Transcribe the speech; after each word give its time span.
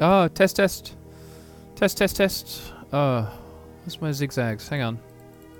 oh, 0.00 0.28
test, 0.34 0.56
test. 0.56 0.94
Test, 1.74 1.98
test, 1.98 2.16
test. 2.16 2.72
Oh, 2.92 3.30
where's 3.82 4.00
my 4.00 4.12
zigzags? 4.12 4.68
Hang 4.68 4.82
on. 4.82 4.98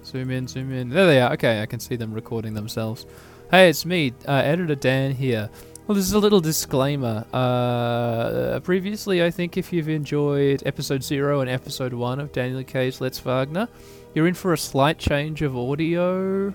Zoom 0.04 0.30
in, 0.30 0.46
zoom 0.46 0.72
in. 0.72 0.88
There 0.90 1.06
they 1.06 1.20
are. 1.20 1.32
Okay, 1.32 1.62
I 1.62 1.66
can 1.66 1.80
see 1.80 1.96
them 1.96 2.12
recording 2.12 2.54
themselves. 2.54 3.06
Hey, 3.50 3.68
it's 3.68 3.84
me, 3.84 4.12
uh, 4.29 4.32
Editor 4.32 4.74
Dan 4.74 5.12
here. 5.12 5.50
Well, 5.87 5.95
this 5.95 6.06
is 6.06 6.12
a 6.12 6.18
little 6.18 6.40
disclaimer. 6.40 7.26
Uh, 7.32 8.60
previously, 8.60 9.22
I 9.22 9.30
think 9.30 9.56
if 9.56 9.72
you've 9.72 9.88
enjoyed 9.88 10.63
episode 10.65 11.03
0 11.03 11.41
and 11.41 11.51
episode 11.51 11.93
1 11.93 12.21
of 12.21 12.33
Daniel 12.33 12.65
K's 12.65 13.01
Let's 13.01 13.19
Wagner, 13.19 13.69
you're 14.15 14.27
in 14.27 14.35
for 14.35 14.53
a 14.53 14.59
slight 14.59 14.99
change 14.99 15.43
of 15.43 15.56
audio 15.56 16.55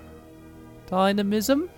dynamism 0.86 1.70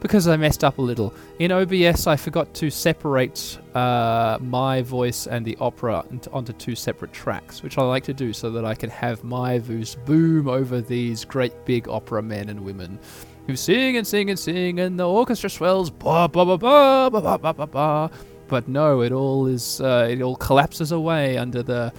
because 0.00 0.26
I 0.26 0.36
messed 0.36 0.64
up 0.64 0.78
a 0.78 0.82
little. 0.82 1.14
In 1.38 1.52
OBS, 1.52 2.06
I 2.06 2.16
forgot 2.16 2.52
to 2.54 2.70
separate 2.70 3.58
uh, 3.74 4.38
my 4.40 4.82
voice 4.82 5.26
and 5.26 5.44
the 5.44 5.56
opera 5.60 6.04
onto 6.32 6.52
two 6.54 6.74
separate 6.74 7.12
tracks, 7.12 7.62
which 7.62 7.78
I 7.78 7.82
like 7.82 8.04
to 8.04 8.14
do 8.14 8.32
so 8.32 8.50
that 8.50 8.64
I 8.64 8.74
can 8.74 8.90
have 8.90 9.22
my 9.22 9.58
voice 9.58 9.94
boom 9.94 10.48
over 10.48 10.80
these 10.80 11.24
great 11.24 11.52
big 11.64 11.88
opera 11.88 12.22
men 12.22 12.48
and 12.48 12.64
women 12.64 12.98
who 13.46 13.56
sing 13.56 13.96
and 13.96 14.06
sing 14.06 14.30
and 14.30 14.38
sing, 14.38 14.80
and 14.80 14.98
the 14.98 15.08
orchestra 15.08 15.50
swells, 15.50 15.90
ba 15.90 16.28
ba 16.28 16.44
ba 16.44 16.58
ba 16.58 17.10
ba 17.10 17.38
ba 17.38 17.54
ba 17.54 17.66
ba. 17.66 18.10
But 18.48 18.68
no, 18.68 19.02
it 19.02 19.12
all 19.12 19.46
is 19.46 19.80
uh, 19.80 20.08
it 20.10 20.22
all 20.22 20.36
collapses 20.36 20.92
away 20.92 21.36
under 21.36 21.62
the 21.62 21.92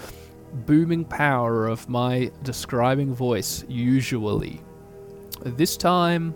booming 0.65 1.05
power 1.05 1.67
of 1.67 1.87
my 1.87 2.31
describing 2.43 3.13
voice. 3.13 3.63
Usually, 3.69 4.61
this 5.43 5.77
time 5.77 6.33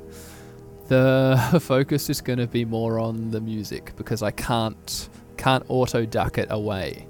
the 0.87 1.59
focus 1.61 2.09
is 2.09 2.21
going 2.21 2.39
to 2.39 2.47
be 2.47 2.65
more 2.65 2.99
on 2.99 3.31
the 3.31 3.41
music 3.41 3.93
because 3.95 4.21
I 4.21 4.31
can't 4.31 5.09
can't 5.37 5.65
auto 5.67 6.05
duck 6.05 6.37
it 6.37 6.47
away, 6.49 7.07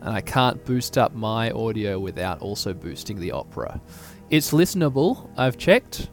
and 0.00 0.14
I 0.14 0.20
can't 0.20 0.64
boost 0.64 0.96
up 0.98 1.14
my 1.14 1.50
audio 1.50 1.98
without 1.98 2.40
also 2.40 2.72
boosting 2.72 3.18
the 3.18 3.32
opera. 3.32 3.80
It's 4.30 4.52
listenable. 4.52 5.30
I've 5.36 5.58
checked. 5.58 6.10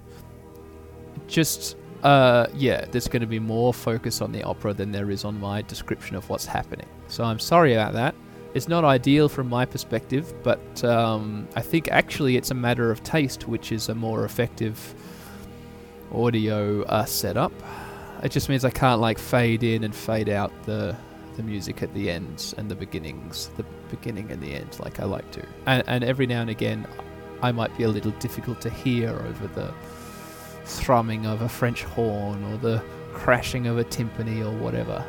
Just 1.28 1.78
uh, 2.04 2.48
yeah, 2.54 2.86
there's 2.92 3.08
going 3.08 3.22
to 3.22 3.28
be 3.28 3.40
more 3.40 3.74
focus 3.74 4.22
on 4.22 4.31
the 4.31 4.44
opera 4.44 4.74
than 4.74 4.92
there 4.92 5.09
is 5.09 5.24
on 5.24 5.40
my 5.40 5.62
description 5.62 6.16
of 6.16 6.30
what's 6.30 6.46
happening. 6.46 6.88
So 7.08 7.24
I'm 7.24 7.40
sorry 7.40 7.74
about 7.74 7.94
that. 7.94 8.14
It's 8.54 8.68
not 8.68 8.84
ideal 8.84 9.30
from 9.30 9.50
my 9.50 9.66
perspective, 9.66 10.31
but 10.44 10.84
um, 10.84 11.48
I 11.56 11.62
think 11.62 11.90
actually 11.90 12.36
it's 12.38 12.52
a 12.52 12.56
matter 12.56 12.92
of 12.92 13.02
taste, 13.04 13.48
which 13.48 13.72
is 13.72 13.90
a 13.90 13.96
more 13.96 14.26
effective 14.26 14.94
audio 16.14 16.83
uh, 16.83 17.06
setup. 17.06 17.52
It 18.23 18.31
just 18.31 18.50
means 18.50 18.64
I 18.64 18.69
can't 18.69 19.02
like 19.02 19.19
fade 19.19 19.64
in 19.64 19.83
and 19.83 19.94
fade 19.94 20.30
out 20.30 20.52
the 20.66 20.95
the 21.36 21.44
music 21.44 21.81
at 21.81 21.94
the 21.94 22.09
ends 22.09 22.53
and 22.58 22.69
the 22.69 22.75
beginnings, 22.75 23.50
the 23.58 23.66
beginning 23.89 24.31
and 24.31 24.41
the 24.41 24.53
end, 24.53 24.80
like 24.80 25.00
I 25.00 25.06
like 25.06 25.30
to. 25.31 25.45
And, 25.66 25.84
and 25.88 26.03
every 26.03 26.28
now 26.28 26.41
and 26.41 26.50
again, 26.50 26.88
I 27.41 27.52
might 27.52 27.75
be 27.78 27.84
a 27.84 27.88
little 27.88 28.11
difficult 28.11 28.61
to 28.61 28.69
hear 28.69 29.09
over 29.09 29.47
the 29.47 29.73
thrumming 30.66 31.25
of 31.25 31.41
a 31.41 31.50
French 31.50 31.84
horn 31.84 32.44
or 32.45 32.58
the 32.58 32.84
crashing 33.14 33.67
of 33.67 33.78
a 33.78 33.84
timpani 33.84 34.45
or 34.45 34.56
whatever. 34.58 35.03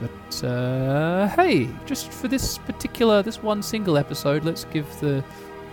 But 0.00 0.44
uh, 0.44 1.28
hey, 1.28 1.68
just 1.86 2.10
for 2.12 2.28
this 2.28 2.58
particular, 2.58 3.22
this 3.22 3.42
one 3.42 3.62
single 3.62 3.96
episode, 3.96 4.44
let's 4.44 4.64
give 4.64 4.86
the 5.00 5.22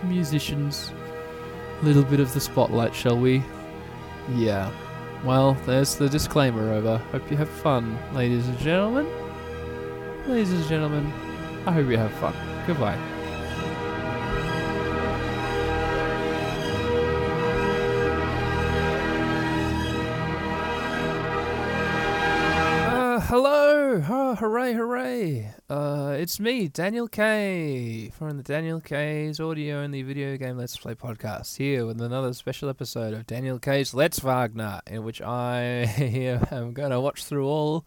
musicians 0.04 0.92
a 1.80 1.84
little 1.84 2.04
bit 2.04 2.20
of 2.20 2.32
the 2.34 2.40
spotlight, 2.40 2.94
shall 2.94 3.18
we? 3.18 3.42
Yeah. 4.34 4.70
Well, 5.24 5.54
there's 5.66 5.96
the 5.96 6.08
disclaimer 6.08 6.72
over. 6.72 6.98
Hope 7.12 7.30
you 7.30 7.36
have 7.36 7.48
fun, 7.48 7.98
ladies 8.14 8.46
and 8.46 8.58
gentlemen. 8.58 9.06
Ladies 10.26 10.52
and 10.52 10.64
gentlemen, 10.68 11.12
I 11.66 11.72
hope 11.72 11.88
you 11.88 11.96
have 11.96 12.12
fun. 12.12 12.34
Goodbye. 12.66 12.98
Oh, 23.90 24.34
hooray, 24.34 24.74
hooray! 24.74 25.54
Uh, 25.70 26.14
it's 26.18 26.38
me, 26.38 26.68
Daniel 26.68 27.08
K, 27.08 28.12
from 28.18 28.36
the 28.36 28.42
Daniel 28.42 28.82
K's 28.82 29.40
audio 29.40 29.80
and 29.80 29.94
the 29.94 30.02
video 30.02 30.36
game 30.36 30.58
Let's 30.58 30.76
Play 30.76 30.94
podcast, 30.94 31.56
here 31.56 31.86
with 31.86 31.98
another 32.02 32.34
special 32.34 32.68
episode 32.68 33.14
of 33.14 33.26
Daniel 33.26 33.58
K's 33.58 33.94
Let's 33.94 34.18
Wagner, 34.18 34.82
in 34.86 35.04
which 35.04 35.22
I 35.22 35.60
am 36.50 36.74
going 36.74 36.90
to 36.90 37.00
watch 37.00 37.24
through 37.24 37.46
all 37.48 37.86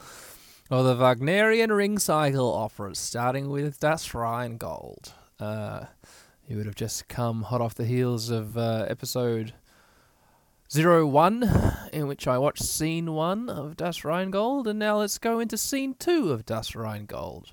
of 0.72 0.86
the 0.86 0.96
Wagnerian 0.96 1.72
ring 1.72 2.00
cycle 2.00 2.52
operas, 2.52 2.98
starting 2.98 3.52
with 3.52 3.80
Das 3.80 4.12
Rheingold. 4.16 5.14
Uh, 5.40 5.86
you 6.48 6.58
would 6.58 6.66
have 6.66 6.74
just 6.74 7.10
come 7.10 7.44
hot 7.44 7.62
off 7.62 7.76
the 7.76 7.86
heels 7.86 8.32
of 8.32 8.58
uh, 8.58 8.88
episode 8.90 9.54
Zero 10.72 11.06
One, 11.06 11.44
in 11.92 12.08
which 12.08 12.28
I 12.28 12.38
watched 12.38 12.64
scene 12.64 13.12
one 13.12 13.50
of 13.50 13.76
Das 13.76 14.06
Rheingold, 14.06 14.70
and 14.70 14.80
now 14.80 15.00
let's 15.00 15.18
go 15.18 15.42
into 15.42 15.58
scene 15.58 15.96
two 16.00 16.32
of 16.32 16.46
Das 16.46 16.78
Rheingold. 16.78 17.52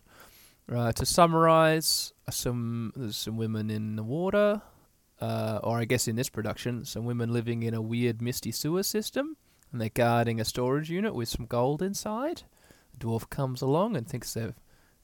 Uh, 0.73 0.93
to 0.93 1.05
summarize, 1.05 2.13
uh, 2.29 2.31
some 2.31 2.93
there's 2.95 3.17
some 3.17 3.37
women 3.37 3.71
in 3.71 3.97
the 3.97 4.05
water, 4.05 4.63
uh, 5.21 5.59
or 5.65 5.79
I 5.79 5.85
guess 5.85 6.07
in 6.07 6.15
this 6.15 6.29
production, 6.29 6.85
some 6.85 7.07
women 7.07 7.33
living 7.33 7.65
in 7.65 7.75
a 7.75 7.83
weird 7.83 8.23
misty 8.23 8.53
sewer 8.53 8.85
system, 8.85 9.37
and 9.73 9.81
they're 9.81 9.89
guarding 9.89 10.41
a 10.41 10.45
storage 10.45 10.89
unit 10.89 11.13
with 11.13 11.29
some 11.29 11.47
gold 11.47 11.83
inside. 11.83 12.45
The 12.93 13.05
dwarf 13.05 13.29
comes 13.29 13.63
along 13.63 13.97
and 13.97 14.07
thinks 14.07 14.33
they're, 14.33 14.55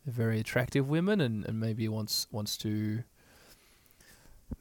they're 0.04 0.14
very 0.14 0.38
attractive 0.38 0.88
women, 0.88 1.20
and, 1.20 1.44
and 1.46 1.58
maybe 1.58 1.88
wants 1.88 2.28
wants 2.30 2.56
to 2.58 3.02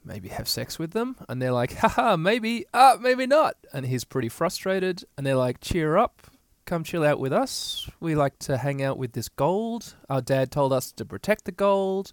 maybe 0.05 0.29
have 0.29 0.47
sex 0.47 0.77
with 0.77 0.91
them 0.91 1.16
and 1.29 1.41
they're 1.41 1.51
like 1.51 1.73
haha 1.77 2.17
maybe 2.17 2.66
ah 2.73 2.97
maybe 2.99 3.25
not. 3.25 3.55
And 3.73 3.85
he's 3.85 4.03
pretty 4.03 4.29
frustrated 4.29 5.03
and 5.17 5.25
they're 5.25 5.35
like 5.35 5.59
cheer 5.61 5.97
up 5.97 6.27
come 6.66 6.83
chill 6.83 7.03
out 7.03 7.19
with 7.19 7.33
us. 7.33 7.89
We 7.99 8.16
like 8.16 8.39
to 8.39 8.57
hang 8.57 8.81
out 8.81 8.97
with 8.97 9.13
this 9.13 9.29
gold. 9.29 9.95
Our 10.09 10.21
dad 10.21 10.51
told 10.51 10.71
us 10.71 10.91
to 10.94 11.05
protect 11.05 11.45
the 11.45 11.51
gold. 11.51 12.11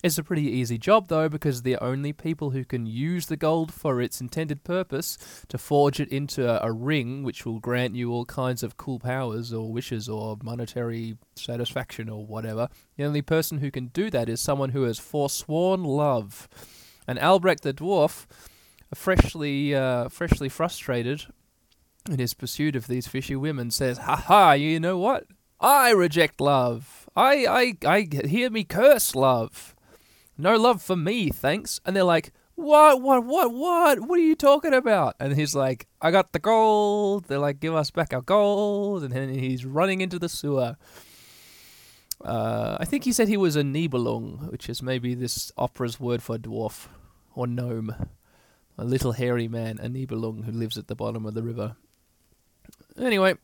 It's 0.00 0.18
a 0.18 0.22
pretty 0.22 0.48
easy 0.48 0.78
job 0.78 1.08
though 1.08 1.28
because 1.28 1.62
the 1.62 1.76
only 1.78 2.12
people 2.12 2.50
who 2.50 2.64
can 2.64 2.86
use 2.86 3.26
the 3.26 3.36
gold 3.36 3.74
for 3.74 4.00
its 4.00 4.20
intended 4.20 4.62
purpose 4.62 5.18
to 5.48 5.58
forge 5.58 5.98
it 5.98 6.08
into 6.10 6.64
a 6.64 6.70
ring 6.70 7.24
which 7.24 7.44
will 7.44 7.58
grant 7.58 7.96
you 7.96 8.12
all 8.12 8.24
kinds 8.24 8.62
of 8.62 8.76
cool 8.76 9.00
powers 9.00 9.52
or 9.52 9.72
wishes 9.72 10.08
or 10.08 10.36
monetary 10.40 11.16
satisfaction 11.34 12.08
or 12.08 12.24
whatever 12.24 12.68
the 12.96 13.04
only 13.04 13.22
person 13.22 13.58
who 13.58 13.72
can 13.72 13.88
do 13.88 14.08
that 14.08 14.28
is 14.28 14.40
someone 14.40 14.70
who 14.70 14.84
has 14.84 15.00
forsworn 15.00 15.82
love 15.82 16.48
and 17.08 17.18
Alberich 17.18 17.60
the 17.60 17.72
dwarf, 17.72 18.26
freshly 18.94 19.74
uh, 19.74 20.08
freshly 20.10 20.50
frustrated 20.50 21.26
in 22.08 22.18
his 22.18 22.34
pursuit 22.34 22.76
of 22.76 22.86
these 22.86 23.08
fishy 23.08 23.34
women, 23.34 23.70
says, 23.70 23.98
"Ha 23.98 24.16
ha! 24.16 24.52
You 24.52 24.78
know 24.78 24.98
what? 24.98 25.24
I 25.58 25.90
reject 25.90 26.40
love. 26.40 27.08
I 27.16 27.74
I 27.82 27.88
I 27.88 28.26
hear 28.26 28.50
me 28.50 28.62
curse 28.62 29.14
love. 29.16 29.74
No 30.36 30.56
love 30.56 30.82
for 30.82 30.96
me, 30.96 31.30
thanks." 31.30 31.80
And 31.86 31.96
they're 31.96 32.04
like, 32.04 32.32
"What? 32.54 33.00
What? 33.00 33.24
What? 33.24 33.54
What? 33.54 34.00
What 34.00 34.18
are 34.18 34.22
you 34.22 34.36
talking 34.36 34.74
about?" 34.74 35.16
And 35.18 35.34
he's 35.34 35.54
like, 35.54 35.86
"I 36.02 36.10
got 36.10 36.32
the 36.32 36.38
gold." 36.38 37.24
They're 37.24 37.38
like, 37.38 37.58
"Give 37.58 37.74
us 37.74 37.90
back 37.90 38.12
our 38.12 38.20
gold," 38.20 39.02
and 39.02 39.12
then 39.12 39.30
he's 39.32 39.64
running 39.64 40.02
into 40.02 40.18
the 40.18 40.28
sewer. 40.28 40.76
Uh, 42.22 42.76
I 42.80 42.84
think 42.84 43.04
he 43.04 43.12
said 43.12 43.28
he 43.28 43.36
was 43.36 43.54
a 43.54 43.62
Nibelung, 43.62 44.50
which 44.50 44.68
is 44.68 44.82
maybe 44.82 45.14
this 45.14 45.52
opera's 45.56 46.00
word 46.00 46.20
for 46.20 46.36
dwarf 46.36 46.88
or 47.38 47.46
gnome. 47.46 47.94
A 48.76 48.84
little 48.84 49.12
hairy 49.12 49.48
man, 49.48 49.78
a 49.78 49.88
Nibelung, 49.88 50.44
who 50.44 50.52
lives 50.52 50.76
at 50.76 50.88
the 50.88 50.94
bottom 50.94 51.24
of 51.24 51.34
the 51.34 51.42
river. 51.42 51.76
Anyway, 52.98 53.34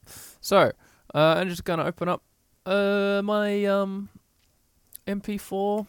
so 0.41 0.73
uh, 1.15 1.35
I'm 1.39 1.49
just 1.49 1.65
gonna 1.65 1.85
open 1.85 2.09
up 2.09 2.23
uh, 2.67 3.23
my 3.25 3.65
um, 3.65 4.09
MP4 5.07 5.41
or 5.41 5.87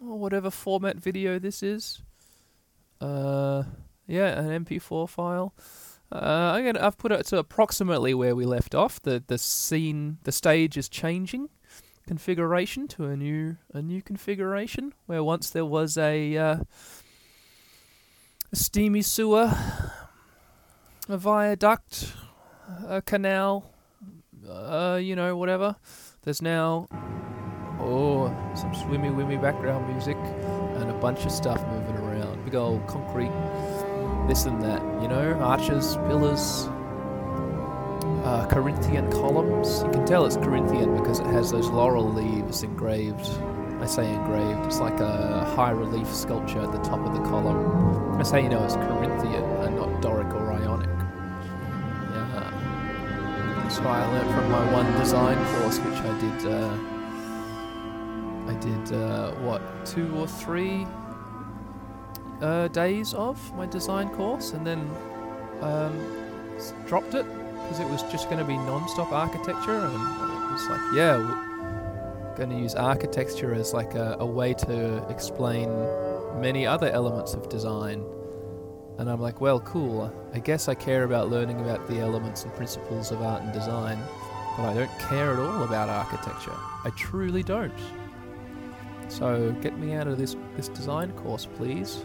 whatever 0.00 0.50
format 0.50 0.96
video 0.96 1.38
this 1.38 1.62
is. 1.62 2.02
Uh, 3.00 3.64
yeah, 4.06 4.38
an 4.38 4.64
MP4 4.64 5.08
file. 5.08 5.54
Uh, 6.10 6.52
I'm 6.54 6.64
gonna, 6.64 6.86
I've 6.86 6.98
put 6.98 7.12
it 7.12 7.26
to 7.26 7.38
approximately 7.38 8.14
where 8.14 8.34
we 8.34 8.44
left 8.44 8.74
off. 8.74 9.00
The 9.00 9.22
the 9.26 9.38
scene, 9.38 10.18
the 10.24 10.32
stage 10.32 10.76
is 10.76 10.88
changing 10.88 11.50
configuration 12.06 12.86
to 12.86 13.06
a 13.06 13.16
new 13.16 13.56
a 13.72 13.80
new 13.80 14.02
configuration 14.02 14.92
where 15.06 15.24
once 15.24 15.50
there 15.50 15.64
was 15.64 15.96
a 15.96 16.36
uh, 16.36 16.56
a 18.54 18.56
steamy 18.56 19.02
sewer, 19.02 19.52
a 21.08 21.18
viaduct, 21.18 22.12
a 22.86 23.02
canal, 23.02 23.68
uh, 24.48 24.96
you 25.02 25.16
know, 25.16 25.36
whatever. 25.36 25.74
There's 26.22 26.40
now, 26.40 26.86
oh, 27.80 28.32
some 28.54 28.72
swimmy 28.72 29.08
wimmy 29.08 29.42
background 29.42 29.88
music 29.88 30.16
and 30.76 30.88
a 30.88 30.94
bunch 31.00 31.24
of 31.24 31.32
stuff 31.32 31.66
moving 31.66 31.96
around. 31.96 32.44
Big 32.44 32.54
old 32.54 32.86
concrete, 32.86 33.32
this 34.28 34.44
and 34.44 34.62
that, 34.62 34.80
you 35.02 35.08
know, 35.08 35.32
arches, 35.40 35.96
pillars, 36.06 36.68
uh, 38.22 38.46
Corinthian 38.48 39.10
columns. 39.10 39.82
You 39.82 39.90
can 39.90 40.06
tell 40.06 40.26
it's 40.26 40.36
Corinthian 40.36 40.96
because 40.96 41.18
it 41.18 41.26
has 41.26 41.50
those 41.50 41.70
laurel 41.70 42.08
leaves 42.08 42.62
engraved. 42.62 43.28
I 43.84 43.86
say 43.86 44.14
engraved. 44.14 44.64
It's 44.64 44.80
like 44.80 44.98
a 45.00 45.44
high 45.56 45.72
relief 45.72 46.08
sculpture 46.08 46.60
at 46.60 46.72
the 46.72 46.78
top 46.78 47.00
of 47.00 47.12
the 47.12 47.20
column. 47.28 48.16
That's 48.16 48.30
how 48.30 48.38
you 48.38 48.48
know 48.48 48.64
it's 48.64 48.76
Corinthian 48.76 49.44
and 49.44 49.76
not 49.76 50.00
Doric 50.00 50.32
or 50.32 50.52
Ionic. 50.54 50.88
Yeah. 50.88 52.50
That's 53.58 53.76
what 53.80 53.88
I 53.88 54.10
learned 54.10 54.30
from 54.30 54.50
my 54.50 54.72
one 54.72 54.90
design 54.98 55.36
course, 55.36 55.78
which 55.80 55.98
I 55.98 56.18
did. 56.18 56.46
Uh, 56.50 56.78
I 58.50 58.54
did 58.54 58.92
uh, 58.94 59.32
what 59.42 59.60
two 59.84 60.16
or 60.16 60.26
three 60.26 60.86
uh, 62.40 62.68
days 62.68 63.12
of 63.12 63.36
my 63.54 63.66
design 63.66 64.08
course, 64.08 64.52
and 64.54 64.66
then 64.66 64.80
um, 65.60 65.94
dropped 66.86 67.12
it 67.12 67.26
because 67.60 67.80
it 67.80 67.88
was 67.90 68.02
just 68.04 68.30
going 68.30 68.38
to 68.38 68.46
be 68.46 68.56
non-stop 68.56 69.12
architecture, 69.12 69.76
and 69.76 69.92
it 69.92 70.52
was 70.52 70.68
like, 70.70 70.80
yeah, 70.94 71.53
going 72.36 72.50
to 72.50 72.56
use 72.56 72.74
architecture 72.74 73.54
as 73.54 73.72
like 73.72 73.94
a, 73.94 74.16
a 74.20 74.26
way 74.26 74.54
to 74.54 75.06
explain 75.08 75.68
many 76.40 76.66
other 76.66 76.90
elements 76.90 77.34
of 77.34 77.48
design. 77.48 78.04
And 78.98 79.10
I'm 79.10 79.20
like, 79.20 79.40
well, 79.40 79.60
cool. 79.60 80.12
I 80.32 80.38
guess 80.38 80.68
I 80.68 80.74
care 80.74 81.04
about 81.04 81.30
learning 81.30 81.60
about 81.60 81.88
the 81.88 81.98
elements 81.98 82.44
and 82.44 82.54
principles 82.54 83.10
of 83.10 83.22
art 83.22 83.42
and 83.42 83.52
design, 83.52 83.98
but 84.56 84.66
I 84.66 84.74
don't 84.74 84.98
care 84.98 85.32
at 85.32 85.38
all 85.38 85.64
about 85.64 85.88
architecture. 85.88 86.56
I 86.84 86.90
truly 86.90 87.42
don't. 87.42 87.72
So 89.08 89.52
get 89.60 89.76
me 89.78 89.94
out 89.94 90.06
of 90.06 90.18
this 90.18 90.36
this 90.56 90.68
design 90.68 91.12
course, 91.12 91.46
please. 91.46 92.04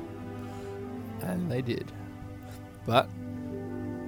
And 1.22 1.52
they 1.52 1.62
did. 1.62 1.92
But 2.86 3.10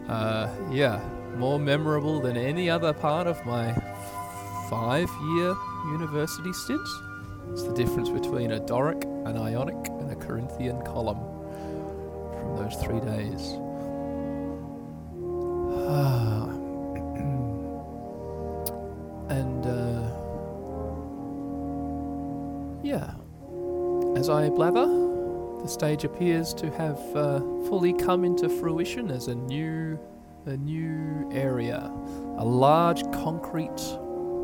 uh, 0.07 0.49
yeah, 0.71 1.01
more 1.37 1.59
memorable 1.59 2.19
than 2.19 2.35
any 2.35 2.69
other 2.69 2.93
part 2.93 3.27
of 3.27 3.43
my 3.45 3.73
five-year 4.71 5.53
university 5.91 6.51
stint. 6.53 6.87
It's 7.51 7.63
the 7.63 7.73
difference 7.73 8.07
between 8.07 8.53
a 8.53 8.59
Doric, 8.61 9.03
an 9.25 9.37
Ionic, 9.37 9.75
and 9.99 10.09
a 10.09 10.15
Corinthian 10.15 10.81
column 10.83 11.19
from 12.39 12.55
those 12.55 12.77
three 12.81 13.01
days. 13.01 13.51
and 19.29 19.65
uh, 19.65 20.07
yeah, 22.81 23.13
as 24.17 24.29
I 24.29 24.47
blather, 24.47 24.87
the 25.61 25.67
stage 25.67 26.05
appears 26.05 26.53
to 26.53 26.71
have 26.71 26.97
uh, 27.13 27.41
fully 27.67 27.91
come 27.91 28.23
into 28.23 28.47
fruition 28.47 29.11
as 29.11 29.27
a 29.27 29.35
new, 29.35 29.99
a 30.45 30.55
new 30.55 31.29
area, 31.33 31.91
a 32.37 32.45
large 32.45 33.03
concrete 33.11 33.81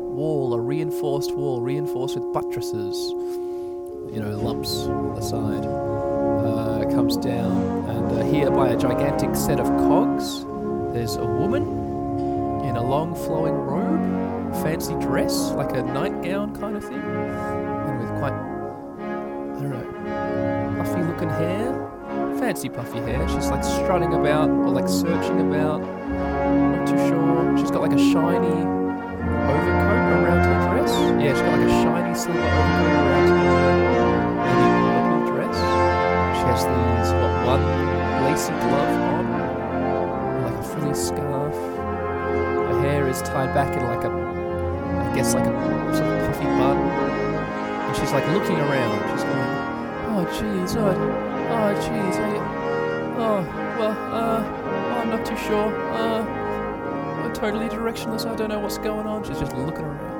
wall, 0.08 0.54
a 0.54 0.60
reinforced 0.60 1.34
wall, 1.34 1.60
reinforced 1.60 2.16
with 2.16 2.32
buttresses, 2.32 2.96
you 4.12 4.20
know, 4.20 4.36
lumps 4.36 4.86
on 4.86 5.14
the 5.14 5.20
side. 5.22 5.64
Uh, 5.64 6.84
comes 6.90 7.16
down, 7.16 7.88
and 7.90 8.18
uh, 8.18 8.24
here 8.24 8.50
by 8.50 8.68
a 8.70 8.76
gigantic 8.76 9.34
set 9.36 9.60
of 9.60 9.66
cogs, 9.66 10.44
there's 10.94 11.16
a 11.16 11.24
woman 11.24 11.62
in 12.64 12.76
a 12.76 12.82
long 12.82 13.14
flowing 13.14 13.54
robe, 13.54 14.54
fancy 14.62 14.94
dress, 14.94 15.50
like 15.52 15.72
a 15.72 15.82
nightgown 15.82 16.56
kind 16.56 16.76
of 16.76 16.82
thing, 16.82 16.94
and 16.94 18.00
with 18.00 18.08
quite, 18.18 18.32
I 18.32 19.60
don't 19.60 19.70
know, 19.70 20.82
puffy 20.82 21.02
looking 21.02 21.28
hair, 21.28 22.36
fancy 22.38 22.68
puffy 22.68 22.98
hair. 23.00 23.28
She's 23.28 23.48
like 23.48 23.64
strutting 23.64 24.14
about 24.14 24.48
or 24.48 24.70
like 24.70 24.88
searching 24.88 25.40
about, 25.40 25.80
not 25.80 26.86
too 26.86 26.96
sure. 27.08 27.58
She's 27.58 27.70
got 27.70 27.82
like 27.82 27.92
a 27.92 27.98
shiny 27.98 28.77
Yeah, 31.18 31.34
she's 31.34 31.42
got 31.42 31.58
like 31.58 31.66
a 31.66 31.70
shiny 31.82 32.14
silver 32.14 32.38
overcoat 32.38 32.94
around 32.94 33.30
her 33.34 34.10
maybe 34.46 34.66
purple 34.86 35.20
dress. 35.34 35.58
She 36.38 36.44
has 36.46 36.62
these, 36.62 37.10
what, 37.18 37.34
one 37.44 37.64
lacy 38.24 38.54
glove 38.62 38.94
on, 39.10 39.24
like 40.44 40.54
a 40.54 40.62
frilly 40.62 40.94
scarf. 40.94 41.56
Her 42.70 42.80
hair 42.82 43.08
is 43.08 43.20
tied 43.22 43.52
back 43.52 43.76
in 43.76 43.82
like 43.82 44.04
a, 44.04 44.10
I 44.10 45.12
guess 45.16 45.34
like 45.34 45.44
a 45.44 45.50
sort 45.96 46.08
of 46.08 46.18
puffy 46.26 46.44
bun. 46.44 46.76
And 46.76 47.96
she's 47.96 48.12
like 48.12 48.26
looking 48.28 48.56
around. 48.56 49.00
She's 49.10 49.24
going, 49.24 49.52
oh 50.14 50.24
jeez, 50.38 50.76
oh, 50.76 50.94
oh 51.50 51.74
jeez, 51.82 52.14
I, 52.14 52.38
oh, 53.18 53.42
well, 53.76 53.94
uh, 54.14 54.40
I'm 55.00 55.10
not 55.10 55.26
too 55.26 55.36
sure. 55.36 55.68
Uh, 55.92 56.22
I'm 57.24 57.32
totally 57.32 57.68
directionless. 57.68 58.24
I 58.24 58.36
don't 58.36 58.50
know 58.50 58.60
what's 58.60 58.78
going 58.78 59.06
on. 59.08 59.24
She's 59.24 59.40
just 59.40 59.56
looking 59.56 59.84
around. 59.84 60.17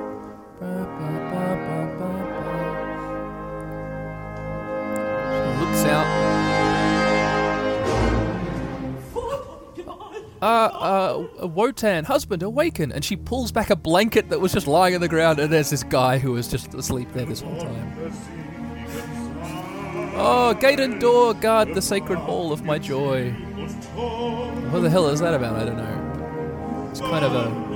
Wotan, 11.40 12.04
husband, 12.04 12.42
awaken! 12.42 12.92
And 12.92 13.04
she 13.04 13.16
pulls 13.16 13.52
back 13.52 13.70
a 13.70 13.76
blanket 13.76 14.28
that 14.30 14.40
was 14.40 14.52
just 14.52 14.66
lying 14.66 14.94
on 14.94 15.00
the 15.00 15.08
ground, 15.08 15.38
and 15.38 15.52
there's 15.52 15.70
this 15.70 15.82
guy 15.82 16.18
who 16.18 16.32
was 16.32 16.48
just 16.48 16.74
asleep 16.74 17.08
there 17.12 17.24
this 17.24 17.40
whole 17.40 17.58
time. 17.60 18.12
Oh, 20.20 20.54
gate 20.54 20.80
and 20.80 21.00
door 21.00 21.34
guard 21.34 21.74
the 21.74 21.82
sacred 21.82 22.18
hall 22.18 22.52
of 22.52 22.64
my 22.64 22.78
joy. 22.78 23.30
What 23.30 24.80
the 24.80 24.90
hell 24.90 25.08
is 25.08 25.20
that 25.20 25.34
about? 25.34 25.56
I 25.56 25.64
don't 25.64 25.76
know. 25.76 26.88
It's 26.90 27.00
kind 27.00 27.24
of 27.24 27.34
a. 27.34 27.68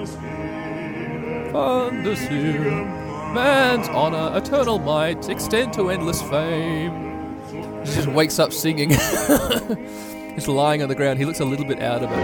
Thunderseer, 1.52 3.34
man's 3.34 3.88
honor, 3.88 4.36
eternal 4.36 4.78
might, 4.78 5.28
extend 5.28 5.72
to 5.74 5.90
endless 5.90 6.22
fame. 6.22 7.38
He 7.84 7.92
just 7.94 8.08
wakes 8.08 8.38
up 8.38 8.52
singing. 8.52 8.90
He's 10.34 10.48
lying 10.48 10.82
on 10.82 10.88
the 10.88 10.94
ground. 10.94 11.18
He 11.18 11.24
looks 11.24 11.40
a 11.40 11.44
little 11.44 11.66
bit 11.66 11.80
out 11.80 12.02
of 12.02 12.10
it. 12.10 12.16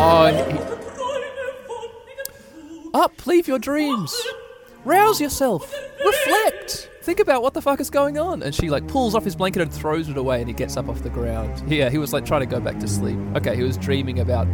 Oh, 0.00 0.26
he- 0.70 0.74
up! 2.94 3.26
Leave 3.26 3.48
your 3.48 3.58
dreams. 3.58 4.14
Rouse 4.84 5.20
yourself. 5.20 5.74
Reflect. 6.04 6.88
Think 7.02 7.20
about 7.20 7.42
what 7.42 7.52
the 7.54 7.60
fuck 7.60 7.80
is 7.80 7.90
going 7.90 8.18
on. 8.18 8.42
And 8.42 8.54
she 8.54 8.70
like 8.70 8.86
pulls 8.88 9.14
off 9.14 9.24
his 9.24 9.34
blanket 9.36 9.62
and 9.62 9.72
throws 9.72 10.08
it 10.08 10.16
away, 10.16 10.38
and 10.40 10.48
he 10.48 10.54
gets 10.54 10.76
up 10.76 10.88
off 10.88 11.02
the 11.02 11.10
ground. 11.10 11.70
Yeah, 11.70 11.90
he 11.90 11.98
was 11.98 12.12
like 12.12 12.24
trying 12.24 12.40
to 12.40 12.46
go 12.46 12.60
back 12.60 12.78
to 12.80 12.88
sleep. 12.88 13.18
Okay, 13.36 13.56
he 13.56 13.62
was 13.62 13.76
dreaming 13.76 14.20
about 14.20 14.46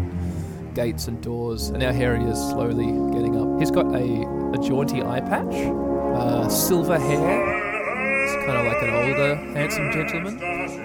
gates 0.75 1.07
and 1.09 1.21
doors, 1.23 1.69
and 1.69 1.79
now 1.81 1.93
here 1.93 2.17
he 2.17 2.25
is 2.25 2.39
slowly 2.39 2.87
getting 3.15 3.37
up. 3.37 3.61
He's 3.61 3.71
got 3.71 3.87
a, 3.95 4.23
a 4.55 4.59
jaunty 4.63 5.03
eye 5.03 5.21
patch, 5.21 5.55
uh, 5.55 6.49
silver 6.49 6.99
hair. 6.99 8.27
He's 8.27 8.35
kind 8.47 8.57
of 8.59 8.67
like 8.67 8.83
an 8.83 8.91
older, 8.91 9.35
handsome 9.59 9.91
gentleman. 9.93 10.39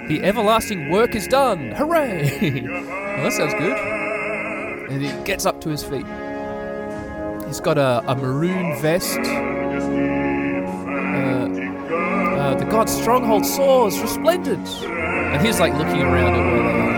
The 0.07 0.21
everlasting 0.21 0.91
work 0.91 1.15
is 1.15 1.27
done! 1.27 1.71
Hooray! 1.71 2.61
well, 2.61 3.23
that 3.23 3.33
sounds 3.33 3.55
good. 3.55 3.75
And 4.91 5.01
he 5.01 5.11
gets 5.23 5.47
up 5.47 5.59
to 5.61 5.69
his 5.69 5.83
feet. 5.83 6.05
He's 7.47 7.59
got 7.59 7.79
a, 7.79 8.03
a 8.07 8.15
maroon 8.15 8.79
vest. 8.79 9.17
Uh, 9.17 9.23
uh, 12.37 12.53
the 12.53 12.65
god 12.65 12.87
stronghold 12.87 13.47
soars, 13.47 13.99
resplendent. 13.99 14.67
And 14.85 15.43
he's 15.43 15.59
like 15.59 15.73
looking 15.73 16.03
around 16.03 16.35
at 16.35 16.53
where 16.53 16.61
they 16.61 16.69
are. 16.69 16.95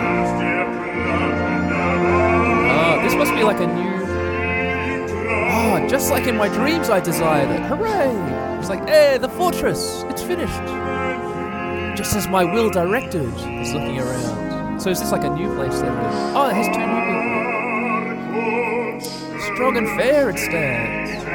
Ah, 2.69 3.01
this 3.03 3.15
must 3.15 3.33
be 3.33 3.43
like 3.43 3.61
a 3.61 3.67
new. 3.67 4.05
Ah, 5.49 5.87
just 5.87 6.11
like 6.11 6.27
in 6.27 6.35
my 6.35 6.49
dreams, 6.49 6.89
I 6.89 6.99
desired 6.99 7.51
it. 7.51 7.61
Hooray! 7.67 8.59
It's 8.59 8.67
like, 8.67 8.85
hey, 8.85 9.17
the 9.17 9.29
fortress, 9.29 10.03
it's 10.09 10.21
finished. 10.21 10.86
Just 11.97 12.15
as 12.15 12.27
my 12.27 12.43
will 12.43 12.69
directed. 12.69 13.27
He's 13.57 13.73
looking 13.73 13.97
around. 13.97 14.79
So 14.79 14.91
is 14.91 14.99
this 14.99 15.11
like 15.11 15.23
a 15.23 15.29
new 15.31 15.51
place 15.55 15.81
then? 15.81 15.91
Oh, 16.37 16.45
it 16.47 16.53
has 16.53 16.67
two 16.69 16.85
new 16.85 17.01
people. 17.01 17.25
Strong 19.55 19.77
and 19.77 19.87
fair 19.97 20.29
it 20.29 20.37
stands. 20.37 21.25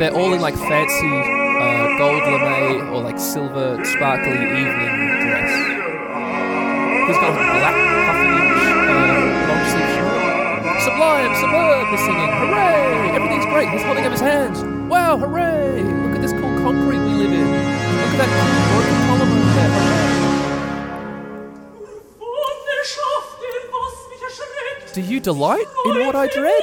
They're 0.00 0.14
all 0.14 0.32
in 0.32 0.40
like 0.40 0.54
fancy 0.56 1.12
uh, 1.12 1.98
gold 1.98 2.24
lame 2.24 2.88
or 2.94 3.02
like 3.02 3.18
silver 3.20 3.76
sparkly 3.84 4.32
evening 4.32 5.20
dress. 5.20 5.52
He's 7.12 7.20
got 7.20 7.36
a 7.36 7.36
black 7.36 7.76
puffy 8.08 8.32
uh, 8.88 9.52
long 9.52 9.68
sleeve 9.68 9.92
shirt. 10.00 10.16
Sublime, 10.80 11.36
superb, 11.36 11.92
he's 11.92 12.00
singing. 12.08 12.32
Hooray! 12.40 13.12
Everything's 13.12 13.44
great. 13.52 13.68
He's 13.68 13.84
holding 13.84 14.06
up 14.06 14.12
his 14.12 14.22
hands. 14.22 14.64
Wow, 14.88 15.18
hooray! 15.18 15.82
Look 15.84 16.16
at 16.16 16.22
this 16.22 16.32
cool 16.32 16.56
concrete 16.64 17.04
we 17.04 17.12
live 17.20 17.32
in. 17.36 17.52
Look 17.52 18.16
at 18.16 18.24
that 18.24 18.32
cool 18.32 18.64
broken 18.72 18.96
column 19.04 19.28
over 19.28 19.52
there. 19.60 19.95
Do 24.96 25.02
you 25.02 25.20
delight 25.20 25.66
in 25.84 26.06
what 26.06 26.16
I 26.16 26.26
dread? 26.26 26.62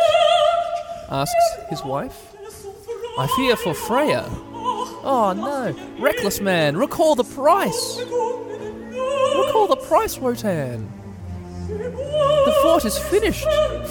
asks 1.07 1.35
his 1.69 1.83
wife. 1.83 2.33
I 3.19 3.27
fear 3.35 3.55
for 3.55 3.75
Freya. 3.75 4.25
Oh 5.05 5.35
no, 5.37 6.01
reckless 6.01 6.41
man, 6.41 6.75
recall 6.75 7.13
the 7.13 7.23
price! 7.23 7.99
Recall 7.99 9.67
the 9.67 9.75
price, 9.75 10.17
Wotan! 10.17 10.91
The 11.67 12.59
fort 12.63 12.85
is 12.85 12.97
finished! 12.97 13.45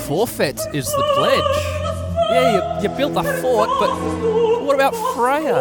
Forfeit 0.08 0.60
is 0.74 0.86
the 0.86 1.04
pledge! 1.14 1.56
Yeah, 2.32 2.80
you, 2.80 2.82
you 2.82 2.96
built 2.96 3.14
the 3.14 3.22
fort, 3.40 3.70
but 3.78 3.94
what 4.64 4.74
about 4.74 4.96
Freya? 5.14 5.54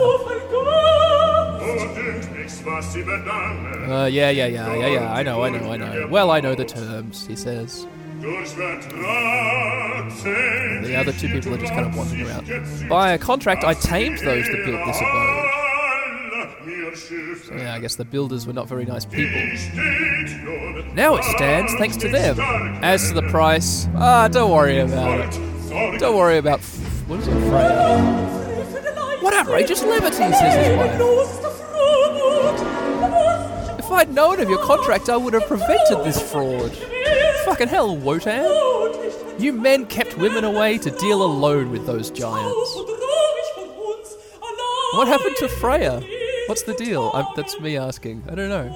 Uh, 3.88 4.06
yeah, 4.08 4.32
yeah, 4.32 4.48
yeah, 4.48 4.74
yeah, 4.74 4.88
yeah. 4.88 5.14
I 5.14 5.22
know, 5.22 5.44
I 5.44 5.50
know, 5.52 5.72
I 5.72 5.78
know. 5.78 6.08
Well, 6.10 6.32
I 6.32 6.40
know 6.40 6.56
the 6.56 6.66
terms, 6.66 7.28
he 7.28 7.36
says. 7.36 7.86
The 10.84 10.96
other 10.96 11.12
two 11.14 11.28
people 11.30 11.54
are 11.56 11.58
just 11.58 11.74
kind 11.74 11.88
of 11.88 11.96
wandering 11.96 12.28
around. 12.28 12.48
By 12.88 13.14
a 13.14 13.18
contract, 13.18 13.64
I 13.64 13.74
tamed 13.74 14.20
those 14.20 14.46
that 14.46 14.64
built 14.66 14.86
this 14.86 14.98
abode. 14.98 15.48
So, 17.48 17.56
yeah, 17.56 17.74
I 17.74 17.80
guess 17.80 17.96
the 17.96 18.06
builders 18.06 18.46
were 18.46 18.54
not 18.54 18.68
very 18.68 18.86
nice 18.86 19.06
people. 19.06 19.42
Now 20.94 21.16
it 21.16 21.24
stands 21.24 21.74
thanks 21.76 21.98
to 21.98 22.10
them. 22.10 22.38
As 22.84 23.08
to 23.08 23.14
the 23.16 23.24
price, 23.30 23.88
ah, 23.96 24.28
don't 24.28 24.52
worry 24.52 24.80
about 24.80 25.22
it. 25.22 26.00
Don't 26.00 26.16
worry 26.18 26.38
about. 26.38 26.60
F- 26.60 27.08
what 27.08 27.20
is 27.22 27.28
it, 27.28 27.32
Freya? 27.32 27.98
What 29.22 29.34
outrageous 29.34 29.82
levity, 29.84 30.18
says 30.18 30.68
his 30.68 30.78
wife. 30.78 31.00
If 33.80 33.90
I'd 33.90 34.14
known 34.14 34.40
of 34.40 34.50
your 34.50 34.60
contract, 34.64 35.10
I 35.10 35.18
would 35.18 35.34
have 35.34 35.48
prevented 35.48 36.04
this 36.04 36.20
fraud. 36.32 36.72
Fucking 37.52 37.68
hell, 37.68 37.98
Wotan. 37.98 38.46
You 39.38 39.52
men 39.52 39.86
kept 39.86 40.18
women 40.18 40.46
away 40.46 40.78
to 40.78 40.90
deal 40.90 41.22
alone 41.22 41.70
with 41.70 41.86
those 41.86 42.10
giants. 42.10 42.76
What 44.94 45.10
happened 45.10 45.36
to 45.40 45.50
Freya? 45.50 46.02
What's 46.46 46.64
the 46.64 46.74
deal? 46.74 47.12
I'm, 47.14 47.26
that's 47.36 47.60
me 47.60 47.76
asking. 47.76 48.24
I 48.30 48.36
don't 48.36 48.48
know. 48.48 48.70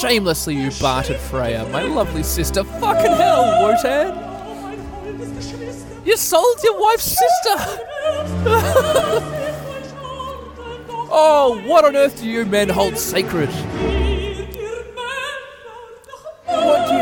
Shamelessly, 0.00 0.54
you 0.56 0.70
bartered 0.80 1.18
Freya, 1.18 1.68
my 1.68 1.82
lovely 1.82 2.22
sister. 2.22 2.64
Fucking 2.64 3.12
hell, 3.12 3.60
Wotan! 3.60 4.16
You 6.06 6.16
sold 6.16 6.62
your 6.64 6.80
wife's 6.80 7.04
sister! 7.04 7.56
oh, 11.12 11.62
what 11.66 11.84
on 11.84 11.96
earth 11.96 12.18
do 12.18 12.26
you 12.26 12.46
men 12.46 12.70
hold 12.70 12.96
sacred? 12.96 13.50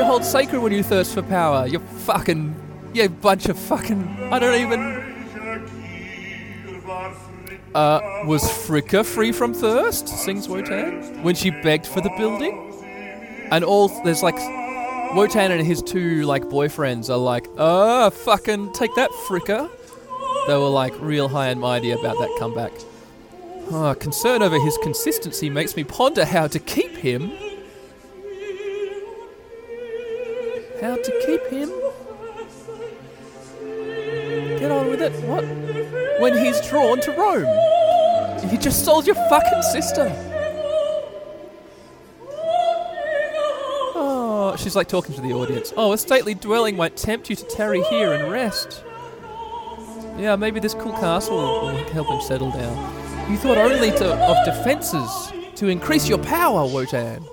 Hold 0.04 0.24
sacred 0.24 0.60
when 0.60 0.72
you 0.72 0.82
thirst 0.82 1.14
for 1.14 1.22
power? 1.22 1.66
You 1.66 1.78
fucking. 1.78 2.54
You 2.92 3.08
bunch 3.08 3.46
of 3.46 3.58
fucking. 3.58 4.28
I 4.32 4.38
don't 4.38 4.60
even. 4.60 4.80
Uh, 7.74 8.00
was 8.26 8.44
Fricka 8.44 9.04
free 9.04 9.32
from 9.32 9.52
thirst? 9.52 10.06
Sings 10.08 10.48
Wotan. 10.48 11.22
When 11.22 11.34
she 11.34 11.50
begged 11.50 11.86
for 11.86 12.00
the 12.00 12.10
building? 12.16 12.72
And 13.50 13.64
all. 13.64 13.88
There's 14.04 14.22
like. 14.22 14.38
Wotan 15.14 15.52
and 15.52 15.64
his 15.64 15.80
two, 15.80 16.24
like, 16.24 16.42
boyfriends 16.46 17.08
are 17.08 17.16
like, 17.16 17.46
uh, 17.56 18.10
fucking 18.10 18.72
take 18.72 18.92
that, 18.96 19.12
Fricka. 19.28 19.70
They 20.48 20.54
were, 20.54 20.68
like, 20.68 20.92
real 21.00 21.28
high 21.28 21.50
and 21.50 21.60
mighty 21.60 21.92
about 21.92 22.18
that 22.18 22.34
comeback. 22.40 22.72
Oh, 23.70 23.94
concern 23.94 24.42
over 24.42 24.58
his 24.58 24.76
consistency 24.82 25.48
makes 25.48 25.76
me 25.76 25.84
ponder 25.84 26.24
how 26.24 26.48
to 26.48 26.58
keep 26.58 26.96
him. 26.96 27.30
How 30.84 30.96
to 30.96 31.22
keep 31.24 31.46
him? 31.46 31.70
Get 34.58 34.70
on 34.70 34.90
with 34.90 35.00
it. 35.00 35.12
What? 35.24 35.42
When 36.20 36.36
he's 36.36 36.60
drawn 36.68 37.00
to 37.00 37.10
roam. 37.12 37.46
You 38.52 38.58
just 38.58 38.84
sold 38.84 39.06
your 39.06 39.14
fucking 39.14 39.62
sister. 39.62 40.14
Oh, 43.96 44.56
she's 44.58 44.76
like 44.76 44.88
talking 44.88 45.14
to 45.14 45.22
the 45.22 45.32
audience. 45.32 45.72
Oh, 45.74 45.94
a 45.94 45.96
stately 45.96 46.34
dwelling 46.34 46.76
might 46.76 46.98
tempt 46.98 47.30
you 47.30 47.36
to 47.36 47.44
tarry 47.46 47.82
here 47.84 48.12
and 48.12 48.30
rest. 48.30 48.84
Yeah, 50.18 50.36
maybe 50.36 50.60
this 50.60 50.74
cool 50.74 50.92
castle 50.92 51.38
will 51.38 51.76
help 51.94 52.08
him 52.08 52.20
settle 52.20 52.50
down. 52.50 53.30
You 53.30 53.38
thought 53.38 53.56
only 53.56 53.90
to, 53.92 54.14
of 54.14 54.44
defences 54.44 55.32
to 55.54 55.68
increase 55.68 56.10
your 56.10 56.18
power, 56.18 56.66
Wotan. 56.66 57.24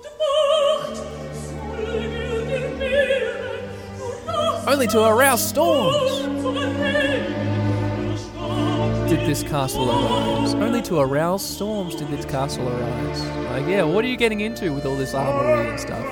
Only 4.72 4.86
to 4.86 5.04
arouse 5.04 5.46
storms. 5.46 6.22
Did 9.10 9.20
this 9.26 9.42
castle 9.42 9.90
arise? 9.90 10.54
Only 10.54 10.80
to 10.80 10.98
arouse 10.98 11.44
storms 11.44 11.94
did 11.94 12.08
this 12.08 12.24
castle 12.24 12.66
arise. 12.66 13.22
Like, 13.50 13.68
yeah, 13.68 13.82
what 13.82 14.02
are 14.02 14.08
you 14.08 14.16
getting 14.16 14.40
into 14.40 14.72
with 14.72 14.86
all 14.86 14.96
this 14.96 15.12
armory 15.12 15.68
and 15.68 15.78
stuff? 15.78 16.02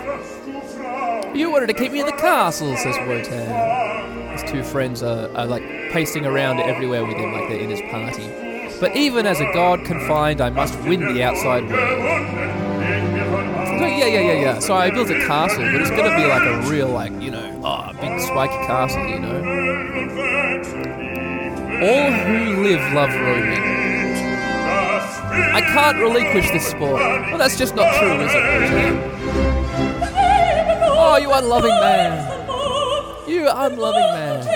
You 1.35 1.51
wanted 1.51 1.69
to 1.69 1.73
keep 1.73 1.91
me 1.91 2.01
in 2.01 2.07
the 2.07 2.13
castle, 2.13 2.77
says 2.77 2.97
Wotan. 3.09 4.33
His 4.33 4.43
two 4.51 4.63
friends 4.63 5.03
are, 5.03 5.35
are 5.35 5.47
like 5.47 5.63
pacing 5.91 6.27
around 6.27 6.61
everywhere 6.61 7.07
with 7.07 7.17
him, 7.17 7.33
like 7.33 7.49
they're 7.49 7.61
in 7.61 7.71
his 7.71 7.81
party. 7.91 8.29
But 8.79 8.95
even 8.95 9.25
as 9.25 9.41
a 9.41 9.51
god 9.55 9.87
confined, 9.87 10.43
I 10.43 10.51
must 10.51 10.79
win 10.81 11.01
the 11.15 11.23
outside 11.23 11.67
world. 11.71 12.61
Yeah, 13.81 14.07
yeah, 14.07 14.21
yeah, 14.21 14.33
yeah. 14.33 14.59
So 14.59 14.75
I 14.75 14.91
built 14.91 15.09
a 15.09 15.19
castle, 15.27 15.63
but 15.63 15.81
it's 15.81 15.91
gonna 15.91 16.15
be 16.15 16.27
like 16.27 16.43
a 16.43 16.71
real, 16.71 16.89
like, 16.89 17.13
you 17.23 17.31
know, 17.31 17.40
spiky 18.31 18.67
castle, 18.67 19.05
you 19.09 19.19
know. 19.19 19.39
All 21.83 22.13
who 22.13 22.63
live 22.63 22.93
love 22.93 23.13
roaming. 23.13 23.63
I 25.53 25.61
can't 25.61 25.99
relinquish 25.99 26.51
this 26.51 26.67
sport. 26.67 27.01
Well, 27.01 27.39
that's 27.39 27.59
just 27.59 27.75
not 27.75 27.93
true, 27.97 28.21
is 28.21 28.31
it? 28.33 28.41
Oh, 30.93 31.19
you 31.21 31.33
unloving 31.33 31.71
man. 31.71 33.29
You 33.29 33.49
unloving 33.49 34.01
man. 34.01 34.47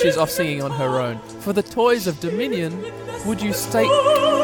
She's 0.00 0.16
off 0.16 0.30
singing 0.30 0.62
on 0.62 0.70
her 0.70 1.00
own. 1.00 1.18
For 1.40 1.52
the 1.52 1.62
toys 1.62 2.06
of 2.06 2.18
Dominion, 2.20 2.82
would 3.26 3.42
you 3.42 3.52
stake 3.52 3.90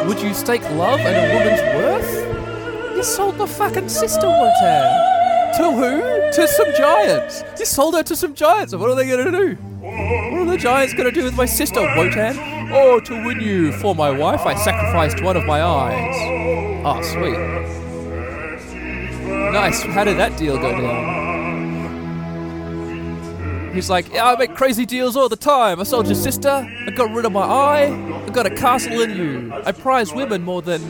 would 0.07 0.21
you 0.21 0.35
stake 0.35 0.63
love 0.73 1.01
and 1.01 1.17
a 1.17 1.35
woman's 1.35 1.63
worth? 1.79 2.97
You 2.97 3.03
sold 3.03 3.39
my 3.39 3.47
fucking 3.47 3.89
sister, 3.89 4.29
Wotan. 4.29 5.14
To 5.57 5.71
who? 5.71 6.01
To 6.33 6.49
some 6.49 6.75
giants. 6.75 7.45
He 7.59 7.65
sold 7.65 7.95
her 7.95 8.03
to 8.03 8.17
some 8.17 8.35
giants. 8.35 8.75
What 8.75 8.91
are 8.91 8.97
they 8.97 9.09
gonna 9.09 9.31
do? 9.31 9.55
What 9.81 10.41
are 10.41 10.47
the 10.47 10.57
giants 10.57 10.95
gonna 10.95 11.13
do 11.13 11.23
with 11.23 11.37
my 11.37 11.47
sister, 11.47 11.81
Wotan? 11.97 12.37
Oh, 12.73 12.99
to 13.01 13.25
win 13.25 13.41
you 13.41 13.73
for 13.73 13.95
my 13.95 14.11
wife, 14.11 14.47
I 14.47 14.55
sacrificed 14.55 15.23
one 15.23 15.37
of 15.37 15.45
my 15.45 15.63
eyes. 15.63 16.17
Oh, 16.85 17.01
sweet. 17.03 17.39
Nice. 19.53 19.83
How 19.83 20.03
did 20.03 20.17
that 20.19 20.37
deal 20.37 20.57
go 20.57 20.73
down? 20.73 21.23
He's 23.73 23.89
like, 23.91 24.13
yeah, 24.13 24.27
I 24.27 24.37
make 24.37 24.55
crazy 24.55 24.85
deals 24.87 25.17
all 25.17 25.29
the 25.29 25.37
time. 25.37 25.81
I 25.81 25.85
sold 25.85 26.07
your 26.07 26.15
sister. 26.15 26.49
I 26.49 26.91
got 26.91 27.11
rid 27.15 27.25
of 27.25 27.33
my 27.33 27.43
eye. 27.43 27.93
I 28.25 28.29
got 28.31 28.47
a 28.47 28.51
castle 28.55 29.01
in 29.01 29.17
you. 29.17 29.53
I 29.65 29.73
prize 29.73 30.13
women 30.13 30.43
more 30.43 30.63
than 30.63 30.81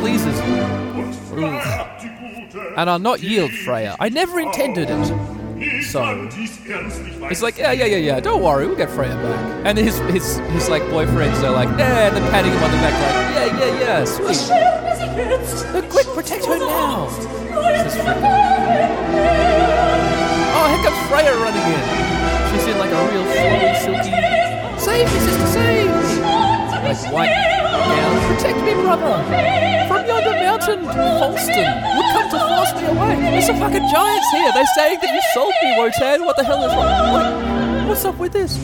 pleases 0.00 0.38
you. 0.40 1.44
Ugh. 1.44 1.91
And 2.54 2.90
I'll 2.90 2.98
not 2.98 3.22
yield, 3.22 3.50
Freya. 3.50 3.96
I 4.00 4.08
never 4.08 4.40
intended 4.40 4.88
it. 4.90 5.06
So 5.84 6.28
it's 6.32 7.42
like, 7.42 7.56
yeah, 7.56 7.72
yeah, 7.72 7.84
yeah, 7.86 7.96
yeah. 7.98 8.20
Don't 8.20 8.42
worry, 8.42 8.66
we'll 8.66 8.76
get 8.76 8.90
Freya 8.90 9.14
back. 9.14 9.66
And 9.66 9.78
his 9.78 9.98
his 10.10 10.38
his 10.50 10.68
like 10.68 10.82
boyfriends 10.84 11.42
are 11.44 11.52
like, 11.52 11.68
yeah, 11.78 12.08
and 12.08 12.16
they're 12.16 12.30
patting 12.30 12.52
him 12.52 12.62
on 12.62 12.70
the 12.70 12.78
back, 12.78 12.92
like, 12.92 13.14
yeah, 13.36 13.58
yeah, 13.58 13.80
yeah, 13.80 14.04
sweet. 14.04 14.50
Look, 15.72 15.88
quick, 15.90 16.06
protect 16.08 16.46
her 16.46 16.58
now. 16.58 17.08
Oh, 20.54 20.66
here 20.68 20.82
comes 20.82 20.98
Freya 21.08 21.32
running 21.38 21.62
in. 21.62 21.82
She's 22.50 22.66
in 22.66 22.76
like 22.78 22.90
a 22.90 22.98
real 23.12 23.24
flowy, 23.30 23.74
silky. 23.78 24.10
Save 24.78 25.06
me, 25.12 25.18
sister, 25.20 25.46
save! 25.46 25.94
Like 26.82 26.98
white 27.12 27.30
gown. 27.30 28.34
Protect 28.34 28.58
me, 28.64 28.72
brother! 28.74 29.22
From 29.86 30.01
yonder 30.12 30.38
mountain, 30.40 30.80
Fasolt 30.86 31.96
would 31.96 32.08
come 32.12 32.28
to 32.30 32.38
force 32.38 32.72
me 32.80 32.86
away. 32.88 33.16
There's 33.30 33.46
some 33.46 33.58
fucking 33.58 33.88
giants 33.90 34.30
here. 34.30 34.52
They're 34.52 34.66
saying 34.74 34.98
that 35.00 35.14
you 35.14 35.20
sold 35.34 35.54
me, 35.62 35.76
Wotan. 35.76 36.24
What 36.24 36.36
the 36.36 36.44
hell 36.44 36.62
is 36.64 36.72
wrong? 36.74 37.12
What? 37.12 37.88
What's 37.88 38.04
up 38.04 38.18
with 38.18 38.32
this? 38.32 38.58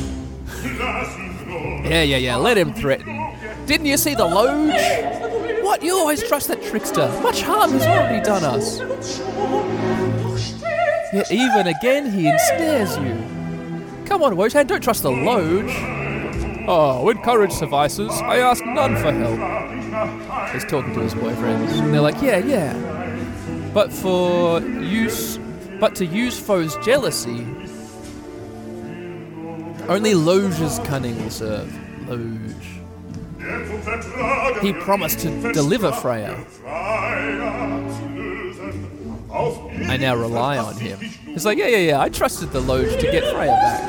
Yeah, 1.85 2.03
yeah, 2.03 2.17
yeah. 2.17 2.37
Let 2.37 2.59
him 2.59 2.73
threaten. 2.75 3.35
Didn't 3.67 3.87
you 3.87 3.97
see 3.97 4.15
the 4.15 4.25
Loge? 4.25 5.63
What? 5.63 5.83
You 5.83 5.97
always 5.97 6.23
trust 6.27 6.49
that 6.49 6.63
trickster. 6.63 7.09
Much 7.23 7.43
harm 7.43 7.73
has 7.73 7.87
already 7.87 8.23
done 8.25 8.45
us. 8.45 8.81
Yet 11.13 11.31
even 11.33 11.67
again 11.67 12.11
he 12.11 12.29
ensnares 12.29 12.97
you. 12.99 13.17
Come 14.05 14.23
on, 14.23 14.37
Wotan, 14.37 14.67
don't 14.67 14.83
trust 14.83 15.03
the 15.03 15.11
Loge. 15.11 15.73
Oh, 16.71 17.03
when 17.05 17.19
courage 17.23 17.53
suffices, 17.53 18.13
I 18.13 18.39
ask 18.39 18.65
none 18.65 18.97
for 18.97 19.11
help. 19.13 19.68
He's 20.53 20.65
talking 20.65 20.95
to 20.95 21.01
his 21.01 21.15
boyfriends, 21.15 21.79
and 21.79 21.93
they're 21.93 22.01
like, 22.01 22.21
yeah, 22.23 22.39
yeah. 22.39 22.75
But 23.75 23.93
for 23.93 24.61
use, 24.61 25.39
but 25.79 25.95
to 25.97 26.07
use 26.07 26.39
foes' 26.39 26.77
jealousy, 26.79 27.47
only 29.89 30.15
Loge's 30.15 30.79
cunning 30.81 31.23
will 31.23 31.31
serve. 31.31 31.73
Loge. 32.09 32.67
He 34.63 34.73
promised 34.73 35.21
to 35.21 35.53
deliver 35.53 35.93
Freya. 35.93 36.45
I 39.89 39.97
now 39.97 40.17
rely 40.17 40.59
on 40.59 40.77
him. 40.77 40.99
He's 40.99 41.47
like, 41.47 41.57
yeah, 41.59 41.69
yeah, 41.69 41.79
yeah, 41.79 42.01
I 42.01 42.09
trusted 42.09 42.51
the 42.51 42.61
Loge 42.61 42.93
to 43.01 43.11
get 43.11 43.25
Freya 43.33 43.53
back. 43.53 43.81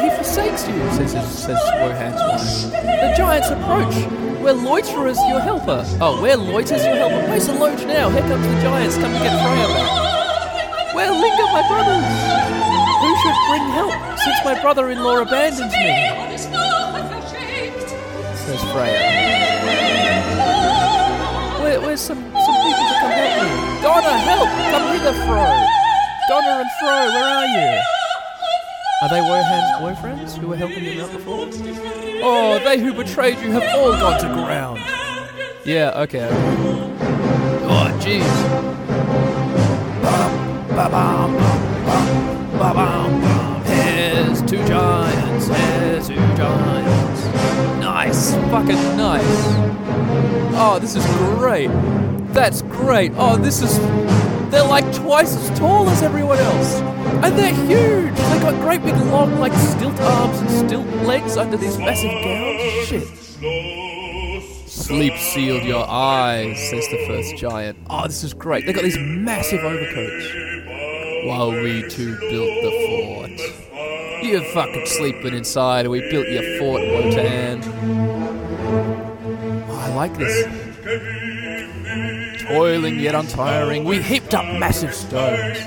He 0.00 0.10
forsakes 0.16 0.66
you, 0.66 0.74
says, 0.92 1.12
says 1.12 1.60
Wotan's 1.80 2.16
wife. 2.16 2.72
The 2.72 3.14
giants 3.16 3.50
approach. 3.50 3.94
We're 4.40 4.54
loiterers, 4.54 5.18
your 5.28 5.40
helper. 5.40 5.84
Oh, 6.00 6.20
we're 6.20 6.36
loiters, 6.36 6.84
your 6.84 6.96
helper. 6.96 7.28
Where's 7.28 7.46
the 7.46 7.54
loge 7.54 7.84
now? 7.84 8.08
Here 8.10 8.22
comes 8.22 8.46
the 8.46 8.60
giants. 8.60 8.96
Come 8.96 9.12
and 9.12 9.22
get 9.22 9.36
Freya. 9.38 9.68
Where 10.96 11.10
linger 11.12 11.46
my 11.52 11.62
brothers? 11.68 12.04
Who 13.02 13.10
should 13.22 13.38
bring 13.50 13.64
help, 13.70 13.94
since 14.18 14.38
my 14.44 14.60
brother-in-law 14.60 15.22
abandons 15.22 15.72
me? 15.72 15.94
Says 18.34 18.62
Freya. 18.72 18.98
Where, 21.62 21.80
where's 21.80 22.00
some, 22.00 22.18
some 22.18 22.58
people 22.66 22.86
to 22.90 22.96
come 22.98 23.12
help 23.12 23.32
me? 23.42 23.48
Donner, 23.82 24.18
help! 24.26 24.48
Come 24.72 24.86
hither, 24.92 25.14
Froh! 25.26 25.66
Donner 26.28 26.60
and 26.62 26.70
Froh, 26.80 27.06
where 27.14 27.28
are 27.28 27.46
you? 27.46 28.01
Are 29.02 29.08
they 29.08 29.20
Wotan's 29.20 29.72
boyfriends 29.80 30.38
who 30.38 30.46
were 30.46 30.56
helping 30.56 30.84
him 30.84 31.00
out 31.00 31.10
before? 31.10 31.48
Oh, 32.22 32.60
they 32.64 32.78
who 32.78 32.94
betrayed 32.94 33.36
you 33.38 33.50
have 33.50 33.64
all 33.74 33.90
gone 33.90 34.20
to 34.20 34.28
ground. 34.28 34.78
Yeah, 35.64 35.90
okay. 36.02 36.28
Oh, 37.64 37.98
jeez. 38.00 38.22
Here's 43.66 44.40
two 44.42 44.64
giants, 44.68 45.46
here's 45.48 46.06
two 46.06 46.14
giants. 46.14 47.01
Fucking 48.52 48.98
nice. 48.98 49.24
Oh, 50.54 50.78
this 50.78 50.94
is 50.94 51.06
great. 51.38 51.68
That's 52.34 52.60
great. 52.60 53.10
Oh, 53.16 53.38
this 53.38 53.62
is. 53.62 53.78
They're 54.50 54.62
like 54.62 54.84
twice 54.94 55.34
as 55.34 55.58
tall 55.58 55.88
as 55.88 56.02
everyone 56.02 56.36
else. 56.36 56.80
And 57.24 57.38
they're 57.38 57.54
huge. 57.54 58.14
They 58.14 58.38
got 58.40 58.60
great 58.60 58.82
big 58.82 58.94
long, 59.06 59.40
like 59.40 59.54
stilt 59.54 59.98
arms 60.02 60.38
and 60.40 60.50
stilt 60.68 60.86
legs 61.06 61.38
under 61.38 61.56
these 61.56 61.78
massive 61.78 62.10
gowns. 62.10 62.86
Shit. 62.86 64.68
Sleep 64.68 65.14
sealed 65.14 65.62
your 65.62 65.88
eyes, 65.88 66.58
says 66.68 66.86
the 66.90 67.06
first 67.06 67.34
giant. 67.38 67.78
Oh, 67.88 68.06
this 68.06 68.22
is 68.22 68.34
great. 68.34 68.66
They 68.66 68.74
got 68.74 68.84
these 68.84 68.98
massive 68.98 69.60
overcoats. 69.60 70.26
While 71.26 71.52
we 71.52 71.88
two 71.88 72.18
built 72.20 72.50
the 72.62 72.70
fort. 72.86 73.62
You're 74.22 74.44
fucking 74.52 74.86
sleeping 74.86 75.34
inside, 75.34 75.86
and 75.86 75.90
we 75.90 76.00
built 76.10 76.28
your 76.28 76.58
fort, 76.58 76.82
Wotan. 76.82 77.62
Like 80.02 80.18
this. 80.18 80.34
Toiling 82.42 82.98
yet 82.98 83.14
untiring, 83.14 83.84
we 83.84 84.02
heaped 84.02 84.34
up 84.34 84.44
massive 84.58 84.92
stones. 84.92 85.58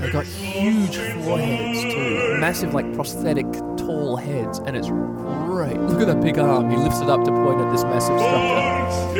They 0.00 0.10
got 0.10 0.24
huge 0.24 0.96
foreheads 0.96 1.82
too, 1.82 2.38
massive 2.40 2.72
like 2.72 2.90
prosthetic 2.94 3.52
tall 3.76 4.16
heads, 4.16 4.60
and 4.60 4.78
it's 4.78 4.88
great. 4.88 5.78
Look 5.78 6.00
at 6.00 6.06
that 6.06 6.22
big 6.22 6.38
arm. 6.38 6.70
He 6.70 6.78
lifts 6.78 7.02
it 7.02 7.10
up 7.10 7.22
to 7.22 7.30
point 7.32 7.60
at 7.60 7.70
this 7.70 7.84
massive 7.84 8.18
structure. 8.18 9.14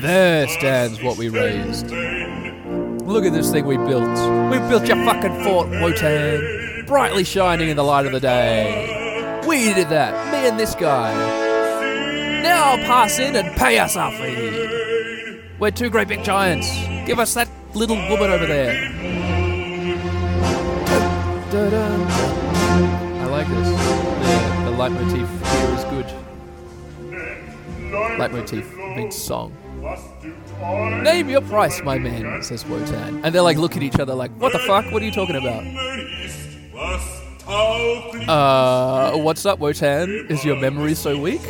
There 0.00 0.48
stands 0.48 1.02
what 1.02 1.18
we 1.18 1.28
raised. 1.28 1.90
Look 1.90 3.26
at 3.26 3.34
this 3.34 3.50
thing 3.52 3.66
we 3.66 3.76
built. 3.76 4.18
We 4.50 4.58
built 4.70 4.86
your 4.86 5.04
fucking 5.04 5.44
fort, 5.44 5.68
Wotan, 5.68 6.59
brightly 6.90 7.22
shining 7.22 7.68
in 7.68 7.76
the 7.76 7.84
light 7.84 8.04
of 8.04 8.10
the 8.10 8.18
day. 8.18 9.40
We 9.46 9.72
did 9.74 9.90
that, 9.90 10.32
me 10.32 10.48
and 10.48 10.58
this 10.58 10.74
guy. 10.74 11.12
Now 12.42 12.74
pass 12.78 13.20
in 13.20 13.36
and 13.36 13.56
pay 13.56 13.78
us 13.78 13.96
our 13.96 14.10
fee. 14.10 15.40
We're 15.60 15.70
two 15.70 15.88
great 15.88 16.08
big 16.08 16.24
giants. 16.24 16.68
Give 17.06 17.20
us 17.20 17.34
that 17.34 17.48
little 17.74 17.94
woman 17.94 18.32
over 18.32 18.44
there. 18.44 18.72
I 23.20 23.26
like 23.26 23.46
this. 23.46 23.68
The, 23.68 24.70
the 24.70 24.76
leitmotif 24.76 25.28
here 25.46 25.74
is 25.76 25.84
good. 25.84 26.06
Leitmotif 28.18 28.96
means 28.96 29.16
song. 29.16 29.52
Name 31.04 31.30
your 31.30 31.42
price, 31.42 31.80
my 31.84 31.98
man, 31.98 32.42
says 32.42 32.66
Wotan. 32.66 33.24
And 33.24 33.32
they're 33.32 33.42
like, 33.42 33.58
look 33.58 33.76
at 33.76 33.84
each 33.84 34.00
other 34.00 34.16
like, 34.16 34.32
what 34.40 34.52
the 34.52 34.58
fuck? 34.58 34.90
What 34.90 35.00
are 35.02 35.04
you 35.04 35.12
talking 35.12 35.36
about? 35.36 35.62
Uh, 38.28 39.12
what's 39.16 39.44
up, 39.44 39.58
Wotan? 39.58 40.26
Is 40.30 40.44
your 40.44 40.56
memory 40.56 40.94
so 40.94 41.18
weak? 41.18 41.42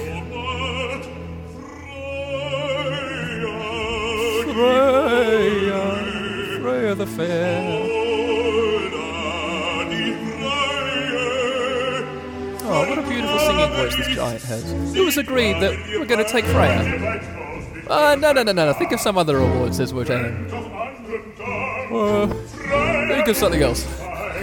Freya, 4.53 6.59
Freya 6.61 6.95
the 6.97 7.07
fair. 7.07 7.87
Oh, 12.73 12.89
what 12.89 12.99
a 12.99 13.03
beautiful 13.03 13.39
singing 13.39 13.71
voice 13.71 13.97
this 13.97 14.09
giant 14.09 14.43
has. 14.43 14.73
It 14.97 15.05
was 15.05 15.17
agreed 15.17 15.55
that 15.61 15.73
we're 15.99 16.07
going 16.07 16.25
to 16.25 16.31
take 16.31 16.45
Freya. 16.47 17.21
Uh, 17.89 18.17
no, 18.19 18.33
no, 18.33 18.43
no, 18.43 18.53
no. 18.53 18.73
Think 18.73 18.91
of 18.93 19.01
some 19.01 19.17
other 19.17 19.39
award, 19.39 19.75
says 19.77 19.95
Wotan. 19.95 20.49
Uh, 21.93 22.27
think 23.09 23.29
of 23.29 23.37
something 23.37 23.63
else. 23.63 23.87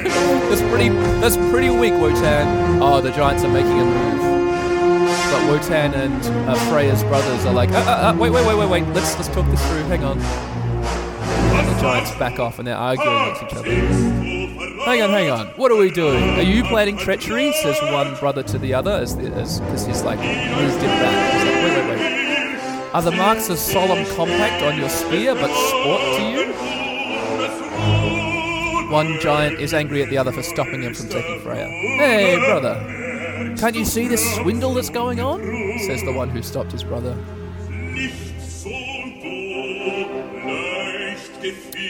That's 0.04 0.62
pretty, 0.62 0.90
that's 1.20 1.38
pretty 1.52 1.70
weak, 1.70 1.94
Wotan. 1.94 2.82
Oh, 2.82 3.02
the 3.02 3.12
giants 3.12 3.44
are 3.44 3.52
making 3.52 3.80
a 3.80 3.86
move. 3.86 4.18
But 5.32 5.50
Wotan 5.50 5.94
and 5.94 6.50
uh, 6.50 6.56
Freya's 6.70 7.04
brothers 7.04 7.46
are 7.46 7.54
like, 7.54 7.72
uh, 7.72 7.78
uh, 7.80 8.14
uh, 8.14 8.18
wait, 8.18 8.30
wait, 8.30 8.46
wait, 8.46 8.58
wait, 8.58 8.70
wait. 8.70 8.88
Let's 8.94 9.16
let's 9.16 9.28
talk 9.30 9.46
this 9.48 9.62
through. 9.68 9.84
Hang 9.84 10.04
on. 10.04 10.20
And 10.20 11.68
the 11.68 11.82
giants 11.82 12.12
back 12.18 12.40
off 12.40 12.60
and 12.60 12.68
they're 12.68 12.78
arguing 12.78 13.22
against 13.24 13.44
each 13.44 13.54
other. 13.54 13.70
Hang 14.86 15.02
on, 15.02 15.10
hang 15.10 15.30
on. 15.30 15.48
What 15.58 15.72
are 15.72 15.76
we 15.76 15.92
doing? 15.92 16.24
Are 16.40 16.42
you 16.42 16.64
planning 16.64 16.98
treachery? 16.98 17.52
Says 17.62 17.78
one 17.92 18.16
brother 18.16 18.44
to 18.44 18.58
the 18.58 18.74
other 18.74 18.92
as 18.92 19.16
because 19.16 19.86
he's 19.86 20.04
like 20.04 20.20
moved 20.20 20.82
it 20.82 20.88
back. 20.88 21.34
He's 21.34 21.44
like, 21.44 21.56
wait, 21.64 21.74
wait, 21.76 21.90
wait. 21.90 22.94
Are 22.94 23.02
the 23.02 23.12
marks 23.12 23.50
of 23.50 23.58
solemn 23.58 24.06
compact 24.16 24.64
on 24.64 24.78
your 24.80 24.90
spear, 24.90 25.36
but 25.36 25.52
sport 25.68 26.02
to 26.02 26.22
you? 26.32 26.54
One 28.89 29.19
giant 29.19 29.60
is 29.60 29.73
angry 29.73 30.02
at 30.02 30.10
the 30.10 30.17
other 30.17 30.32
for 30.32 30.41
stopping 30.41 30.82
him 30.84 30.93
from 30.93 31.10
taking 31.10 31.41
Freya. 31.41 31.67
Hey, 31.67 32.38
brother, 32.38 32.76
can't 33.58 33.76
you 33.76 33.84
see 33.84 34.08
this 34.08 34.36
swindle 34.36 34.73
that's 34.73 34.89
going 34.89 35.19
on? 35.19 35.41
Says 35.86 36.04
the 36.04 36.13
one 36.13 36.30
who 36.30 36.41
stopped 36.41 36.71
his 36.71 36.84
brother. 36.84 37.17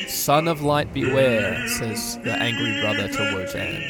Son 0.07 0.47
of 0.47 0.61
light, 0.61 0.91
beware, 0.91 1.67
says 1.67 2.17
the 2.23 2.33
angry 2.33 2.81
brother 2.81 3.07
to 3.07 3.33
Wotan. 3.35 3.81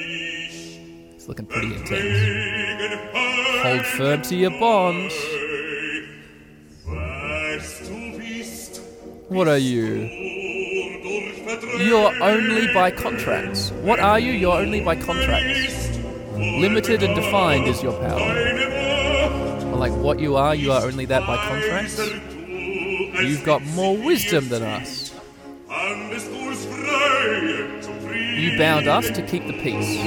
He's 1.14 1.28
looking 1.28 1.46
pretty 1.46 1.76
intense. 1.76 3.64
Hold 3.64 3.86
firm 3.86 4.22
to 4.24 4.36
your 4.36 4.52
bonds. 4.60 5.16
What 9.30 9.48
are 9.48 9.58
you? 9.58 10.37
You're 11.48 12.12
only 12.22 12.74
by 12.74 12.92
contracts. 12.92 13.72
What 13.82 14.02
are 14.02 14.20
you? 14.20 14.34
You're 14.34 14.58
only 14.58 14.82
by 14.82 14.98
contracts. 14.98 15.98
Limited 16.34 17.04
and 17.04 17.16
defined 17.16 17.68
is 17.68 17.82
your 17.82 17.94
power. 18.02 19.70
Or 19.72 19.78
like 19.78 19.94
what 19.94 20.20
you 20.20 20.36
are, 20.36 20.54
you 20.54 20.74
are 20.74 20.84
only 20.84 21.06
that 21.06 21.26
by 21.26 21.38
contracts. 21.38 22.00
You've 22.00 23.46
got 23.46 23.64
more 23.68 23.96
wisdom 23.98 24.50
than 24.50 24.64
us. 24.64 25.14
You 28.36 28.58
bound 28.58 28.90
us 28.90 29.10
to 29.12 29.22
keep 29.22 29.48
the 29.48 29.54
peace. 29.64 30.04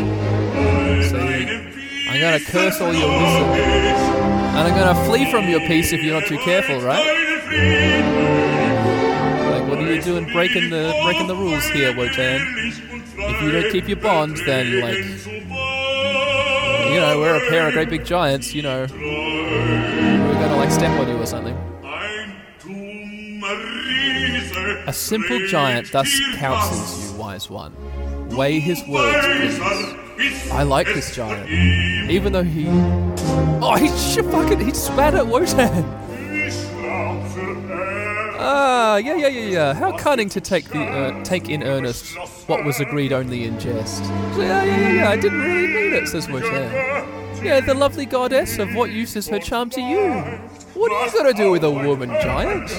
So 1.09 1.19
I'm 1.19 2.21
gonna 2.21 2.41
curse 2.41 2.83
all 2.83 2.93
your 2.93 3.09
wisdom. 3.09 3.49
And 3.49 4.69
I'm 4.69 4.77
gonna 4.77 5.07
flee 5.07 5.31
from 5.31 5.49
your 5.49 5.61
peace 5.61 5.91
if 5.95 6.03
you're 6.03 6.21
not 6.21 6.29
too 6.29 6.39
careful, 6.39 6.83
right? 6.83 8.29
Are 10.01 10.05
doing 10.05 10.33
breaking 10.33 10.71
the 10.71 10.99
breaking 11.05 11.27
the 11.27 11.37
rules 11.37 11.63
here, 11.67 11.95
Wotan? 11.95 12.41
If 13.19 13.43
you 13.43 13.53
don't 13.53 13.71
keep 13.71 13.87
your 13.87 13.99
bond, 13.99 14.39
then 14.47 14.81
like 14.81 14.97
you 14.97 15.27
know, 17.01 17.19
we're 17.19 17.37
a 17.37 17.51
pair 17.51 17.69
of 17.69 17.75
great 17.75 17.91
big 17.91 18.07
giants, 18.07 18.55
you 18.55 18.63
know. 18.63 18.87
We're 18.91 20.41
gonna 20.41 20.57
like 20.57 20.71
step 20.71 20.99
on 20.99 21.07
you 21.07 21.19
or 21.21 21.27
something. 21.27 21.55
A 24.87 24.93
simple 24.95 25.39
giant 25.49 25.93
thus 25.93 26.09
counsels 26.37 27.13
you, 27.13 27.19
wise 27.19 27.51
one. 27.51 27.75
Weigh 28.35 28.59
his 28.59 28.83
words, 28.89 29.59
please. 30.17 30.51
I 30.51 30.63
like 30.63 30.87
this 30.87 31.15
giant. 31.15 31.51
Even 32.11 32.33
though 32.33 32.43
he. 32.43 32.69
Oh, 33.63 33.77
he 33.79 33.89
sh- 33.89 34.25
fucking. 34.31 34.61
He 34.61 34.73
spat 34.73 35.15
at 35.15 35.27
Wotan! 35.27 35.85
Ah, 38.43 38.97
yeah, 38.97 39.17
yeah, 39.17 39.29
yeah, 39.29 39.49
yeah. 39.51 39.75
How 39.75 39.95
cunning 39.99 40.31
to 40.31 40.41
take 40.41 40.71
the 40.71 40.83
uh, 40.83 41.25
take 41.25 41.51
in 41.51 41.63
earnest 41.63 42.17
what 42.49 42.65
was 42.65 42.81
agreed 42.81 43.13
only 43.13 43.45
in 43.45 43.61
jest. 43.61 44.03
Yeah, 44.03 44.65
yeah, 44.65 44.65
yeah, 44.65 44.93
yeah. 44.93 45.11
I 45.11 45.17
didn't 45.17 45.41
really 45.43 45.67
mean 45.67 45.93
it, 45.93 46.09
says 46.09 46.27
Wotan. 46.27 46.73
Yeah, 47.45 47.61
the 47.61 47.75
lovely 47.75 48.07
goddess, 48.07 48.59
of 48.59 48.75
what 48.75 48.91
use 48.91 49.15
is 49.15 49.29
her 49.29 49.39
charm 49.39 49.69
to 49.71 49.81
you? 49.81 50.23
What 50.75 50.91
are 50.91 51.07
you 51.07 51.13
gonna 51.13 51.35
do 51.35 51.51
with 51.51 51.65
a 51.65 51.71
woman 51.71 52.09
giant? 52.23 52.71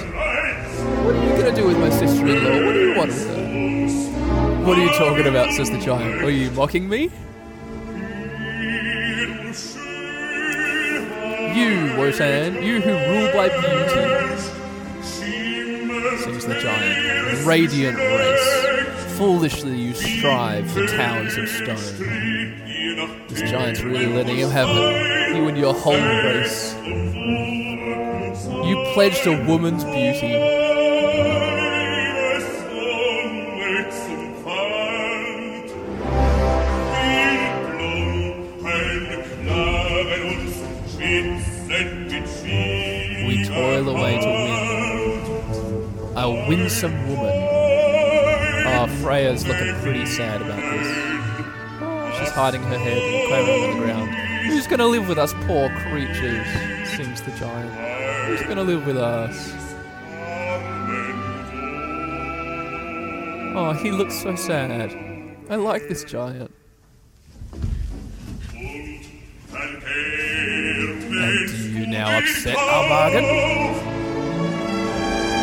What 1.06 1.16
are 1.16 1.24
you 1.24 1.44
gonna 1.44 1.56
do 1.56 1.68
with 1.68 1.78
my 1.78 1.90
sister-in-law? 1.92 2.66
What 2.66 2.74
do 2.74 2.80
you 2.80 2.96
want 2.98 3.10
with 3.10 3.28
her? 3.28 4.66
What 4.66 4.78
are 4.80 4.84
you 4.84 4.90
talking 4.98 5.28
about, 5.28 5.52
says 5.54 5.70
the 5.70 5.80
giant? 5.80 6.24
Are 6.24 6.30
you 6.32 6.50
mocking 6.52 6.90
me? 6.90 7.12
You, 11.54 11.96
Wotan, 11.98 12.64
you 12.64 12.82
who 12.82 12.92
rule 12.92 13.32
by 13.34 13.50
beauty, 13.50 14.31
the 16.54 16.60
giant. 16.62 17.46
Radiant 17.46 17.98
race. 17.98 19.18
Foolishly 19.18 19.78
you 19.78 19.94
strive 19.94 20.70
for 20.72 20.86
towers 20.88 21.38
of 21.38 21.48
stone. 21.48 21.78
This 23.28 23.50
giant's 23.50 23.82
really 23.82 24.08
letting 24.08 24.38
him 24.38 24.50
have 24.50 24.70
it. 24.70 25.36
You 25.36 25.48
and 25.48 25.58
your 25.58 25.74
whole 25.74 25.94
race. 25.94 26.76
You 28.66 28.92
pledged 28.94 29.26
a 29.28 29.46
woman's 29.48 29.84
beauty. 29.84 30.61
Winsome 46.52 47.08
woman. 47.08 47.32
Oh, 48.68 48.86
Freya's 49.02 49.48
looking 49.48 49.74
pretty 49.76 50.06
sad 50.06 50.42
about 50.42 50.60
this. 50.60 52.20
She's 52.20 52.30
hiding 52.32 52.62
her 52.64 52.78
head 52.78 52.98
and 52.98 53.28
quivering 53.30 53.64
on 53.64 53.80
the 53.80 53.86
ground. 53.86 54.10
Who's 54.48 54.68
gonna 54.68 54.86
live 54.86 55.08
with 55.08 55.18
us, 55.18 55.34
poor 55.48 55.70
creatures? 55.90 56.46
sings 56.90 57.22
the 57.22 57.32
giant. 57.40 57.74
Who's 58.28 58.42
gonna 58.46 58.64
live 58.64 58.86
with 58.86 58.98
us? 58.98 59.54
Oh, 63.56 63.72
he 63.82 63.92
looks 63.92 64.22
so 64.22 64.36
sad. 64.36 64.94
I 65.50 65.56
like 65.56 65.88
this 65.88 66.04
giant. 66.04 66.52
And 71.14 71.48
do 71.48 71.72
you 71.72 71.88
now 71.88 72.18
upset 72.18 72.58
our 72.58 72.90
bargain? 72.90 73.71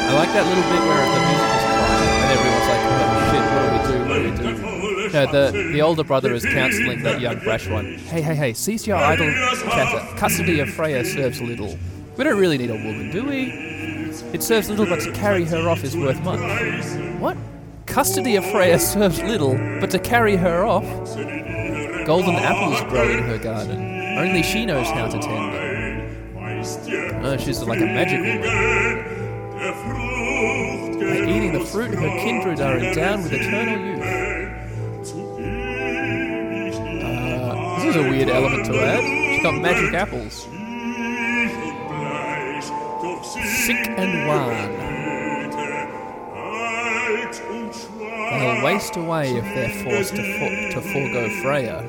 I 0.09 0.15
like 0.15 0.33
that 0.33 0.47
little 0.47 0.65
bit 0.73 0.81
where 0.89 1.05
the 1.05 1.21
music 1.29 1.51
is 1.53 1.65
quiet 1.69 2.09
and 2.17 2.33
everyone's 2.33 2.69
like, 2.73 2.83
oh 2.89 3.29
shit, 3.29 3.45
what 3.53 3.61
do 3.61 3.69
we 3.77 3.81
do? 3.93 3.99
What 4.09 4.17
do 4.17 4.97
we 4.97 5.03
do? 5.05 5.13
No, 5.13 5.23
the, 5.27 5.73
the 5.73 5.83
older 5.83 6.03
brother 6.03 6.33
is 6.33 6.45
counseling 6.47 7.03
that 7.03 7.21
young 7.21 7.39
brash 7.41 7.69
one. 7.69 7.99
Hey, 7.99 8.23
hey, 8.23 8.35
hey, 8.35 8.53
cease 8.55 8.87
your 8.87 8.97
idle 8.97 9.31
chatter. 9.65 10.17
Custody 10.17 10.61
of 10.61 10.71
Freya 10.71 11.05
serves 11.05 11.43
little. 11.43 11.79
We 12.17 12.25
don't 12.25 12.39
really 12.39 12.57
need 12.57 12.71
a 12.71 12.75
woman, 12.75 13.11
do 13.11 13.25
we? 13.25 13.53
It 14.33 14.43
serves 14.43 14.71
little, 14.71 14.87
but 14.87 15.01
to 15.01 15.13
carry 15.13 15.45
her 15.45 15.69
off 15.69 15.85
is 15.85 15.95
worth 15.95 16.21
much. 16.23 16.41
What? 17.21 17.37
Custody 17.85 18.37
of 18.37 18.47
Freya 18.47 18.79
serves 18.79 19.23
little, 19.23 19.57
but 19.79 19.91
to 19.91 19.99
carry 19.99 20.37
her 20.37 20.65
off? 20.65 20.85
Golden 22.07 22.35
apples 22.35 22.81
grow 22.91 23.09
in 23.11 23.23
her 23.25 23.37
garden. 23.37 24.17
Only 24.19 24.43
she 24.43 24.65
knows 24.65 24.89
how 24.89 25.07
to 25.09 25.19
tend 25.19 25.55
them. 25.55 27.25
Oh, 27.25 27.37
she's 27.37 27.63
like 27.63 27.81
a 27.81 27.87
magic 27.87 28.21
woman. 28.21 29.18
Fruit, 31.79 31.95
her 31.95 32.09
kindred 32.19 32.61
are 32.61 32.77
endowed 32.77 33.23
with 33.23 33.33
eternal 33.33 33.79
youth. 33.79 34.03
Uh, 37.05 37.77
this 37.77 37.85
is 37.95 37.95
a 37.95 38.03
weird 38.03 38.29
element 38.29 38.67
to 38.67 38.81
add. 38.81 39.05
She's 39.05 39.43
got 39.45 39.55
magic 39.61 39.95
apples. 39.95 40.49
Sick 43.65 43.89
and 43.91 44.27
wan. 44.27 44.75
They'll 48.41 48.65
waste 48.65 48.97
away 48.97 49.37
if 49.37 49.45
they're 49.45 49.85
forced 49.85 50.17
to, 50.17 50.73
to 50.73 50.81
forego 50.81 51.29
Freya. 51.41 51.89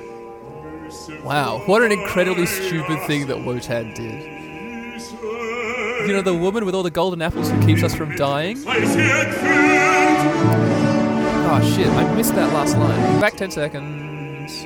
Wow, 1.23 1.63
what 1.65 1.81
an 1.81 1.91
incredibly 1.91 2.45
stupid 2.45 3.01
thing 3.07 3.25
that 3.25 3.43
Wotan 3.43 3.95
did. 3.95 4.38
You 6.05 6.13
know, 6.13 6.21
the 6.21 6.33
woman 6.33 6.65
with 6.65 6.73
all 6.75 6.83
the 6.83 6.89
golden 6.91 7.21
apples 7.21 7.49
who 7.51 7.65
keeps 7.65 7.83
us 7.83 7.93
from 7.93 8.15
dying? 8.15 8.57
Oh 11.51 11.73
shit, 11.75 11.87
I 11.87 12.15
missed 12.15 12.35
that 12.35 12.53
last 12.53 12.77
line. 12.77 13.19
Back 13.19 13.35
10 13.35 13.51
seconds. 13.51 14.61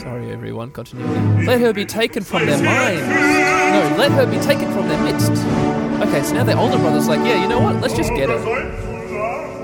Sorry 0.00 0.30
everyone, 0.30 0.70
continuing. 0.70 1.46
Let 1.46 1.60
her 1.60 1.72
be 1.72 1.84
taken 1.84 2.22
from 2.22 2.46
their 2.46 2.62
minds. 2.62 3.02
No, 3.02 3.96
let 3.98 4.12
her 4.12 4.26
be 4.26 4.38
taken 4.38 4.70
from 4.72 4.88
their 4.88 5.02
midst. 5.02 5.30
Okay, 6.02 6.22
so 6.22 6.34
now 6.34 6.44
their 6.44 6.58
older 6.58 6.78
brother's 6.78 7.08
like, 7.08 7.20
yeah, 7.20 7.40
you 7.42 7.48
know 7.48 7.60
what? 7.60 7.76
Let's 7.80 7.94
just 7.94 8.10
get 8.10 8.28
her. 8.28 8.36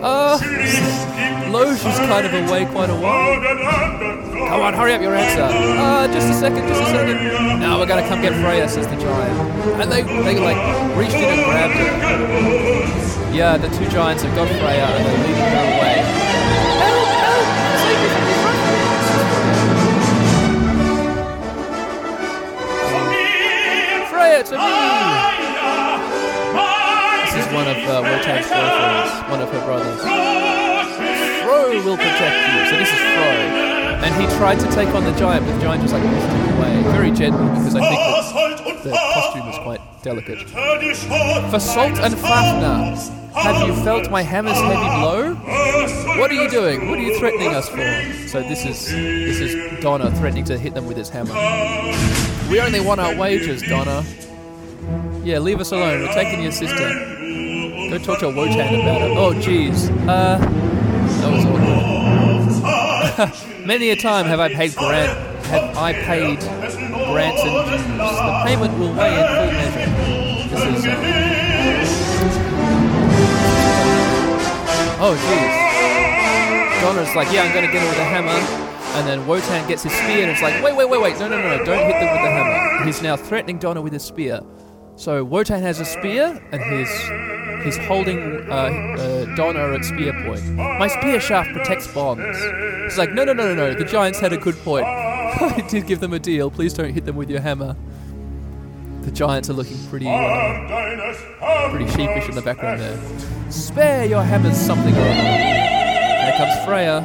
Uh, 0.02 0.38
Loge 1.52 1.84
is 1.84 1.98
kind 2.08 2.24
of 2.24 2.32
away 2.32 2.64
quite 2.64 2.88
a 2.88 2.94
while. 2.94 3.38
Come 4.48 4.62
on, 4.62 4.72
hurry 4.72 4.94
up 4.94 5.02
your 5.02 5.14
answer. 5.14 5.42
Uh, 5.42 6.08
just 6.08 6.30
a 6.30 6.32
second, 6.32 6.66
just 6.66 6.80
a 6.80 6.86
second. 6.86 7.60
Now 7.60 7.78
we're 7.78 7.84
gonna 7.84 8.08
come 8.08 8.22
get 8.22 8.32
Freya, 8.42 8.66
says 8.66 8.88
the 8.88 8.96
giant. 8.96 9.38
And 9.78 9.92
they, 9.92 10.00
they 10.00 10.38
like, 10.40 10.56
reached 10.96 11.14
in 11.14 11.24
and 11.24 11.44
grabbed 11.44 11.74
her. 11.74 13.36
Yeah, 13.36 13.58
the 13.58 13.68
two 13.68 13.86
giants 13.90 14.22
have 14.22 14.34
got 14.34 14.48
Freya 14.48 14.86
and 14.96 15.04
they're 15.04 15.18
leading 15.28 15.44
her 15.44 15.64
away. 15.76 16.02
Freya, 24.08 24.42
to 24.44 24.56
me! 24.56 24.72
This 27.26 27.46
is 27.46 27.52
one 27.52 27.68
of 27.68 27.76
uh, 27.76 28.00
Wotan's 28.00 28.48
girlfriends, 28.48 29.30
one 29.30 29.40
of 29.42 29.50
her 29.50 29.60
brothers. 29.66 30.51
Will 31.72 31.96
protect 31.96 32.37
you. 32.46 32.66
So 32.70 32.76
this 32.76 32.92
is 32.92 32.98
Froh. 32.98 34.02
And 34.04 34.14
he 34.14 34.26
tried 34.37 34.61
to 34.61 34.70
take 34.70 34.94
on 34.94 35.04
the 35.04 35.12
giant, 35.18 35.44
but 35.46 35.54
the 35.54 35.62
giant 35.62 35.82
just 35.82 35.94
like 35.94 36.02
pushed 36.02 36.28
him 36.28 36.56
away. 36.56 36.82
Very 36.92 37.11
gently, 37.11 37.48
because 37.48 37.74
I 37.74 37.80
think 37.80 38.82
the 38.85 38.90
costume 38.90 39.46
was 39.46 39.58
quite 39.58 39.80
delicate. 40.02 40.38
Fasolt 41.50 41.98
and 41.98 42.14
Fafner, 42.14 43.32
have 43.35 43.66
you 43.66 43.74
felt 43.82 44.11
my 44.11 44.22
hammer's 44.22 44.58
heavy 44.58 44.88
blow? 45.00 45.35
What 46.20 46.30
are 46.30 46.35
you 46.35 46.48
doing? 46.50 46.88
What 46.88 46.98
are 46.98 47.02
you 47.02 47.18
threatening 47.18 47.48
us 47.48 47.68
for? 47.68 48.28
So 48.28 48.42
this 48.42 48.64
is 48.64 48.88
this 48.90 49.40
is 49.40 49.82
Donner 49.82 50.11
threatening 50.12 50.44
to 50.44 50.58
hit 50.58 50.74
them 50.74 50.87
with 50.87 50.96
his 50.96 51.08
hammer. 51.08 51.35
We 52.48 52.61
only 52.61 52.80
want 52.80 53.00
our 53.00 53.14
wages, 53.16 53.62
Donner. 53.62 54.04
Yeah, 55.24 55.38
leave 55.38 55.58
us 55.58 55.72
alone. 55.72 56.02
We're 56.02 56.14
taking 56.14 56.42
your 56.42 56.52
sister. 56.52 56.88
Go 57.90 57.98
talk 57.98 58.18
to 58.20 58.26
Wotan 58.28 58.80
about 58.80 59.02
it. 59.02 59.16
Oh, 59.16 59.32
jeez. 59.35 59.90
Uh, 60.06 60.38
that 60.38 60.50
was 60.50 60.50
awkward. 60.50 60.71
Many 63.66 63.90
a 63.90 63.96
time 63.96 64.27
have 64.27 64.40
I 64.40 64.48
paid 64.53 64.75
grant, 64.75 65.18
have 65.46 65.77
I 65.77 65.92
paid 65.92 66.38
grants 66.40 67.42
and 67.42 67.70
dues. 67.70 67.85
The 67.98 68.42
payment 68.46 68.79
will 68.79 68.94
weigh 68.94 69.20
in 69.20 69.27
full 69.27 69.53
measure. 69.53 69.90
This 70.48 70.79
is. 70.79 70.87
Um, 70.87 70.92
oh, 75.01 75.14
jeez. 75.20 76.81
Donner's 76.81 77.14
like, 77.14 77.31
yeah, 77.33 77.42
I'm 77.42 77.53
gonna 77.55 77.70
get 77.70 77.83
her 77.83 77.88
with 77.88 77.98
a 77.98 78.05
hammer. 78.05 78.68
And 78.98 79.07
then 79.07 79.27
Wotan 79.27 79.66
gets 79.68 79.83
his 79.83 79.92
spear, 79.92 80.22
and 80.22 80.31
it's 80.31 80.42
like, 80.42 80.62
wait, 80.62 80.77
wait, 80.77 80.88
wait, 80.88 81.01
wait, 81.01 81.18
no, 81.18 81.29
no, 81.29 81.40
no, 81.40 81.57
no, 81.57 81.64
don't 81.64 81.87
hit 81.87 82.01
them 82.01 82.12
with 82.12 82.22
the 82.22 82.31
hammer. 82.31 82.85
He's 82.85 83.03
now 83.03 83.16
threatening 83.16 83.59
Donner 83.59 83.81
with 83.81 83.92
his 83.92 84.03
spear. 84.03 84.40
So 84.96 85.25
Wotan 85.25 85.62
has 85.62 85.81
a 85.81 85.85
spear, 85.85 86.42
and 86.53 86.62
he's 86.62 86.90
he's 87.64 87.79
holding 87.79 88.51
uh, 88.51 88.55
uh, 88.55 89.37
Donner 89.37 89.72
at 89.75 89.85
spear 89.85 90.12
point. 90.25 90.44
My 90.55 90.88
spear 90.88 91.20
shaft 91.20 91.51
protects 91.53 91.87
bonds. 91.92 92.38
He's 92.85 92.98
like, 92.98 93.12
no, 93.12 93.25
no, 93.25 93.33
no, 93.33 93.55
no, 93.55 93.55
no. 93.55 93.75
The 93.75 93.85
giants 93.85 94.20
had 94.20 94.33
a 94.33 94.37
good 94.37 94.57
point. 94.59 94.85
I 94.87 95.64
did 95.68 95.87
give 95.87 96.01
them 96.01 96.12
a 96.12 96.18
deal. 96.18 96.51
Please 96.51 96.75
don't 96.75 96.92
hit 96.92 97.05
them 97.05 97.16
with 97.16 97.31
your 97.31 97.40
hammer. 97.40 97.77
The 99.03 99.11
giants 99.11 99.51
are 99.51 99.55
looking 99.55 99.79
pretty, 99.88 100.07
uh, 100.07 101.70
pretty 101.70 101.88
sheepish 101.88 102.29
in 102.29 102.35
the 102.37 102.42
background 102.42 102.81
there. 102.81 102.98
Spare 103.51 104.05
your 104.05 104.22
hammers 104.22 104.57
something 104.57 104.94
or 104.94 105.01
other. 105.01 105.12
Here 105.12 106.35
comes 106.37 106.64
Freya. 106.64 107.05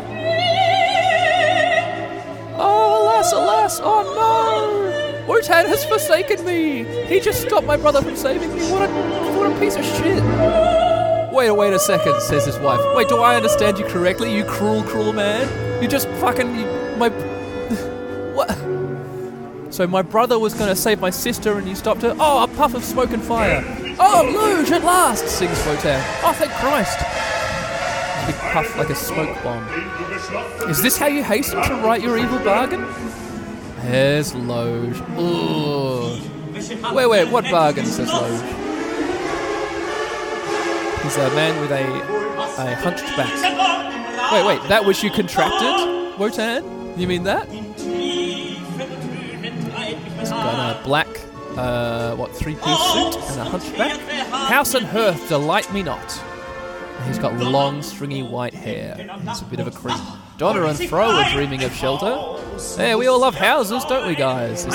Oh, 2.60 3.04
alas, 3.04 3.32
alas, 3.34 3.80
oh 3.82 4.04
no! 4.15 4.87
Wotan 5.27 5.65
has 5.65 5.83
forsaken 5.83 6.45
me! 6.45 6.85
He 7.05 7.19
just 7.19 7.41
stopped 7.41 7.67
my 7.67 7.75
brother 7.75 8.01
from 8.01 8.15
saving 8.15 8.55
me. 8.55 8.71
What 8.71 8.89
a, 8.89 8.93
what 9.37 9.51
a 9.51 9.59
piece 9.59 9.75
of 9.75 9.83
shit! 9.83 10.23
Wait, 11.33 11.51
wait 11.51 11.73
a 11.73 11.79
second, 11.79 12.21
says 12.21 12.45
his 12.45 12.57
wife. 12.59 12.79
Wait, 12.95 13.09
do 13.09 13.17
I 13.17 13.35
understand 13.35 13.77
you 13.77 13.85
correctly, 13.85 14.33
you 14.33 14.45
cruel, 14.45 14.83
cruel 14.83 15.11
man? 15.11 15.83
You 15.83 15.89
just 15.89 16.07
fucking, 16.21 16.55
you, 16.55 16.65
my, 16.97 17.09
what? 18.33 18.51
So 19.73 19.85
my 19.85 20.01
brother 20.01 20.39
was 20.39 20.53
to 20.53 20.75
save 20.77 21.01
my 21.01 21.09
sister 21.09 21.57
and 21.57 21.67
you 21.67 21.75
stopped 21.75 22.03
her? 22.03 22.15
Oh, 22.17 22.43
a 22.43 22.47
puff 22.47 22.73
of 22.73 22.85
smoke 22.85 23.11
and 23.11 23.21
fire. 23.21 23.63
Oh, 23.99 24.31
Loge 24.33 24.71
at 24.71 24.85
last, 24.85 25.27
sings 25.27 25.57
Wotan. 25.65 26.01
Oh, 26.23 26.33
thank 26.37 26.51
Christ. 26.53 26.97
Big 28.27 28.35
puff 28.53 28.77
like 28.77 28.89
a 28.89 28.95
smoke 28.95 29.43
bomb. 29.43 29.67
Is 30.69 30.81
this 30.81 30.97
how 30.97 31.07
you 31.07 31.21
hasten 31.21 31.61
to 31.63 31.75
right 31.75 32.01
your 32.01 32.17
evil 32.17 32.39
bargain? 32.39 32.85
There's 33.83 34.33
Loge. 34.35 34.99
Wait, 36.93 37.07
wait, 37.07 37.31
what 37.31 37.45
bargain, 37.45 37.85
says 37.85 38.11
Loge. 38.11 38.41
He's 41.03 41.15
a 41.17 41.29
man 41.35 41.61
with 41.61 41.71
a, 41.71 41.83
a 42.61 42.75
hunched 42.75 43.05
back. 43.15 43.33
Wait, 44.33 44.45
wait, 44.45 44.61
that 44.67 44.85
which 44.85 45.03
you 45.03 45.11
contracted, 45.11 46.19
Wotan? 46.19 46.99
You 46.99 47.07
mean 47.07 47.23
that? 47.23 47.47
He's 50.19 50.29
got 50.29 50.79
a 50.79 50.83
black, 50.83 51.07
uh, 51.55 52.15
what, 52.15 52.35
three 52.35 52.55
piece 52.55 52.91
suit 52.91 53.15
and 53.15 53.39
a 53.39 53.45
hunchback. 53.45 53.99
House 54.49 54.73
and 54.73 54.85
hearth 54.85 55.29
delight 55.29 55.71
me 55.71 55.83
not. 55.83 56.21
He's 57.05 57.19
got 57.19 57.37
long, 57.37 57.81
stringy 57.83 58.23
white 58.23 58.53
hair. 58.53 58.95
He's 59.23 59.41
a 59.41 59.45
bit 59.45 59.59
of 59.59 59.67
a 59.67 59.71
creep. 59.71 59.95
Donner 60.38 60.65
and 60.65 60.78
Froh 60.78 61.10
are 61.10 61.34
dreaming 61.34 61.63
of 61.63 61.73
shelter. 61.73 62.15
Hey, 62.80 62.93
we 62.93 63.08
all 63.08 63.19
love 63.19 63.34
houses, 63.34 63.84
don't 63.86 64.08
we, 64.08 64.13
guys? 64.13 64.65
A 64.65 64.71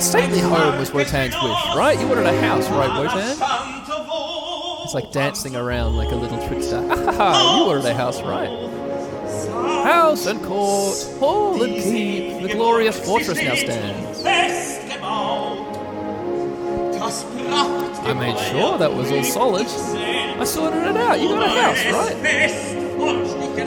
stately 0.00 0.40
home 0.40 0.80
was 0.80 0.92
Wotan's 0.92 1.34
wish, 1.34 1.76
right? 1.76 1.96
You 2.00 2.08
wanted 2.08 2.26
a 2.26 2.40
house, 2.40 2.68
right, 2.70 2.98
Wotan? 2.98 3.38
It's 4.82 4.94
like 4.94 5.12
dancing 5.12 5.54
around 5.54 5.96
like 5.96 6.10
a 6.10 6.16
little 6.16 6.44
trickster. 6.48 6.80
Ha 6.88 6.96
ha 6.96 7.12
ha! 7.12 7.58
You 7.58 7.66
wanted 7.66 7.84
a 7.84 7.94
house, 7.94 8.20
right? 8.22 8.50
House 9.84 10.26
and 10.26 10.42
court, 10.42 10.96
hall 11.20 11.62
and 11.62 11.74
keep, 11.74 12.42
the 12.42 12.48
glorious 12.54 12.98
fortress 12.98 13.40
now 13.40 13.54
stands. 13.54 14.24
I 18.04 18.12
made 18.14 18.38
sure 18.50 18.76
that 18.78 18.92
was 18.92 19.12
all 19.12 19.22
solid. 19.22 19.68
I 19.68 20.44
sorted 20.44 20.82
it 20.82 20.96
out. 20.96 21.20
You 21.20 21.28
got 21.28 21.46
a 21.46 21.48
house, 21.48 21.84
right? 21.92 22.81
Like 23.02 23.66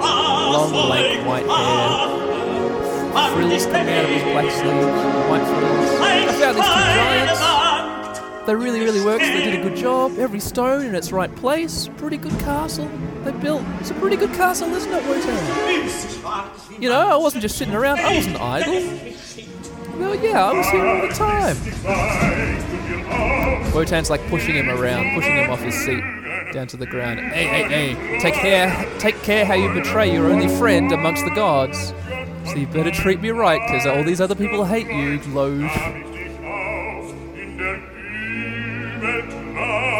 long, 0.00 0.72
lank 0.88 1.26
white 1.26 1.46
hair, 1.46 3.32
frills 3.34 3.66
coming 3.66 3.94
out 3.94 4.04
of 4.04 4.10
his 4.10 4.22
black 4.22 4.50
sleeves, 4.50 4.86
white 5.28 5.46
frills. 5.46 5.90
I 6.00 6.02
found 6.40 6.56
these 6.56 6.66
two 6.66 6.72
giants. 6.72 8.46
They 8.46 8.54
really, 8.54 8.80
really 8.80 9.04
worked. 9.04 9.20
They 9.20 9.44
did 9.44 9.60
a 9.60 9.62
good 9.62 9.76
job. 9.76 10.18
Every 10.18 10.40
stone 10.40 10.86
in 10.86 10.94
its 10.94 11.12
right 11.12 11.34
place. 11.36 11.88
Pretty 11.98 12.16
good 12.16 12.36
castle 12.40 12.88
they 13.24 13.32
built. 13.32 13.62
It's 13.80 13.90
a 13.90 13.94
pretty 13.94 14.16
good 14.16 14.32
castle, 14.32 14.72
isn't 14.74 14.92
it, 14.92 15.04
Wotan? 15.06 16.82
You 16.82 16.88
know, 16.88 17.08
I 17.08 17.16
wasn't 17.16 17.42
just 17.42 17.58
sitting 17.58 17.74
around. 17.74 18.00
I 18.00 18.14
wasn't 18.16 18.40
idle. 18.40 18.82
Well, 19.98 20.14
yeah, 20.16 20.44
I 20.44 20.52
was 20.52 20.66
here 20.70 20.86
all 20.86 21.02
the 21.06 21.14
time. 21.14 21.56
Wotan's 23.72 24.10
like 24.10 24.26
pushing 24.28 24.54
him 24.54 24.68
around, 24.68 25.14
pushing 25.14 25.36
him 25.36 25.50
off 25.50 25.60
his 25.60 25.74
seat 25.74 26.17
down 26.52 26.66
to 26.68 26.76
the 26.76 26.86
ground. 26.86 27.20
Hey, 27.20 27.44
hey, 27.44 27.94
hey! 27.94 28.20
Take 28.20 28.34
care, 28.34 28.98
take 28.98 29.22
care 29.22 29.44
how 29.44 29.54
you 29.54 29.72
betray 29.72 30.12
your 30.12 30.30
only 30.30 30.48
friend 30.56 30.92
amongst 30.92 31.24
the 31.24 31.34
gods. 31.34 31.92
So 32.46 32.54
you 32.54 32.66
better 32.66 32.90
treat 32.90 33.20
me 33.20 33.30
right, 33.30 33.60
because 33.66 33.86
all 33.86 34.02
these 34.02 34.20
other 34.20 34.34
people 34.34 34.64
hate 34.64 34.86
you, 34.86 35.20
Loge. 35.32 35.70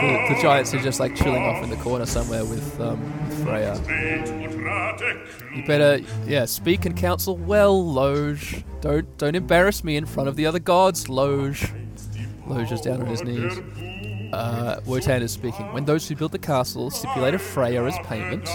The, 0.01 0.35
the, 0.35 0.41
giants 0.41 0.73
are 0.73 0.79
just 0.79 1.01
like 1.01 1.15
chilling 1.15 1.43
off 1.43 1.63
in 1.63 1.71
the 1.71 1.77
corner 1.77 2.07
somewhere 2.07 2.45
with, 2.45 2.81
um, 2.81 3.29
with 3.29 3.45
Freya. 3.45 3.75
You 5.55 5.67
better, 5.67 6.01
yeah, 6.27 6.45
speak 6.45 6.87
and 6.87 6.97
counsel 6.97 7.37
well, 7.37 7.85
Loge. 7.85 8.65
Don't 8.81 9.19
don't 9.19 9.35
embarrass 9.35 9.83
me 9.83 9.97
in 9.97 10.07
front 10.07 10.29
of 10.29 10.37
the 10.37 10.47
other 10.47 10.61
gods, 10.61 11.09
Loge. 11.09 11.73
Loge 12.47 12.73
is 12.73 12.81
down 12.81 13.03
on 13.03 13.07
his 13.07 13.23
knees. 13.23 13.61
Uh, 14.33 14.81
Wotan 14.85 15.23
is 15.23 15.33
speaking. 15.33 15.73
When 15.73 15.85
those 15.85 16.09
who 16.09 16.15
built 16.15 16.33
the 16.33 16.39
castle 16.39 16.91
stipulated 16.91 17.41
Freya 17.41 17.85
as 17.85 17.99
payment, 18.05 18.47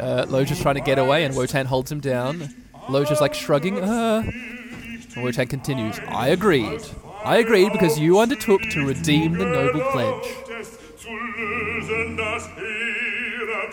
uh, 0.00 0.26
Loge 0.28 0.50
is 0.50 0.60
trying 0.60 0.74
to 0.74 0.80
get 0.80 0.98
away, 0.98 1.24
and 1.24 1.34
Wotan 1.36 1.66
holds 1.66 1.90
him 1.90 2.00
down. 2.00 2.54
Loge 2.88 3.10
is 3.10 3.20
like 3.20 3.34
shrugging. 3.34 3.78
Uh, 3.82 4.22
and 4.26 5.22
Wotan 5.22 5.46
continues. 5.46 5.98
I 6.08 6.28
agreed. 6.28 6.82
I 7.24 7.38
agreed 7.38 7.72
because 7.72 7.98
you 7.98 8.20
undertook 8.20 8.62
to 8.70 8.86
redeem 8.86 9.32
the 9.32 9.46
noble 9.46 9.80
pledge. 9.92 10.26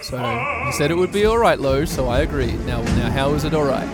So 0.02 0.18
he 0.66 0.72
said 0.74 0.92
it 0.92 0.98
would 0.98 1.12
be 1.12 1.26
alright, 1.26 1.60
Loge, 1.60 1.88
so 1.88 2.08
I 2.08 2.20
agreed. 2.20 2.60
Now, 2.66 2.82
now, 2.82 3.10
how 3.10 3.34
is 3.34 3.44
it 3.44 3.54
alright? 3.54 3.88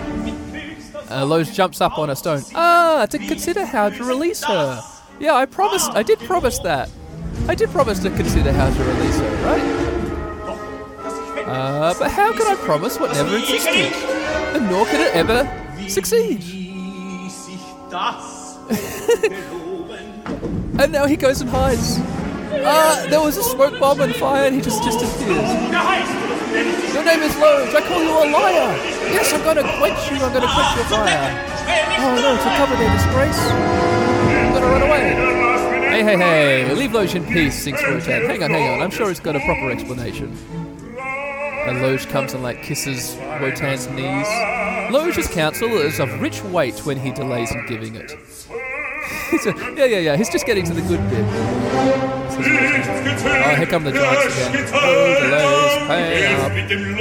Uh, 1.09 1.25
Loge 1.25 1.51
jumps 1.53 1.81
up 1.81 1.97
on 1.97 2.09
a 2.09 2.15
stone. 2.15 2.41
Ah, 2.55 3.07
to 3.09 3.17
consider 3.17 3.65
how 3.65 3.89
to 3.89 4.03
release 4.03 4.43
her. 4.43 4.81
Yeah, 5.19 5.35
I 5.35 5.45
promised. 5.45 5.91
I 5.91 6.01
did 6.03 6.19
promise 6.19 6.59
that. 6.59 6.89
I 7.47 7.55
did 7.55 7.69
promise 7.69 7.99
to 7.99 8.09
consider 8.09 8.51
how 8.53 8.69
to 8.69 8.83
release 8.83 9.17
her, 9.19 9.35
right? 9.45 9.61
Uh, 11.45 11.93
but 11.99 12.09
how 12.11 12.31
can 12.31 12.47
I 12.47 12.55
promise 12.55 12.97
what 12.99 13.11
never 13.11 13.35
existed? 13.37 13.91
And 14.55 14.69
nor 14.69 14.85
can 14.85 15.01
it 15.01 15.13
ever 15.15 15.45
succeed. 15.89 16.43
and 20.79 20.91
now 20.91 21.05
he 21.05 21.15
goes 21.17 21.41
and 21.41 21.49
hides. 21.49 21.97
Ah, 22.61 23.05
there 23.09 23.19
was 23.19 23.35
a 23.37 23.43
smoke 23.43 23.77
bomb 23.79 23.99
and 24.01 24.15
fire 24.15 24.45
and 24.45 24.55
he 24.55 24.61
just 24.61 24.81
disappears. 24.83 25.49
Your 26.93 27.03
name 27.03 27.21
is 27.21 27.35
Loge. 27.37 27.73
I 27.75 27.81
call 27.87 28.01
you 28.01 28.11
a 28.11 28.25
liar. 28.31 28.77
Yes, 29.11 29.33
I'm 29.33 29.41
going 29.43 29.57
to 29.57 29.63
quench 29.79 30.11
you. 30.11 30.17
I'm 30.23 30.31
going 30.31 30.47
to 30.47 30.53
quench 30.53 30.75
your 30.77 30.85
fire. 30.85 31.45
Oh 31.99 32.15
no, 32.15 32.37
to 32.37 32.49
cover 32.57 32.75
their 32.75 32.91
disgrace. 32.93 34.08
Going 34.59 34.71
to 34.71 34.79
run 34.79 34.89
away. 34.89 35.13
Hey, 35.89 36.03
hey, 36.03 36.17
hey. 36.17 36.75
Leave 36.75 36.91
Loge 36.91 37.15
in 37.15 37.25
peace, 37.25 37.63
sings 37.63 37.81
Wotan. 37.81 38.25
Hang 38.25 38.43
on, 38.43 38.51
hang 38.51 38.73
on. 38.73 38.81
I'm 38.81 38.91
sure 38.91 39.09
it's 39.09 39.21
got 39.21 39.37
a 39.37 39.39
proper 39.39 39.71
explanation. 39.71 40.35
And 40.99 41.81
Loge 41.81 42.07
comes 42.07 42.33
and 42.33 42.43
like 42.43 42.61
kisses 42.61 43.15
Wotan's 43.39 43.87
knees. 43.87 44.27
Loge's 44.91 45.29
counsel 45.29 45.69
is 45.77 45.99
of 46.01 46.19
rich 46.19 46.43
weight 46.43 46.85
when 46.85 46.99
he 46.99 47.11
delays 47.11 47.49
in 47.51 47.65
giving 47.67 47.95
it. 47.95 48.11
yeah, 49.77 49.85
yeah, 49.85 49.99
yeah. 49.99 50.17
He's 50.17 50.29
just 50.29 50.45
getting 50.45 50.65
to 50.65 50.73
the 50.73 50.81
good 50.81 51.09
bit. 51.09 51.23
Oh, 53.31 53.55
here 53.55 53.65
come 53.65 53.85
the 53.85 53.93
giants 53.93 54.47
again. 54.47 54.67
Oh, 54.73 55.21
delays, 55.21 55.87
pay 55.87 56.35
up. 56.35 56.51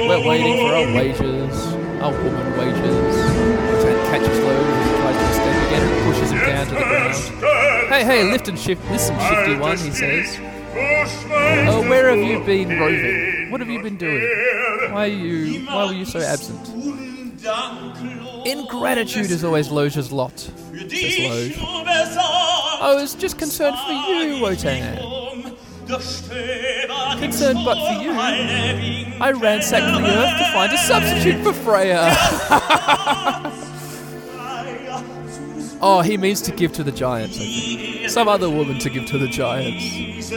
We're 0.07 0.25
waiting 0.25 0.65
for 0.65 0.75
our 0.75 0.95
wages. 0.95 1.73
Our 2.01 2.11
woman 2.23 2.57
wages. 2.57 3.15
Lieutenant 3.73 4.07
catches 4.07 4.39
Loge 4.39 4.98
down 6.65 6.67
to 6.67 6.73
the 6.73 6.79
ground. 6.81 7.15
Hey, 7.89 8.03
hey, 8.03 8.31
lift 8.31 8.47
and 8.47 8.59
shift. 8.59 8.83
Listen, 8.89 9.17
shifty 9.19 9.55
one, 9.55 9.77
he 9.77 9.91
says. 9.91 10.37
Oh, 11.69 11.85
where 11.89 12.09
have 12.09 12.19
you 12.19 12.39
been 12.43 12.79
roving? 12.79 13.51
What 13.51 13.59
have 13.61 13.69
you 13.69 13.81
been 13.81 13.97
doing? 13.97 14.21
Why 14.91 15.05
are 15.05 15.07
you? 15.07 15.65
Why 15.65 15.85
were 15.85 15.93
you 15.93 16.05
so 16.05 16.19
absent? 16.19 16.67
Ingratitude 18.45 19.31
is 19.31 19.43
always 19.43 19.69
Loge's 19.69 20.11
lot, 20.11 20.37
says 20.37 21.19
Loge. 21.19 21.57
Oh, 21.61 22.79
I 22.81 22.95
was 22.95 23.15
just 23.15 23.37
concerned 23.37 23.77
for 23.85 23.91
you, 23.91 24.41
Wotan. 24.41 25.55
Concerned 25.87 27.59
but 27.65 27.75
for 27.75 28.03
you, 28.03 28.11
I 28.11 29.31
ransacked 29.35 29.85
the 29.85 30.07
earth 30.07 30.37
to 30.37 30.45
find 30.53 30.71
a 30.71 30.77
substitute 30.77 31.43
for 31.43 31.53
Freya. 31.53 33.45
oh, 35.81 36.01
he 36.01 36.17
means 36.17 36.41
to 36.43 36.51
give 36.51 36.73
to 36.73 36.83
the 36.83 36.91
giants, 36.91 37.39
Some 38.13 38.27
other 38.27 38.49
woman 38.49 38.79
to 38.79 38.89
give 38.89 39.05
to 39.07 39.17
the 39.17 39.27
giants. 39.27 40.31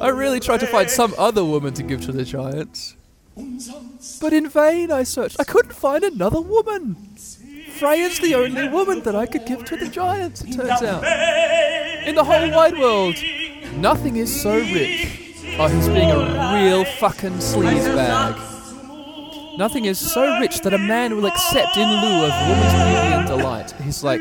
I 0.00 0.08
really 0.08 0.40
tried 0.40 0.60
to 0.60 0.66
find 0.66 0.88
some 0.88 1.14
other 1.18 1.44
woman 1.44 1.74
to 1.74 1.82
give 1.82 2.00
to 2.02 2.12
the 2.12 2.24
giants. 2.24 2.96
But 4.20 4.32
in 4.32 4.48
vain 4.48 4.90
I 4.90 5.02
searched. 5.02 5.36
I 5.40 5.44
couldn't 5.44 5.72
find 5.72 6.04
another 6.04 6.40
woman. 6.40 6.96
Freya's 7.78 8.18
the 8.18 8.34
only 8.34 8.68
woman 8.68 9.02
that 9.02 9.14
I 9.14 9.26
could 9.26 9.46
give 9.46 9.64
to 9.66 9.76
the 9.76 9.88
giants, 9.88 10.42
it 10.42 10.52
turns 10.52 10.82
out. 10.82 11.04
In 12.06 12.14
the 12.14 12.24
whole 12.24 12.50
wide 12.50 12.78
world, 12.78 13.16
nothing 13.76 14.16
is 14.16 14.42
so 14.42 14.56
rich. 14.56 15.34
Oh, 15.58 15.66
he's 15.68 15.88
being 15.88 16.10
a 16.10 16.54
real 16.54 16.84
fucking 16.84 17.34
sleazebag. 17.34 18.36
Nothing 19.58 19.86
is 19.86 19.98
so 19.98 20.38
rich 20.38 20.60
that 20.60 20.72
a 20.72 20.78
man 20.78 21.16
will 21.16 21.26
accept 21.26 21.76
in 21.76 21.88
lieu 21.88 22.24
of 22.26 22.48
woman's 22.48 22.72
beauty 22.72 23.12
and 23.14 23.26
delight. 23.26 23.72
He's 23.82 24.04
like, 24.04 24.20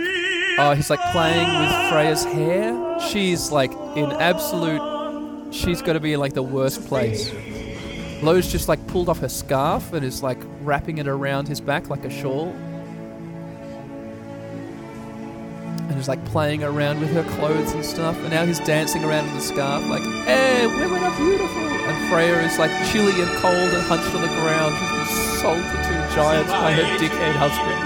oh, 0.58 0.74
he's 0.74 0.90
like 0.90 1.00
playing 1.12 1.48
with 1.60 1.90
Freya's 1.90 2.24
hair. 2.24 3.00
She's 3.00 3.52
like 3.52 3.72
in 3.96 4.12
absolute. 4.12 5.54
She's 5.54 5.82
got 5.82 5.94
to 5.94 6.00
be 6.00 6.14
in 6.14 6.20
like 6.20 6.34
the 6.34 6.44
worst 6.44 6.86
place. 6.88 7.32
Loge's 8.22 8.52
just 8.52 8.68
like 8.68 8.86
pulled 8.88 9.10
off 9.10 9.20
her 9.20 9.30
scarf 9.30 9.94
and 9.94 10.04
is 10.04 10.24
like 10.24 10.40
wrapping 10.62 10.98
it 10.98 11.08
around 11.08 11.48
his 11.48 11.62
back 11.62 11.90
like 11.90 12.04
a 12.04 12.10
shawl. 12.10 12.50
And 15.88 15.98
is 15.98 16.08
like 16.08 16.24
playing 16.26 16.64
around 16.64 17.00
with 17.00 17.12
her 17.12 17.24
clothes 17.36 17.72
and 17.74 17.86
stuff. 17.86 18.18
And 18.18 18.32
now 18.32 18.46
he's 18.46 18.60
dancing 18.60 19.04
around 19.06 19.28
in 19.28 19.36
the 19.36 19.42
scarf, 19.42 19.86
like, 19.86 20.04
hey, 20.26 20.68
women 20.68 21.02
are 21.04 21.16
beautiful. 21.16 21.62
And 21.62 22.10
Freya 22.12 22.42
is 22.42 22.60
like 22.60 22.72
chilly 22.92 23.22
and 23.22 23.32
cold 23.38 23.56
and 23.56 23.84
hunched 23.84 24.14
on 24.14 24.22
the 24.22 24.28
ground. 24.28 24.76
She's 24.76 24.92
been 24.92 25.40
sold 25.40 25.64
to 25.64 25.78
two 25.88 26.16
giants 26.16 26.52
by 26.52 26.74
her 26.74 26.98
dickhead 26.98 27.36
husband, 27.36 27.80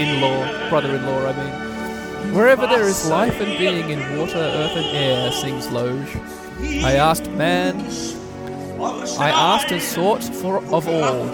in 0.00 0.20
law, 0.20 0.68
brother 0.70 0.96
in 0.96 1.06
law, 1.06 1.26
I 1.26 1.32
mean. 1.32 1.73
Wherever 2.32 2.66
there 2.66 2.82
is 2.84 3.08
life 3.08 3.40
and 3.40 3.58
being 3.58 3.90
in 3.90 4.18
water, 4.18 4.38
earth, 4.38 4.76
and 4.76 4.86
air, 4.96 5.32
sings 5.32 5.70
Loge. 5.70 6.16
I 6.84 6.94
asked 6.94 7.30
man, 7.32 7.80
I 9.18 9.30
asked 9.30 9.70
and 9.70 9.82
sought 9.82 10.22
for 10.22 10.58
of 10.58 10.88
all. 10.88 11.30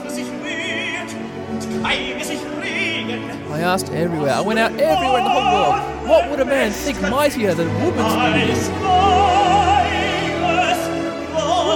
I 3.53 3.61
asked 3.61 3.90
everywhere. 3.90 4.33
I 4.33 4.40
went 4.40 4.59
out 4.59 4.72
everywhere 4.72 5.18
in 5.18 5.24
the 5.24 5.31
whole 5.31 5.53
world. 5.53 6.09
What 6.09 6.31
would 6.31 6.40
a 6.40 6.44
man 6.44 6.72
think 6.72 7.00
mightier 7.03 7.55
than 7.55 7.68
woman's 7.83 8.14
beauty? 8.14 8.55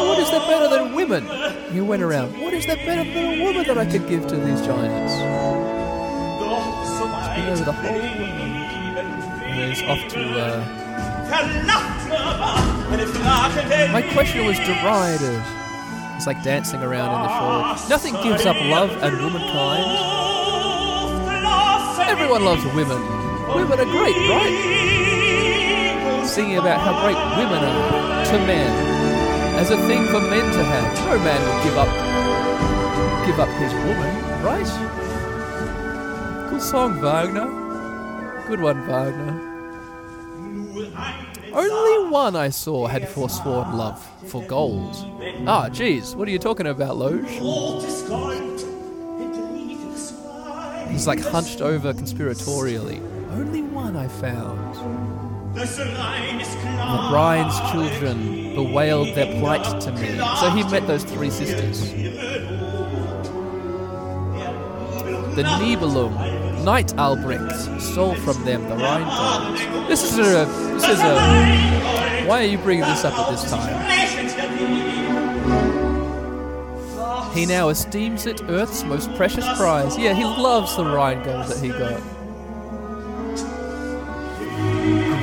What 0.08 0.18
is 0.18 0.30
there 0.30 0.40
better 0.40 0.68
than 0.68 0.94
women? 0.94 1.26
You 1.74 1.84
went 1.84 2.02
around. 2.02 2.40
What 2.40 2.54
is 2.54 2.66
there 2.66 2.76
better 2.76 3.04
than 3.04 3.40
a 3.40 3.44
woman 3.44 3.66
that 3.66 3.78
I 3.78 3.86
could 3.86 4.08
give 4.08 4.26
to 4.28 4.36
these 4.36 4.60
giants? 4.62 5.14
Been 7.34 7.48
over 7.48 7.64
the 7.64 7.72
whole 7.72 7.92
world. 7.92 8.53
He's 9.54 9.82
off 9.82 10.02
to. 10.08 10.20
Uh, 10.20 10.80
my 13.92 14.02
question 14.12 14.44
was 14.46 14.58
derided. 14.58 15.42
It's 16.16 16.26
like 16.26 16.42
dancing 16.42 16.82
around 16.82 17.14
in 17.14 17.22
the 17.22 17.28
shore. 17.38 17.88
Nothing 17.88 18.14
gives 18.22 18.46
up 18.46 18.56
love 18.62 18.90
and 19.02 19.16
womankind. 19.18 19.84
Everyone 22.08 22.44
loves 22.44 22.64
women. 22.74 23.00
Women 23.54 23.78
are 23.78 23.84
great, 23.84 24.16
right? 24.30 26.24
Singing 26.26 26.58
about 26.58 26.80
how 26.80 27.02
great 27.02 27.16
women 27.38 27.62
are 27.62 28.24
to 28.24 28.38
men 28.46 28.94
as 29.56 29.70
a 29.70 29.76
thing 29.86 30.06
for 30.08 30.20
men 30.20 30.52
to 30.52 30.64
have. 30.64 31.06
No 31.06 31.18
man 31.18 31.40
would 31.46 31.62
give 31.62 31.76
up 31.78 31.88
give 33.26 33.40
up 33.40 33.48
his 33.60 33.72
woman, 33.72 34.42
right? 34.42 34.66
Cool 36.50 36.60
song, 36.60 37.00
Wagner. 37.00 37.63
Good 38.46 38.60
one, 38.60 38.86
Wagner. 38.86 39.50
Only 41.54 42.10
one 42.10 42.36
I 42.36 42.50
saw 42.50 42.86
had 42.86 43.08
forsworn 43.08 43.76
love 43.76 44.04
for 44.26 44.42
gold. 44.44 44.94
Ah, 45.46 45.68
jeez, 45.70 46.14
what 46.14 46.28
are 46.28 46.30
you 46.30 46.38
talking 46.38 46.66
about, 46.66 46.96
Loge? 46.96 47.28
He's 50.90 51.06
like 51.06 51.20
hunched 51.20 51.60
over 51.60 51.92
conspiratorially. 51.92 53.00
Only 53.30 53.62
one 53.62 53.96
I 53.96 54.08
found. 54.08 54.74
The 55.54 57.10
Rhine's 57.12 57.58
children 57.70 58.54
bewailed 58.54 59.14
their 59.14 59.38
plight 59.40 59.80
to 59.82 59.92
me. 59.92 60.18
So 60.40 60.50
he 60.50 60.64
met 60.64 60.86
those 60.86 61.04
three 61.04 61.30
sisters. 61.30 61.92
The 65.34 65.42
Nibelung, 65.42 66.14
Night 66.64 66.94
Alberich, 66.96 67.78
stole 67.78 68.14
from 68.14 68.42
them 68.46 68.66
the 68.70 68.76
Rhine 68.76 69.04
gold. 69.04 69.86
This 69.86 70.02
is 70.02 70.18
a. 70.18 70.46
This 70.72 70.88
is 70.88 70.98
a. 70.98 72.24
Why 72.26 72.40
are 72.40 72.46
you 72.46 72.56
bringing 72.56 72.86
this 72.86 73.04
up 73.04 73.12
at 73.18 73.30
this 73.30 73.50
time? 73.50 73.84
He 77.34 77.44
now 77.44 77.68
esteems 77.68 78.24
it 78.24 78.40
Earth's 78.48 78.82
most 78.82 79.14
precious 79.14 79.44
prize. 79.58 79.98
Yeah, 79.98 80.14
he 80.14 80.24
loves 80.24 80.74
the 80.74 80.86
Rhine 80.86 81.22
gold 81.22 81.48
that 81.48 81.62
he 81.62 81.68
got. 81.68 82.00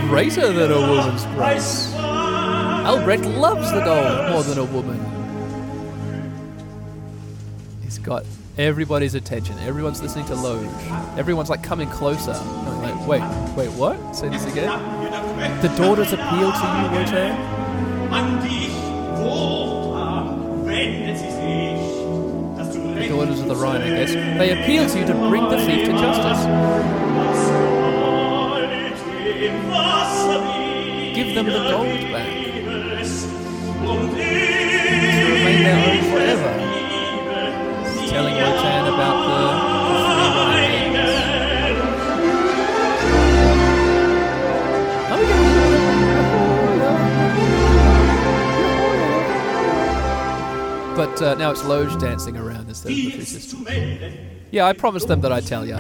Greater 0.10 0.54
than 0.54 0.71
a 0.71 0.80
woman's 0.80 1.25
grace. 1.38 1.91
Alberich 2.86 3.25
loves 3.39 3.71
the 3.71 3.82
gold 3.84 4.30
more 4.30 4.43
than 4.43 4.60
a 4.60 4.65
woman. 4.65 4.99
He's 7.82 7.97
got 7.97 8.25
everybody's 8.57 9.15
attention. 9.15 9.57
Everyone's 9.59 10.01
listening 10.01 10.25
to 10.25 10.35
Loge. 10.35 10.67
Everyone's 11.17 11.49
like 11.49 11.63
coming 11.63 11.89
closer. 11.89 12.33
Like, 12.33 13.07
wait, 13.07 13.21
wait, 13.55 13.69
what? 13.77 14.15
Say 14.15 14.29
this 14.29 14.45
again. 14.45 14.69
The 15.61 15.69
daughters 15.77 16.13
appeal 16.13 16.51
to 16.51 16.65
you, 16.77 16.89
Wotan? 16.91 17.35
The 22.95 23.07
daughters 23.07 23.39
of 23.39 23.47
the 23.47 23.55
Rhine, 23.55 23.81
I 23.81 23.89
guess. 23.89 24.13
They 24.13 24.51
appeal 24.61 24.87
to 24.87 24.99
you 24.99 25.05
to 25.05 25.13
bring 25.13 25.49
the 25.49 25.57
thief 25.57 25.85
to 25.85 25.91
justice. 25.93 26.45
Give 31.15 31.35
them 31.35 31.45
the 31.45 31.51
gold 31.51 32.11
back. 32.11 32.29
To 34.11 35.27
remain 35.33 35.63
their 35.63 35.77
own 35.89 36.01
forever. 36.11 36.61
He's 38.21 38.29
telling 38.29 38.36
Wotan 38.36 38.86
about 38.93 39.17
the, 39.25 39.38
the 39.93 39.97
three 40.05 40.29
Rhine 40.38 40.93
maidens. 40.93 41.10
Yeah. 41.10 41.91
But 50.95 51.21
uh, 51.21 51.36
now 51.36 51.51
it's 51.51 51.63
Loge 51.65 51.99
dancing 51.99 52.38
around 52.38 52.69
as 52.69 52.84
the, 52.84 52.89
the 52.89 53.12
three 53.12 53.25
sisters. 53.25 53.60
Yeah, 54.51 54.65
I 54.65 54.73
promised 54.73 55.07
them 55.07 55.21
that 55.21 55.31
I'd 55.31 55.47
tell 55.47 55.65
you. 55.65 55.75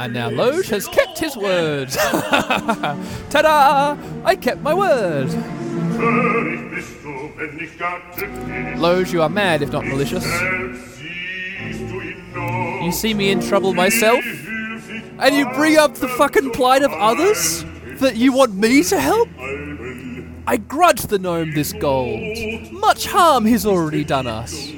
And 0.00 0.12
now 0.12 0.30
Loge 0.30 0.68
has 0.70 0.88
kept 0.88 1.20
his 1.20 1.36
word. 1.36 1.90
Ta-da! 3.30 3.96
I 4.24 4.34
kept 4.34 4.62
my 4.62 4.74
word. 4.74 5.28
Loge, 8.78 9.12
you 9.12 9.22
are 9.22 9.28
mad 9.28 9.62
if 9.62 9.70
not 9.72 9.84
malicious. 9.84 10.24
You 12.82 12.92
see 12.92 13.14
me 13.14 13.30
in 13.30 13.40
trouble 13.40 13.74
myself, 13.74 14.24
and 14.24 15.34
you 15.34 15.48
bring 15.52 15.76
up 15.76 15.94
the 15.94 16.08
fucking 16.08 16.50
plight 16.50 16.82
of 16.82 16.92
others 16.92 17.64
that 18.00 18.16
you 18.16 18.32
want 18.32 18.54
me 18.54 18.82
to 18.84 18.98
help? 18.98 19.28
I 20.46 20.56
grudge 20.56 21.02
the 21.02 21.18
gnome 21.18 21.54
this 21.54 21.72
gold. 21.72 22.72
Much 22.72 23.06
harm 23.06 23.46
he's 23.46 23.64
already 23.64 24.04
done 24.04 24.26
us. 24.26 24.72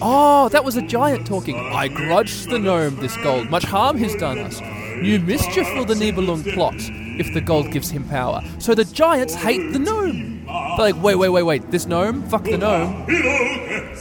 Oh, 0.00 0.48
that 0.50 0.64
was 0.64 0.76
a 0.76 0.82
giant 0.82 1.26
talking. 1.26 1.56
I 1.56 1.88
grudge 1.88 2.46
the 2.46 2.58
gnome 2.58 2.96
this 2.96 3.16
gold. 3.18 3.50
Much 3.50 3.64
harm 3.64 3.98
he's 3.98 4.16
done 4.16 4.38
us. 4.38 4.60
New 5.02 5.18
mischief 5.20 5.68
will 5.74 5.84
the 5.84 5.94
Nibelung 5.94 6.42
plot 6.54 6.74
if 7.18 7.32
the 7.34 7.40
gold 7.40 7.70
gives 7.70 7.90
him 7.90 8.04
power. 8.04 8.42
So 8.58 8.74
the 8.74 8.84
giants 8.84 9.34
hate 9.34 9.72
the 9.72 9.78
gnome. 9.78 10.31
They're 10.76 10.92
like, 10.92 11.02
wait, 11.02 11.16
wait, 11.16 11.28
wait, 11.28 11.42
wait. 11.42 11.70
This 11.70 11.86
gnome? 11.86 12.22
Fuck 12.28 12.44
the 12.44 12.58
gnome. 12.58 13.04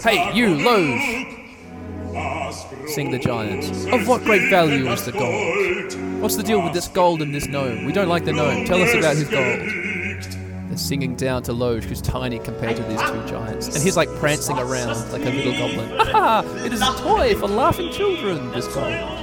Hey, 0.04 0.34
you, 0.34 0.56
Loge. 0.56 1.28
Sing 2.88 3.12
the 3.12 3.20
giants. 3.20 3.86
Of 3.86 4.08
what 4.08 4.24
great 4.24 4.50
value 4.50 4.88
is 4.90 5.06
the 5.06 5.12
gold? 5.12 6.22
What's 6.22 6.36
the 6.36 6.44
deal 6.44 6.62
with 6.62 6.74
this 6.74 6.88
gold 6.88 7.22
and 7.22 7.34
this 7.34 7.48
gnome? 7.48 7.86
We 7.86 7.94
don't 7.94 8.10
like 8.10 8.26
the 8.26 8.34
gnome. 8.34 8.66
Tell 8.66 8.82
us 8.82 8.94
about 8.94 9.16
his 9.16 9.30
gold. 9.30 10.68
They're 10.70 10.78
singing 10.78 11.16
down 11.16 11.44
to 11.44 11.54
Loge, 11.54 11.84
who's 11.84 12.02
tiny 12.02 12.40
compared 12.40 12.78
to 12.78 12.84
these 12.84 13.02
two 13.02 13.26
giants. 13.28 13.68
And 13.76 13.84
he's 13.84 13.98
like 13.98 14.10
prancing 14.16 14.58
around 14.58 15.12
like 15.12 15.26
a 15.26 15.30
little 15.30 15.54
goblin. 15.54 15.90
Ha 16.12 16.44
It 16.66 16.74
is 16.74 16.82
a 16.82 16.94
toy 16.98 17.36
for 17.36 17.48
laughing 17.48 17.92
children, 17.92 18.52
this 18.52 18.68
gold. 18.74 19.21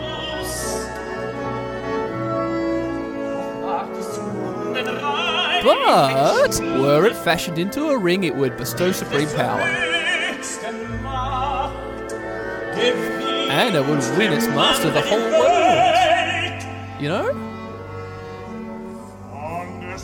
But 5.64 6.60
were 6.80 7.06
it 7.06 7.16
fashioned 7.16 7.58
into 7.58 7.88
a 7.88 7.98
ring, 7.98 8.24
it 8.24 8.34
would 8.34 8.56
bestow 8.56 8.92
supreme 8.92 9.28
power. 9.30 9.60
And 13.50 13.74
it 13.74 13.80
would 13.80 13.98
win 14.16 14.32
its 14.32 14.46
master 14.48 14.90
the 14.90 15.00
whole 15.00 15.18
world. 15.18 17.00
You 17.00 17.08
know? 17.08 17.44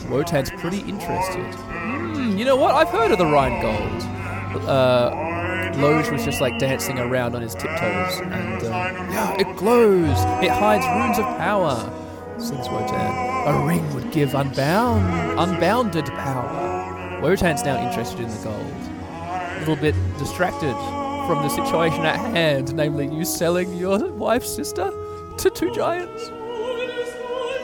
Wotan's 0.09 0.51
pretty 0.51 0.79
interested. 0.81 1.55
Hmm, 1.55 2.37
you 2.37 2.45
know 2.45 2.55
what? 2.55 2.75
I've 2.75 2.89
heard 2.89 3.11
of 3.11 3.17
the 3.17 3.25
Rhine 3.25 3.61
Gold. 3.61 4.03
Uh, 4.67 5.71
Loge 5.77 6.09
was 6.09 6.23
just 6.23 6.41
like 6.41 6.57
dancing 6.59 6.99
around 6.99 7.35
on 7.35 7.41
his 7.41 7.53
tiptoes, 7.53 8.19
and 8.21 8.63
uh, 8.63 8.67
yeah, 8.69 9.35
it 9.39 9.57
glows. 9.57 10.17
It 10.43 10.51
hides 10.51 10.85
runes 10.85 11.19
of 11.19 11.25
power. 11.37 11.91
Sings 12.37 12.69
Wotan. 12.69 13.45
A 13.47 13.63
ring 13.65 13.93
would 13.93 14.11
give 14.11 14.35
unbound, 14.35 15.39
unbounded 15.39 16.05
power. 16.05 17.19
Wotan's 17.21 17.63
now 17.63 17.87
interested 17.87 18.19
in 18.19 18.29
the 18.29 18.43
gold. 18.43 18.73
A 19.11 19.59
little 19.59 19.75
bit 19.75 19.95
distracted 20.17 20.73
from 21.27 21.41
the 21.41 21.49
situation 21.49 22.05
at 22.05 22.17
hand, 22.17 22.75
namely 22.75 23.07
you 23.07 23.25
selling 23.25 23.73
your 23.75 24.11
wife's 24.11 24.53
sister 24.53 24.91
to 25.37 25.49
two 25.49 25.71
giants. 25.73 26.29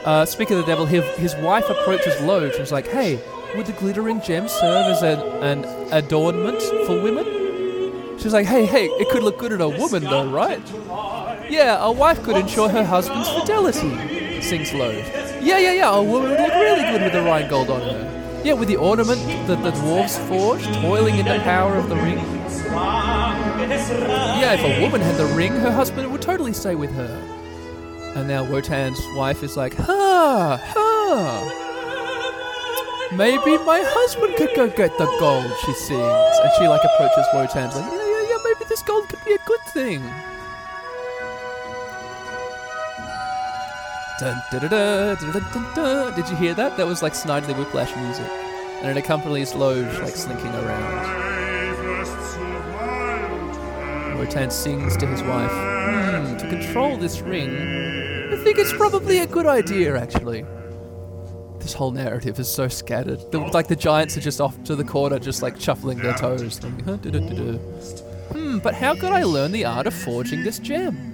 Uh, 0.04 0.24
speaking 0.26 0.56
of 0.56 0.64
the 0.64 0.70
devil, 0.70 0.84
his, 0.84 1.04
his 1.16 1.36
wife 1.36 1.68
approaches 1.68 2.20
Loge 2.22 2.54
and 2.54 2.62
is 2.62 2.72
like, 2.72 2.88
hey, 2.88 3.20
would 3.54 3.66
the 3.66 3.72
glittering 3.74 4.20
gem 4.22 4.48
serve 4.48 4.86
as 4.86 5.02
an, 5.02 5.20
an 5.42 5.92
adornment 5.92 6.60
for 6.86 7.00
women? 7.00 8.18
She's 8.18 8.32
like, 8.32 8.46
hey, 8.46 8.66
hey, 8.66 8.86
it 8.86 9.10
could 9.10 9.22
look 9.22 9.38
good 9.38 9.52
in 9.52 9.60
a 9.60 9.68
woman 9.68 10.02
though, 10.02 10.28
right? 10.28 10.62
Yeah, 11.48 11.84
a 11.84 11.92
wife 11.92 12.22
could 12.22 12.36
ensure 12.36 12.68
her 12.68 12.84
husband's 12.84 13.28
fidelity, 13.28 13.90
sings 14.42 14.72
low. 14.72 14.90
Yeah, 14.90 15.58
yeah, 15.58 15.72
yeah, 15.72 15.94
a 15.94 16.02
woman 16.02 16.30
would 16.30 16.40
look 16.40 16.54
really 16.54 16.82
good 16.82 17.02
with 17.02 17.12
the 17.12 17.22
Rhine 17.22 17.48
gold 17.48 17.70
on 17.70 17.80
her. 17.80 18.42
Yeah, 18.44 18.54
with 18.54 18.68
the 18.68 18.76
ornament 18.76 19.20
that 19.46 19.62
the 19.62 19.70
dwarves 19.70 20.18
forged, 20.28 20.72
toiling 20.80 21.16
in 21.18 21.26
the 21.26 21.38
power 21.40 21.76
of 21.76 21.88
the 21.88 21.96
ring. 21.96 22.18
Yeah, 24.38 24.54
if 24.54 24.64
a 24.64 24.80
woman 24.82 25.00
had 25.00 25.16
the 25.16 25.26
ring, 25.34 25.52
her 25.52 25.70
husband 25.70 26.10
would 26.10 26.22
totally 26.22 26.52
stay 26.52 26.74
with 26.74 26.92
her. 26.94 27.18
And 28.16 28.28
now 28.28 28.44
Wotan's 28.44 29.00
wife 29.14 29.42
is 29.42 29.56
like, 29.56 29.74
ha, 29.74 30.60
ha. 30.62 31.58
Maybe 33.12 33.58
my 33.58 33.82
husband 33.84 34.36
could 34.36 34.54
go 34.56 34.68
get 34.68 34.96
the 34.98 35.06
gold, 35.20 35.52
she 35.64 35.72
sings. 35.74 36.38
And 36.42 36.50
she 36.58 36.66
like 36.66 36.82
approaches 36.82 37.26
Wotan's 37.32 37.76
like, 37.76 37.92
yeah, 37.92 38.06
yeah, 38.06 38.22
yeah, 38.28 38.38
maybe 38.44 38.64
this 38.68 38.82
gold 38.82 39.08
could 39.08 39.24
be 39.24 39.34
a 39.34 39.38
good 39.46 39.60
thing. 39.72 40.02
Dun. 44.18 46.14
Did 46.14 46.28
you 46.28 46.36
hear 46.36 46.54
that? 46.54 46.76
That 46.76 46.86
was 46.86 47.02
like 47.02 47.14
Snidely 47.14 47.56
Whiplash 47.56 47.94
music. 47.96 48.26
And 48.82 48.90
it 48.90 48.96
accompanies 48.96 49.54
Loge 49.54 49.98
like 50.00 50.16
slinking 50.16 50.54
around. 50.54 51.22
Wotan 54.18 54.50
sings 54.50 54.96
to 54.98 55.06
his 55.06 55.22
wife, 55.22 55.50
Hmm, 55.50 56.36
to 56.36 56.48
control 56.48 56.96
this 56.96 57.20
ring, 57.20 57.50
I 58.32 58.36
think 58.36 58.58
it's 58.58 58.72
probably 58.72 59.18
a 59.18 59.26
good 59.26 59.46
idea, 59.46 60.00
actually. 60.00 60.44
This 61.58 61.74
whole 61.74 61.90
narrative 61.90 62.40
is 62.40 62.48
so 62.48 62.66
scattered. 62.66 63.20
The, 63.30 63.40
like 63.40 63.68
the 63.68 63.76
giants 63.76 64.16
are 64.16 64.20
just 64.20 64.40
off 64.40 64.62
to 64.64 64.74
the 64.74 64.84
corner, 64.84 65.18
just 65.18 65.42
like 65.42 65.60
shuffling 65.60 65.98
their 65.98 66.14
toes. 66.14 66.58
Hmm, 66.58 68.58
but 68.58 68.74
how 68.74 68.94
could 68.94 69.12
I 69.12 69.22
learn 69.24 69.52
the 69.52 69.64
art 69.64 69.86
of 69.86 69.94
forging 69.94 70.44
this 70.44 70.58
gem? 70.58 71.11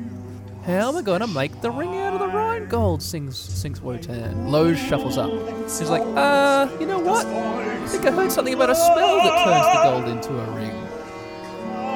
How 0.69 0.91
am 0.91 0.97
I 0.97 1.03
to 1.19 1.27
make 1.27 1.61
the 1.63 1.71
ring 1.71 1.97
out 1.97 2.13
of 2.13 2.21
the 2.21 2.29
Rhine 2.29 2.69
gold? 2.69 3.03
Sings 3.03 3.39
sings 3.39 3.81
Wotan. 3.81 4.49
Loge 4.49 4.79
shuffles 4.79 5.17
up. 5.17 5.31
He's 5.63 5.89
like, 5.89 6.03
uh, 6.15 6.69
you 6.79 6.85
know 6.85 6.99
what? 6.99 7.25
I 7.25 7.87
think 7.87 8.05
I 8.05 8.11
heard 8.11 8.31
something 8.31 8.53
about 8.53 8.69
a 8.69 8.75
spell 8.75 9.17
that 9.17 9.45
turns 9.47 9.67
the 9.73 9.83
gold 9.83 10.09
into 10.15 10.39
a 10.39 10.45
ring. 10.55 10.79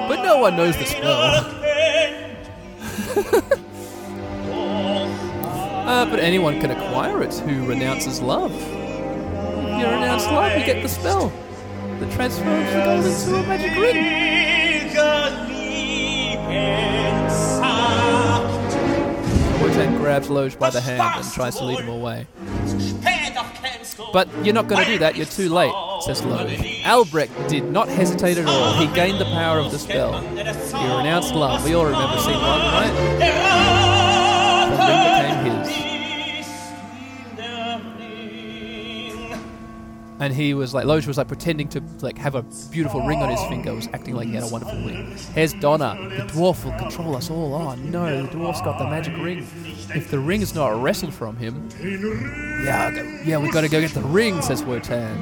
But 0.08 0.22
no 0.22 0.38
one 0.38 0.56
knows 0.56 0.74
the 0.78 0.86
spell. 0.86 1.12
uh, 5.86 6.06
but 6.06 6.18
anyone 6.18 6.58
can 6.58 6.70
acquire 6.70 7.22
it 7.22 7.34
who 7.34 7.66
renounces 7.66 8.22
love. 8.22 8.54
If 8.54 9.80
you 9.80 9.84
renounce 9.84 10.24
love, 10.24 10.58
you 10.58 10.64
get 10.64 10.82
the 10.82 10.88
spell 10.88 11.30
that 12.00 12.10
transforms 12.12 12.72
the 12.72 12.82
gold 12.82 13.04
into 13.04 13.36
a 13.36 13.42
magic 13.46 13.78
ring. 13.78 14.32
Wotan 19.76 19.96
grabs 19.96 20.28
Loge 20.28 20.58
by 20.58 20.68
the 20.68 20.82
hand 20.82 21.00
and 21.00 21.32
tries 21.32 21.56
to 21.56 21.64
lead 21.64 21.80
him 21.80 21.88
away. 21.88 22.26
But 24.12 24.28
you're 24.44 24.52
not 24.52 24.68
going 24.68 24.84
to 24.84 24.90
do 24.90 24.98
that, 24.98 25.16
you're 25.16 25.24
too 25.24 25.48
late, 25.48 25.72
says 26.02 26.22
Loge. 26.22 26.58
Alberich 26.82 27.30
did 27.48 27.64
not 27.64 27.88
hesitate 27.88 28.36
at 28.36 28.46
all. 28.46 28.74
He 28.74 28.86
gained 28.94 29.18
the 29.18 29.24
power 29.24 29.58
of 29.58 29.72
the 29.72 29.78
spell. 29.78 30.20
He 30.20 30.36
renounced 30.36 31.34
love. 31.34 31.64
We 31.64 31.72
all 31.74 31.86
remember 31.86 32.18
scene 32.18 32.34
one, 32.34 32.60
right? 32.60 32.92
And 40.22 40.32
he 40.32 40.54
was 40.54 40.72
like, 40.72 40.84
Loge 40.84 41.08
was 41.08 41.18
like 41.18 41.26
pretending 41.26 41.66
to 41.70 41.82
like 42.00 42.16
have 42.16 42.36
a 42.36 42.44
beautiful 42.70 43.04
ring 43.04 43.18
on 43.22 43.28
his 43.28 43.42
finger, 43.46 43.74
was 43.74 43.88
acting 43.92 44.14
like 44.14 44.28
he 44.28 44.34
had 44.34 44.44
a 44.44 44.46
wonderful 44.46 44.78
ring. 44.78 45.16
Here's 45.34 45.52
Donner. 45.54 45.96
The 46.10 46.22
dwarf 46.22 46.64
will 46.64 46.78
control 46.78 47.16
us 47.16 47.28
all. 47.28 47.52
Oh 47.52 47.74
no, 47.74 48.22
the 48.22 48.28
dwarf's 48.28 48.60
got 48.60 48.78
the 48.78 48.84
magic 48.84 49.16
ring. 49.16 49.44
If 49.92 50.12
the 50.12 50.20
ring 50.20 50.40
is 50.40 50.54
not 50.54 50.80
wrestled 50.80 51.12
from 51.12 51.36
him, 51.38 51.68
yeah, 52.64 52.92
yeah, 53.24 53.36
we 53.38 53.50
gotta 53.50 53.68
go 53.68 53.80
get 53.80 53.90
the 53.94 54.00
ring, 54.00 54.40
says 54.42 54.62
Wotan. 54.62 55.18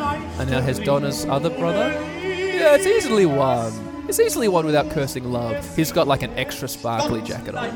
And 0.00 0.50
now 0.50 0.60
here's 0.60 0.80
Donner's 0.80 1.24
other 1.26 1.50
brother. 1.50 1.92
Yeah, 2.20 2.74
it's 2.74 2.86
easily 2.88 3.26
won. 3.26 3.72
It's 4.08 4.18
easily 4.18 4.48
won 4.48 4.66
without 4.66 4.90
cursing 4.90 5.30
love. 5.30 5.76
He's 5.76 5.92
got 5.92 6.08
like 6.08 6.22
an 6.22 6.36
extra 6.36 6.66
sparkly 6.66 7.22
jacket 7.22 7.54
on. 7.54 7.70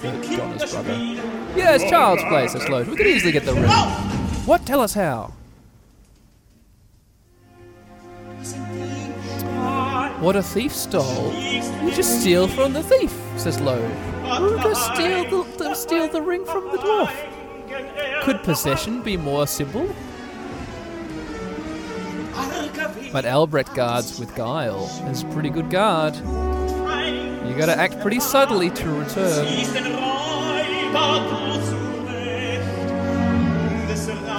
Donner's 0.00 0.72
brother. 0.72 0.94
Yeah, 1.54 1.74
it's 1.74 1.84
child's 1.90 2.24
play, 2.24 2.48
says 2.48 2.66
Loge. 2.70 2.88
We 2.88 2.96
could 2.96 3.06
easily 3.06 3.32
get 3.32 3.44
the 3.44 3.52
ring. 3.52 3.68
What? 4.46 4.64
Tell 4.64 4.80
us 4.80 4.94
how. 4.94 5.34
What 10.20 10.36
a 10.36 10.42
thief 10.42 10.74
stole, 10.74 11.32
you 11.32 11.92
just 11.92 12.20
steal 12.20 12.46
from 12.46 12.74
the 12.74 12.82
thief, 12.82 13.10
says. 13.38 13.58
Who 13.58 14.56
does 14.58 14.84
steal 14.92 15.24
the, 15.24 15.56
the 15.56 15.74
steal 15.74 16.08
the 16.08 16.20
ring 16.20 16.44
from 16.44 16.70
the 16.70 16.76
dwarf? 16.76 18.22
Could 18.22 18.42
possession 18.42 19.02
be 19.02 19.16
more 19.16 19.46
simple? 19.46 19.88
But 23.12 23.24
Alberich 23.24 23.74
guards 23.74 24.20
with 24.20 24.34
guile. 24.36 24.84
Is 25.08 25.22
a 25.22 25.26
pretty 25.28 25.48
good 25.48 25.70
guard. 25.70 26.14
You 26.16 27.56
gotta 27.56 27.76
act 27.76 27.98
pretty 28.00 28.20
subtly 28.20 28.68
to 28.68 28.90
return. 28.90 29.46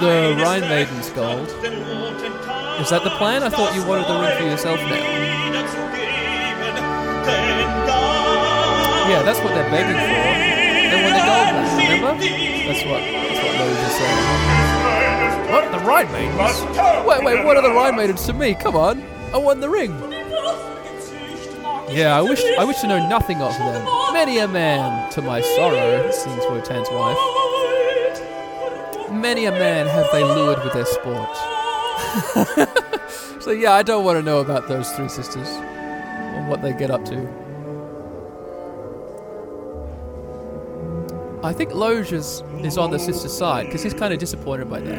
The 0.00 0.36
Rhine 0.40 0.60
Maiden's 0.62 1.10
gold. 1.10 1.48
Is 2.80 2.90
that 2.90 3.02
the 3.04 3.10
plan? 3.18 3.42
I 3.42 3.48
thought 3.48 3.74
you 3.74 3.84
wanted 3.84 4.06
the 4.06 4.18
ring 4.20 4.36
for 4.38 4.44
yourself 4.44 4.80
now. 4.80 5.51
Yeah, 9.12 9.22
that's 9.22 9.40
what 9.40 9.54
they're 9.54 9.68
begging 9.70 9.92
for. 9.92 10.62
They 10.88 10.98
want 11.02 11.14
the 11.14 11.24
gold 11.26 11.48
back, 11.52 11.68
remember? 11.90 12.24
That's 12.66 12.84
what 12.84 13.00
that's 13.02 13.40
what 13.44 13.52
Loge 13.60 13.82
is 13.86 13.92
saying. 13.98 15.52
What? 15.52 15.64
The 15.70 15.78
Rhine 15.84 16.10
Maidens? 16.12 16.60
Wait, 17.06 17.22
wait, 17.24 17.44
what 17.44 17.56
are 17.56 17.62
the 17.62 17.70
Rhine 17.70 17.96
Maidens 17.96 18.24
to 18.26 18.32
me? 18.32 18.54
Come 18.54 18.74
on. 18.74 19.02
I 19.34 19.36
won 19.36 19.60
the 19.60 19.68
ring. 19.68 19.92
Yeah, 21.90 22.16
I 22.16 22.22
wish 22.22 22.42
I 22.58 22.64
wish 22.64 22.80
to 22.80 22.86
know 22.86 23.06
nothing 23.08 23.42
of 23.42 23.52
them. 23.58 23.84
Many 24.14 24.38
a 24.38 24.48
man, 24.48 25.10
to 25.12 25.20
my 25.20 25.42
sorrow, 25.42 26.10
sings 26.10 26.44
Wotan's 26.48 26.88
wife. 26.90 27.18
Many 29.10 29.44
a 29.44 29.50
man 29.50 29.86
have 29.88 30.08
they 30.10 30.24
lured 30.24 30.64
with 30.64 30.72
their 30.72 30.86
sport. 30.86 31.36
so 33.42 33.50
yeah, 33.50 33.72
I 33.74 33.82
don't 33.82 34.04
want 34.04 34.16
to 34.18 34.22
know 34.22 34.38
about 34.38 34.68
those 34.68 34.90
three 34.92 35.08
sisters 35.08 35.48
and 36.12 36.48
what 36.48 36.62
they 36.62 36.72
get 36.72 36.90
up 36.90 37.04
to. 37.06 37.42
I 41.44 41.52
think 41.52 41.74
Loge 41.74 42.12
is, 42.12 42.42
is 42.60 42.78
on 42.78 42.92
the 42.92 42.98
sister's 42.98 43.36
side 43.36 43.66
because 43.66 43.82
he's 43.82 43.94
kind 43.94 44.12
of 44.12 44.20
disappointed 44.20 44.70
by 44.70 44.80
that. 44.80 44.98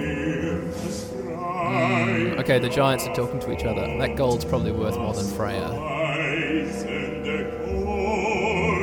Mm, 1.73 2.37
okay, 2.39 2.59
the 2.59 2.67
giants 2.69 3.07
are 3.07 3.15
talking 3.15 3.39
to 3.39 3.53
each 3.53 3.63
other. 3.63 3.97
That 3.97 4.17
gold's 4.17 4.43
probably 4.43 4.73
worth 4.73 4.97
more 4.97 5.13
than 5.13 5.25
Freya. 5.25 5.69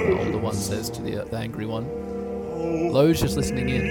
The 0.06 0.18
older 0.18 0.38
one 0.38 0.54
says 0.54 0.88
to 0.90 1.02
the, 1.02 1.24
the 1.30 1.36
angry 1.36 1.66
one. 1.66 1.86
Loge 2.92 3.22
is 3.22 3.36
listening 3.36 3.68
in. 3.68 3.84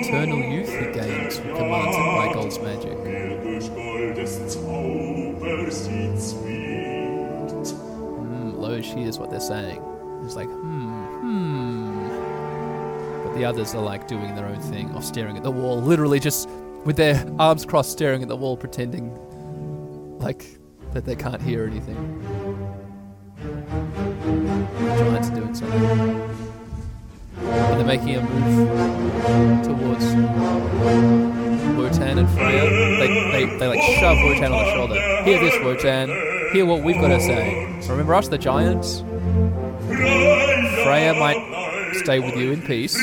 Eternal 0.00 0.38
youth 0.38 0.68
he 0.68 0.92
gains 0.92 1.38
who 1.38 1.54
commands 1.54 1.96
it 1.96 2.16
by 2.16 2.32
gold's 2.32 2.58
magic. 2.60 2.97
Loge 8.88 8.98
hears 8.98 9.18
what 9.18 9.30
they're 9.30 9.40
saying. 9.40 9.82
It's 10.24 10.36
like, 10.36 10.48
hmm, 10.48 11.04
hmm. 11.20 12.08
But 13.24 13.34
the 13.34 13.44
others 13.44 13.74
are 13.74 13.82
like 13.82 14.08
doing 14.08 14.34
their 14.34 14.46
own 14.46 14.60
thing, 14.60 14.90
or 14.94 15.02
staring 15.02 15.36
at 15.36 15.42
the 15.42 15.50
wall, 15.50 15.80
literally 15.80 16.20
just 16.20 16.48
with 16.84 16.96
their 16.96 17.26
arms 17.38 17.64
crossed, 17.64 17.92
staring 17.92 18.22
at 18.22 18.28
the 18.28 18.36
wall, 18.36 18.56
pretending 18.56 19.14
like 20.18 20.46
that 20.92 21.04
they 21.04 21.16
can't 21.16 21.42
hear 21.42 21.66
anything. 21.66 21.96
The 23.36 24.96
giants 24.98 25.30
are 25.30 25.34
doing 25.34 25.54
something. 25.54 25.84
And 27.40 27.80
they're 27.80 27.86
making 27.86 28.16
a 28.16 28.22
move 28.22 29.64
towards 29.64 30.04
Wotan 31.76 32.18
and 32.18 32.28
Freya. 32.30 32.62
They, 32.98 33.30
they, 33.32 33.58
they 33.58 33.68
like 33.68 33.80
shove 34.00 34.18
Wotan 34.24 34.52
on 34.52 34.64
the 34.64 34.72
shoulder. 34.72 35.22
Hear 35.24 35.38
this, 35.38 35.58
Wotan. 35.62 36.27
Hear 36.52 36.64
what 36.64 36.82
we've 36.82 36.96
got 36.96 37.08
to 37.08 37.20
say. 37.20 37.66
Remember 37.88 38.14
us, 38.14 38.28
the 38.28 38.38
giants? 38.38 39.02
Freya 39.88 41.14
might 41.14 41.92
stay 42.02 42.20
with 42.20 42.36
you 42.36 42.52
in 42.52 42.62
peace. 42.62 42.96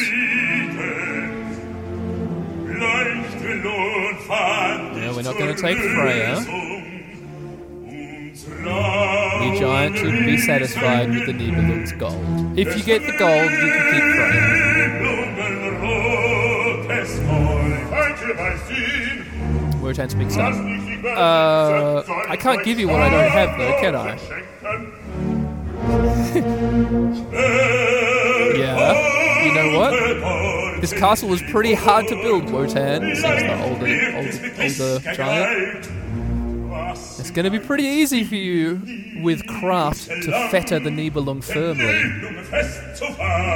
No, 4.96 5.14
we're 5.16 5.22
not 5.22 5.38
going 5.38 5.56
to 5.56 5.62
take 5.62 5.78
Freya. 5.78 6.44
The 9.46 9.60
giant 9.60 9.98
should 9.98 10.26
be 10.26 10.38
satisfied 10.40 11.10
with 11.10 11.28
the 11.28 11.34
Nibelung's 11.34 11.92
gold. 11.92 12.58
If 12.58 12.76
you 12.76 12.84
get 12.84 13.02
the 13.02 13.16
gold, 13.18 13.52
you 13.52 13.58
can 13.58 13.92
keep 13.92 14.04
Freya. 14.16 14.56
Wotan 19.82 20.10
speaks 20.10 20.38
up. 20.38 20.54
Uh, 21.04 22.04
I 22.30 22.38
can't 22.38 22.64
give 22.64 22.80
you 22.80 22.88
what 22.88 23.02
I 23.02 23.10
don't 23.10 23.30
have, 23.30 23.58
though, 23.58 23.78
can 23.82 23.96
I? 23.96 24.18
yeah. 28.58 29.46
You 29.46 29.54
know 29.54 29.78
what? 29.78 29.92
This 30.82 30.94
castle 30.94 31.30
was 31.30 31.42
pretty 31.44 31.74
hard 31.74 32.08
to 32.08 32.16
build, 32.16 32.50
Wotan, 32.52 33.16
says 33.16 33.42
the 33.42 33.64
older, 33.64 33.86
older, 34.18 34.54
older 34.62 35.00
giant. 35.16 35.90
It's 37.20 37.32
going 37.32 37.46
to 37.46 37.52
be 37.52 37.60
pretty 37.60 37.84
easy 37.84 38.24
for 38.24 38.36
you 38.36 38.80
with 39.24 39.46
craft 39.48 40.06
to 40.08 40.32
fetter 40.50 40.80
the 40.80 40.90
Nibelung 40.90 41.44
firmly. 41.44 41.86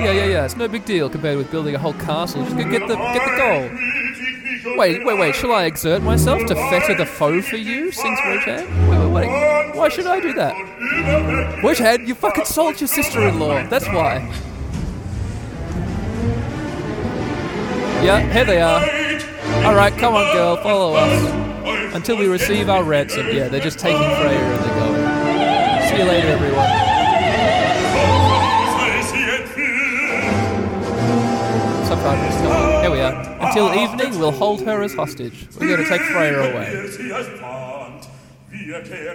Yeah, 0.03 0.11
yeah, 0.11 0.25
yeah. 0.25 0.45
It's 0.45 0.55
no 0.55 0.67
big 0.67 0.85
deal 0.85 1.09
compared 1.09 1.37
with 1.37 1.49
building 1.51 1.75
a 1.75 1.79
whole 1.79 1.93
castle. 1.93 2.43
Just 2.43 2.55
get 2.57 2.87
the 2.87 2.95
get 2.95 3.25
the 3.25 3.35
gold. 3.37 3.71
Wait, 4.77 5.05
wait, 5.05 5.17
wait. 5.19 5.35
Shall 5.35 5.51
I 5.51 5.65
exert 5.65 6.01
myself 6.01 6.45
to 6.47 6.55
fetter 6.55 6.95
the 6.95 7.05
foe 7.05 7.41
for 7.41 7.57
you? 7.57 7.91
Sings 7.91 8.19
Wotan. 8.25 8.89
Wait, 8.89 8.99
wait, 8.99 9.11
wait. 9.27 9.75
Why 9.75 9.89
should 9.89 10.07
I 10.07 10.19
do 10.19 10.33
that? 10.33 11.63
Wotan, 11.63 12.07
you 12.07 12.15
fucking 12.15 12.45
sold 12.45 12.79
your 12.81 12.87
sister-in-law. 12.87 13.67
That's 13.67 13.87
why. 13.87 14.27
Yeah, 18.03 18.21
here 18.31 18.45
they 18.45 18.61
are. 18.61 18.81
Alright, 19.65 19.97
come 19.97 20.15
on, 20.15 20.33
girl, 20.33 20.57
follow 20.57 20.95
us. 20.95 21.93
Until 21.93 22.17
we 22.17 22.27
receive 22.27 22.69
our 22.69 22.83
ransom. 22.83 23.27
Yeah, 23.27 23.49
they're 23.49 23.59
just 23.59 23.77
taking 23.77 23.97
Freya 23.97 24.39
and 24.39 24.63
they're 24.63 24.79
going. 24.79 25.89
See 25.89 25.97
you 25.97 26.05
later, 26.05 26.27
everyone. 26.27 26.69
Subtitles. 31.87 32.81
Here 32.81 32.91
we 32.91 32.99
are. 33.01 33.38
Until 33.49 33.73
evening, 33.73 34.19
we'll 34.19 34.31
hold 34.31 34.61
her 34.61 34.83
as 34.83 34.93
hostage. 34.93 35.47
We're 35.59 35.69
going 35.75 35.83
to 35.83 35.89
take 35.89 36.01
Freya 36.01 36.37
away. 36.37 36.69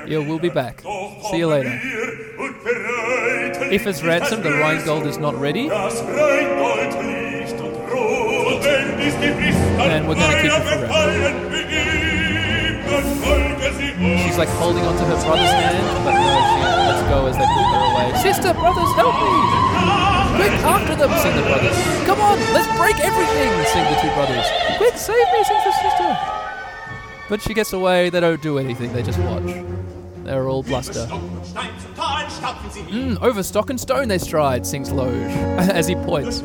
Yeah, 0.09 0.19
we'll 0.19 0.41
be 0.41 0.49
back. 0.49 0.81
See 1.31 1.39
you 1.39 1.47
later. 1.47 1.79
If 3.71 3.87
as 3.87 4.03
ransom 4.03 4.43
the 4.43 4.51
Rheingold 4.51 5.07
is 5.07 5.19
not 5.19 5.37
ready, 5.37 5.71
and 9.85 10.09
we're 10.09 10.17
gonna 10.17 10.43
keep 10.43 10.51
her. 10.51 10.89
She's 14.25 14.37
like 14.37 14.49
holding 14.59 14.85
onto 14.85 15.05
her 15.05 15.17
brother's 15.23 15.51
hand, 15.51 16.05
but 16.05 16.13
no, 16.13 16.35
she 16.51 16.61
lets 16.91 17.03
go 17.09 17.27
as 17.27 17.37
they 17.39 17.47
pull 17.47 17.65
her 17.71 17.83
away. 17.95 18.11
Sister, 18.21 18.53
brothers, 18.53 18.93
help 18.99 19.15
me! 19.15 19.31
Quick, 20.35 20.51
after 20.67 20.95
them, 20.97 21.11
sing 21.23 21.37
the 21.37 21.43
brothers. 21.43 21.79
Come 22.05 22.21
on, 22.21 22.39
let's 22.53 22.67
break 22.77 22.94
everything, 23.05 23.65
sing 23.67 23.85
the 23.85 24.01
two 24.01 24.13
brothers. 24.15 24.47
Quick, 24.79 24.97
save 24.97 25.27
me, 25.33 25.45
sings 25.45 25.65
the 25.65 25.73
sister. 25.83 26.19
But 27.29 27.41
she 27.43 27.55
gets 27.55 27.73
away, 27.73 28.11
they 28.11 28.21
don't 28.21 28.43
do 28.43 28.59
anything, 28.59 28.93
they 28.93 29.03
just 29.03 29.19
watch. 29.19 29.55
They're 30.25 30.49
all 30.49 30.63
bluster. 30.63 31.07
Mm, 32.91 33.21
over 33.23 33.43
stock 33.43 33.71
and 33.71 33.81
stone 33.81 34.09
they 34.09 34.19
stride, 34.19 34.67
sings 34.67 34.91
Loge, 34.91 35.13
as 35.13 35.87
he 35.87 35.95
points. 35.97 36.41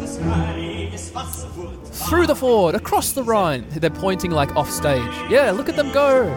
Through 2.07 2.27
the 2.27 2.35
ford, 2.35 2.75
across 2.75 3.11
the 3.11 3.23
Rhine. 3.23 3.65
They're 3.69 3.89
pointing 3.89 4.31
like 4.31 4.55
off 4.55 4.69
stage. 4.69 5.11
Yeah, 5.29 5.51
look 5.51 5.69
at 5.69 5.75
them 5.75 5.91
go. 5.91 6.29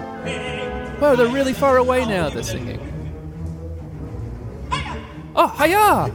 Whoa, 0.99 1.17
they're 1.17 1.29
really 1.29 1.53
far 1.53 1.79
away 1.79 2.05
now, 2.05 2.29
they're 2.29 2.43
singing. 2.43 2.92
Oh, 5.35 5.49
hiya! 5.49 6.13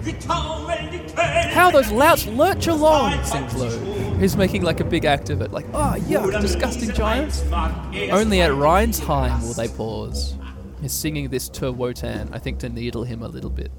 How 1.54 1.72
those 1.72 1.92
louts 1.92 2.28
lurch 2.28 2.68
along, 2.68 3.24
sings 3.24 3.56
Loge. 3.56 4.20
He's 4.20 4.36
making 4.38 4.62
like 4.64 4.80
a 4.80 4.84
big 4.84 5.06
act 5.06 5.30
of 5.30 5.42
it, 5.42 5.52
like, 5.52 5.66
oh, 5.74 5.96
yuck, 5.98 6.40
disgusting 6.42 6.92
giants. 6.92 7.42
Only 7.52 8.42
at 8.42 8.52
Riesenheim 8.52 9.42
will 9.42 9.54
they 9.54 9.68
pause. 9.68 10.36
He's 10.82 10.94
singing 10.94 11.30
this 11.30 11.50
to 11.50 11.72
Wotan, 11.72 12.30
I 12.32 12.40
think 12.40 12.60
to 12.60 12.70
needle 12.70 13.04
him 13.04 13.24
a 13.24 13.28
little 13.28 13.50
bit. 13.50 13.72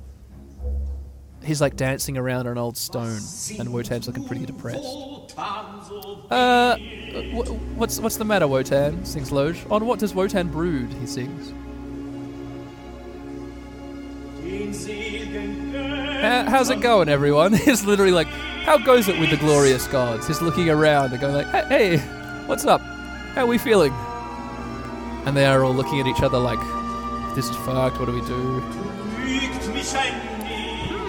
He's 1.45 1.61
like 1.61 1.76
dancing 1.76 2.18
around 2.18 2.49
an 2.49 2.59
old 2.59 2.76
stone, 2.76 3.20
and 3.61 3.72
Wotan's 3.72 4.09
looking 4.09 4.24
pretty 4.24 4.45
depressed. 4.45 4.84
Uh, 6.30 6.76
wh- 6.76 7.78
what's 7.78 8.01
what's 8.01 8.16
the 8.16 8.24
matter, 8.24 8.49
Wotan? 8.49 9.05
sings 9.05 9.30
Loge. 9.30 9.64
On 9.70 9.86
what 9.86 10.01
does 10.01 10.14
Wotan 10.14 10.49
brood? 10.49 10.93
He 10.95 11.07
sings. 11.07 11.55
"Ha- 16.23 16.47
How's 16.49 16.71
it 16.71 16.81
going, 16.81 17.09
everyone? 17.09 17.53
He's 17.65 17.85
literally 17.85 18.13
like, 18.13 18.27
how 18.29 18.79
goes 18.79 19.09
it 19.09 19.19
with 19.19 19.31
the 19.31 19.37
glorious 19.37 19.87
gods? 19.87 20.27
He's 20.27 20.41
looking 20.43 20.69
around 20.71 21.13
and 21.13 21.21
going 21.21 21.35
like, 21.35 21.47
hey, 21.69 21.99
what's 22.47 22.65
up? 22.67 22.81
How 23.35 23.43
are 23.45 23.47
we 23.47 23.59
feeling? 23.59 23.93
And 25.27 25.37
they 25.37 25.47
are 25.47 25.63
all 25.65 25.75
looking 25.75 26.01
at 26.01 26.07
each 26.07 26.23
other 26.23 26.39
like, 26.39 26.59
this 27.35 27.49
is 27.49 27.57
fucked. 27.57 27.99
What 27.99 28.07
do 28.07 28.13
we 28.13 28.23
do? 28.27 28.61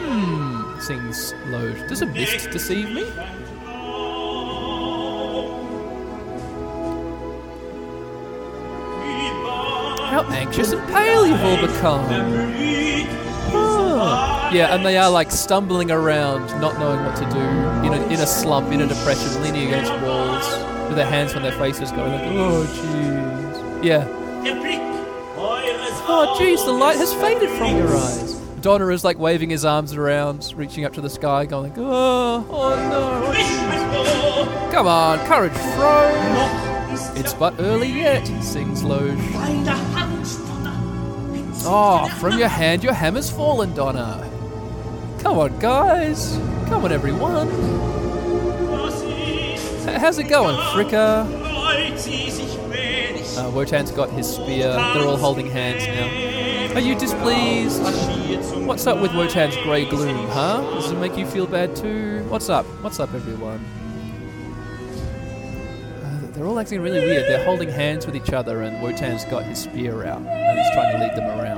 Hmm, 0.09 0.79
sings 0.79 1.33
Loge. 1.47 1.87
Does 1.87 2.01
a 2.01 2.05
mist 2.05 2.51
deceive 2.51 2.89
me? 2.91 3.05
How 10.11 10.23
anxious 10.31 10.71
and 10.71 10.81
pale 10.89 11.25
you've 11.27 11.41
all 11.43 11.61
become. 11.61 12.03
Ah. 13.53 14.51
Yeah, 14.51 14.73
and 14.73 14.85
they 14.85 14.97
are 14.97 15.09
like 15.09 15.31
stumbling 15.31 15.91
around, 15.91 16.47
not 16.59 16.79
knowing 16.79 17.03
what 17.05 17.15
to 17.17 17.25
do, 17.29 17.39
in 17.85 17.93
a, 17.93 18.05
in 18.07 18.19
a 18.19 18.27
slump, 18.27 18.71
in 18.71 18.81
a 18.81 18.87
depression, 18.87 19.41
leaning 19.43 19.67
against 19.67 19.91
walls, 20.03 20.45
with 20.87 20.95
their 20.95 21.05
hands 21.05 21.33
on 21.33 21.43
their 21.43 21.51
faces, 21.53 21.91
going 21.91 22.11
like, 22.11 22.23
"Oh, 22.33 22.65
jeez." 22.65 23.83
Yeah. 23.83 24.07
Oh, 26.11 26.35
jeez, 26.39 26.65
the 26.65 26.71
light 26.71 26.97
has 26.97 27.13
faded 27.13 27.49
from 27.51 27.77
your 27.77 27.95
eyes. 27.95 28.33
Donner 28.61 28.91
is 28.91 29.03
like 29.03 29.19
waving 29.19 29.51
his 29.51 29.63
arms 29.63 29.93
around, 29.93 30.51
reaching 30.55 30.83
up 30.83 30.93
to 30.93 31.01
the 31.01 31.09
sky, 31.09 31.45
going 31.45 31.69
like, 31.69 31.77
"Oh, 31.77 32.45
oh 32.49 32.75
no!" 32.89 34.71
Come 34.71 34.87
on, 34.87 35.19
courage, 35.27 35.53
Froh. 35.53 37.15
It's 37.15 37.33
but 37.33 37.53
early 37.59 37.89
yet, 37.89 38.25
sings 38.41 38.83
Loge. 38.83 39.17
Oh, 41.61 42.07
from 42.19 42.37
your 42.37 42.47
hand 42.47 42.83
your 42.83 42.93
hammer's 42.93 43.29
fallen, 43.29 43.73
Donner. 43.73 44.23
Come 45.19 45.37
on, 45.37 45.59
guys. 45.59 46.37
Come 46.67 46.85
on, 46.85 46.91
everyone. 46.91 47.49
How's 49.99 50.17
it 50.19 50.25
going, 50.29 50.55
Fricka? 50.55 51.25
Uh, 53.37 53.49
Wotan's 53.51 53.91
got 53.91 54.09
his 54.09 54.27
spear. 54.27 54.71
They're 54.71 55.05
all 55.07 55.17
holding 55.17 55.49
hands 55.49 55.85
now. 55.87 56.75
Are 56.75 56.81
you 56.81 56.95
displeased? 56.95 57.81
What's 58.65 58.85
up 58.87 59.01
with 59.01 59.13
Wotan's 59.13 59.55
grey 59.57 59.85
gloom, 59.89 60.27
huh? 60.27 60.61
Does 60.75 60.91
it 60.91 60.95
make 60.97 61.17
you 61.17 61.25
feel 61.25 61.47
bad 61.47 61.75
too? 61.75 62.23
What's 62.29 62.49
up? 62.49 62.65
What's 62.81 62.99
up, 62.99 63.13
everyone? 63.13 63.59
Uh, 66.03 66.31
they're 66.33 66.45
all 66.45 66.59
acting 66.59 66.81
really 66.81 66.99
weird. 66.99 67.23
They're 67.23 67.43
holding 67.43 67.69
hands 67.69 68.05
with 68.05 68.15
each 68.15 68.31
other, 68.31 68.61
and 68.61 68.81
Wotan's 68.81 69.25
got 69.25 69.43
his 69.43 69.57
spear 69.59 70.05
out, 70.05 70.21
and 70.21 70.59
he's 70.59 70.69
trying 70.73 70.95
to 70.95 71.03
lead 71.03 71.15
them 71.15 71.39
around. 71.39 71.48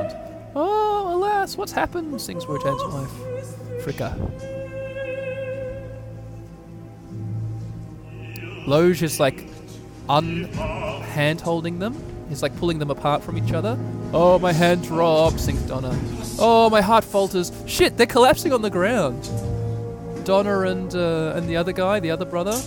Alas, 1.51 1.57
what's 1.57 1.71
happened? 1.73 2.21
sings 2.21 2.47
Wotan's 2.47 2.81
wife, 2.85 3.11
Fricka. 3.83 4.15
Loge 8.65 9.03
is 9.03 9.19
like 9.19 9.49
un-hand 10.07 11.41
holding 11.41 11.79
them. 11.79 11.93
He's 12.29 12.41
like 12.41 12.55
pulling 12.55 12.79
them 12.79 12.89
apart 12.89 13.21
from 13.21 13.37
each 13.37 13.51
other. 13.51 13.77
Oh, 14.13 14.39
my 14.39 14.53
hand 14.53 14.83
drops, 14.83 15.43
sings 15.43 15.61
Donner. 15.63 15.93
Oh, 16.39 16.69
my 16.69 16.79
heart 16.79 17.03
falters. 17.03 17.51
Shit, 17.67 17.97
they're 17.97 18.07
collapsing 18.07 18.53
on 18.53 18.61
the 18.61 18.69
ground. 18.69 19.29
Donner 20.23 20.63
and 20.63 20.95
uh, 20.95 21.33
and 21.35 21.49
the 21.49 21.57
other 21.57 21.73
guy, 21.73 21.99
the 21.99 22.11
other 22.11 22.25
brother. 22.25 22.57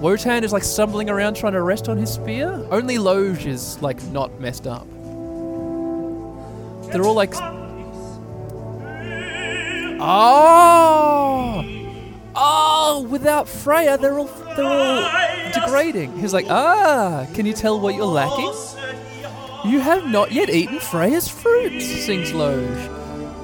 Wotan 0.00 0.44
is 0.44 0.52
like 0.52 0.62
stumbling 0.62 1.10
around 1.10 1.34
trying 1.34 1.54
to 1.54 1.62
rest 1.62 1.88
on 1.88 1.96
his 1.96 2.12
spear. 2.12 2.64
Only 2.70 2.98
Loge 2.98 3.46
is 3.46 3.82
like 3.82 4.00
not 4.12 4.38
messed 4.40 4.68
up. 4.68 4.86
They're 6.90 7.04
all 7.04 7.14
like. 7.14 7.34
Oh! 10.00 11.64
Oh! 12.34 13.06
Without 13.10 13.48
Freya, 13.48 13.98
they're 13.98 14.18
all 14.18 14.30
they're 14.56 14.64
all 14.64 15.52
degrading. 15.52 16.18
He's 16.18 16.32
like, 16.32 16.46
ah, 16.48 17.26
can 17.34 17.46
you 17.46 17.52
tell 17.52 17.80
what 17.80 17.94
you're 17.94 18.06
lacking? 18.06 18.52
You 19.70 19.80
have 19.80 20.06
not 20.06 20.32
yet 20.32 20.50
eaten 20.50 20.78
Freya's 20.78 21.28
fruit, 21.28 21.80
sings 21.80 22.32
Loge. 22.32 22.78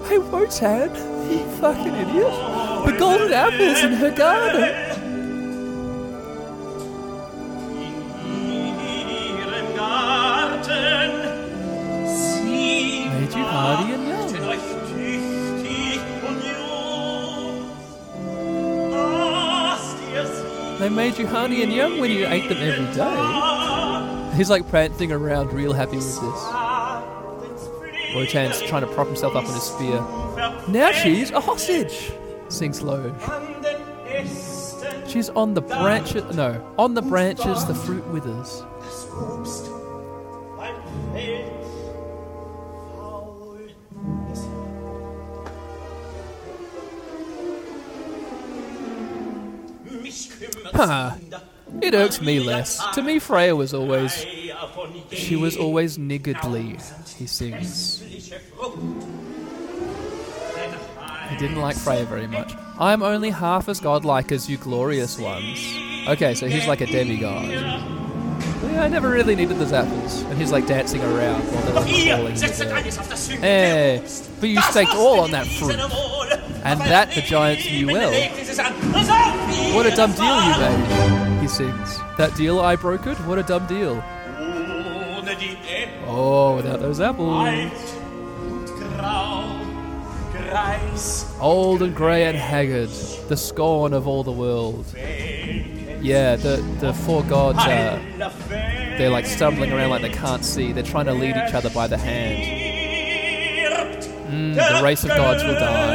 Hey, 0.09 0.19
Wotan, 0.19 0.95
you 1.31 1.45
fucking 1.59 1.95
idiot. 1.95 2.33
The 2.87 2.97
golden 2.99 3.33
apple's 3.33 3.83
in 3.83 3.93
her 3.93 4.11
garden. 4.11 5.03
Made 12.45 13.04
you 13.04 13.04
They 20.79 20.89
made 20.91 21.17
you 21.17 21.27
honey 21.27 21.63
and 21.63 21.73
young 21.73 21.99
when 21.99 22.11
you 22.11 22.27
ate 22.27 22.49
them 22.49 22.59
every 22.59 22.95
day. 22.95 24.37
He's 24.37 24.51
like 24.51 24.69
prancing 24.69 25.13
around, 25.13 25.53
real 25.53 25.73
happy 25.73 25.97
with 25.97 26.21
this. 26.21 26.45
Wotan's 28.15 28.61
trying 28.63 28.83
to 28.83 28.93
prop 28.93 29.07
himself 29.07 29.35
up 29.35 29.47
on 29.47 29.55
his 29.55 29.63
spear. 29.63 30.01
Now 30.69 30.93
she's 30.93 31.31
a 31.31 31.41
hostage, 31.41 32.13
sings 32.49 32.83
Loge. 32.83 33.15
She's 35.07 35.31
on 35.31 35.55
the 35.55 35.63
branches. 35.63 36.37
No, 36.37 36.75
on 36.79 36.95
the 36.95 37.03
branches 37.03 37.65
the 37.65 37.75
fruit 37.75 38.07
withers. 38.09 38.63
Huh. 50.75 51.15
It 51.81 51.95
irks 51.95 52.21
me 52.21 52.41
less. 52.41 52.85
To 52.95 53.03
me, 53.03 53.19
Freya 53.19 53.57
was 53.57 53.73
always. 53.75 54.25
She 55.11 55.37
was 55.37 55.57
always 55.57 55.99
niggardly, 55.99 56.79
he 57.17 57.27
sings. 57.27 58.03
He 61.31 61.37
didn't 61.37 61.61
like 61.61 61.77
Freya 61.77 62.05
very 62.05 62.27
much. 62.27 62.53
I 62.79 62.93
am 62.93 63.03
only 63.03 63.31
half 63.31 63.69
as 63.69 63.81
godlike 63.81 64.33
as 64.33 64.49
you 64.49 64.57
glorious 64.57 65.19
ones. 65.19 65.59
Okay, 66.09 66.35
so 66.35 66.47
he's 66.49 66.67
like 66.67 66.81
a 66.81 66.87
demigod. 66.87 67.49
Yeah, 67.49 68.83
I 68.83 68.89
never 68.89 69.09
really 69.11 69.37
needed 69.37 69.59
those 69.59 69.73
apples. 69.73 70.23
And 70.23 70.39
he's 70.39 70.51
like 70.53 70.67
dancing 70.67 71.01
around 71.03 71.43
while 71.53 71.63
they're 71.65 71.75
like 71.75 71.87
falling. 72.19 72.37
in. 73.37 73.43
Hey, 73.43 73.99
eh, 73.99 74.09
but 74.41 74.49
you 74.49 74.61
staked 74.63 74.95
all 74.95 75.21
on 75.21 75.31
that 75.31 75.47
fruit. 75.47 75.77
And 76.65 76.81
that 76.81 77.15
the 77.15 77.21
giants 77.21 77.67
knew 77.67 77.87
well. 77.87 78.11
What 79.75 79.87
a 79.87 79.95
dumb 79.95 80.13
deal 80.13 80.43
you 80.45 80.59
made, 80.59 81.41
he 81.43 81.49
sings. 81.49 81.99
That 82.17 82.35
deal 82.37 82.61
I 82.61 82.77
brokered? 82.77 83.19
What 83.27 83.39
a 83.39 83.43
dumb 83.43 83.67
deal. 83.67 84.03
Oh, 86.07 86.57
without 86.57 86.81
those 86.81 87.01
apples. 87.01 87.33
Old 91.41 91.83
and 91.83 91.95
grey 91.95 92.25
and 92.25 92.37
haggard, 92.37 92.89
the 93.29 93.37
scorn 93.37 93.93
of 93.93 94.07
all 94.07 94.23
the 94.23 94.33
world. 94.33 94.87
Yeah, 94.97 96.37
the 96.37 96.57
the 96.81 96.93
four 96.95 97.23
gods 97.25 97.59
are 97.59 97.99
they're 98.99 99.11
like 99.11 99.27
stumbling 99.27 99.73
around 99.73 99.91
like 99.91 100.03
they 100.03 100.11
can't 100.11 100.45
see. 100.45 100.73
They're 100.73 100.83
trying 100.83 101.07
to 101.07 101.13
lead 101.15 101.37
each 101.37 101.55
other 101.55 101.71
by 101.71 101.89
the 101.89 101.99
hand. 101.99 102.74
Mm, 104.35 104.79
the 104.79 104.83
race 104.83 105.05
of 105.05 105.11
gods 105.11 105.45
will 105.45 105.55
die, 105.55 105.95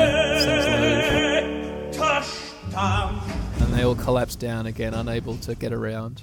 And 3.59 3.73
they 3.73 3.83
all 3.83 3.95
collapse 3.95 4.35
down 4.37 4.65
again, 4.65 4.93
unable 4.93 5.35
to 5.37 5.55
get 5.55 5.73
around. 5.73 6.21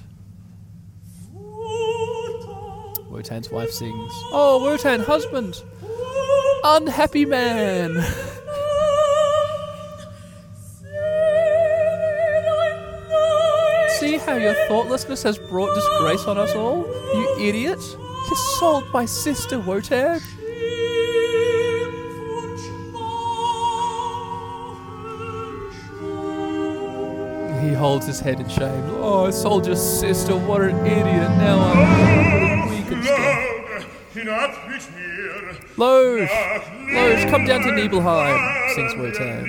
Wotan's 3.09 3.51
wife 3.51 3.71
sings, 3.71 4.11
Oh, 4.31 4.59
Wotan, 4.61 5.01
husband! 5.01 5.61
Unhappy 6.63 7.25
man! 7.25 7.93
See 13.99 14.17
how 14.17 14.35
your 14.35 14.55
thoughtlessness 14.67 15.21
has 15.23 15.37
brought 15.37 15.73
disgrace 15.75 16.25
on 16.25 16.37
us 16.39 16.55
all? 16.55 16.85
You 17.13 17.35
idiot! 17.39 17.79
You 17.79 18.35
sold 18.59 18.91
my 18.91 19.05
sister, 19.05 19.59
Wotan! 19.59 20.19
He 27.67 27.73
holds 27.73 28.05
his 28.05 28.21
head 28.21 28.39
in 28.39 28.47
shame. 28.47 28.85
Oh, 28.91 29.25
I 29.25 29.29
sold 29.31 29.67
your 29.67 29.75
sister, 29.75 30.37
what 30.37 30.61
an 30.61 30.85
idiot! 30.85 31.29
Now 31.31 31.59
I'm 31.59 32.69
weak 32.69 32.89
and 32.89 33.03
stuff. 33.03 33.27
Loge! 35.75 36.29
Loge, 36.93 37.29
come 37.29 37.43
down 37.43 37.63
to 37.63 37.73
Nibelheim, 37.73 38.39
sings 38.73 38.95
Wotan. 38.95 39.45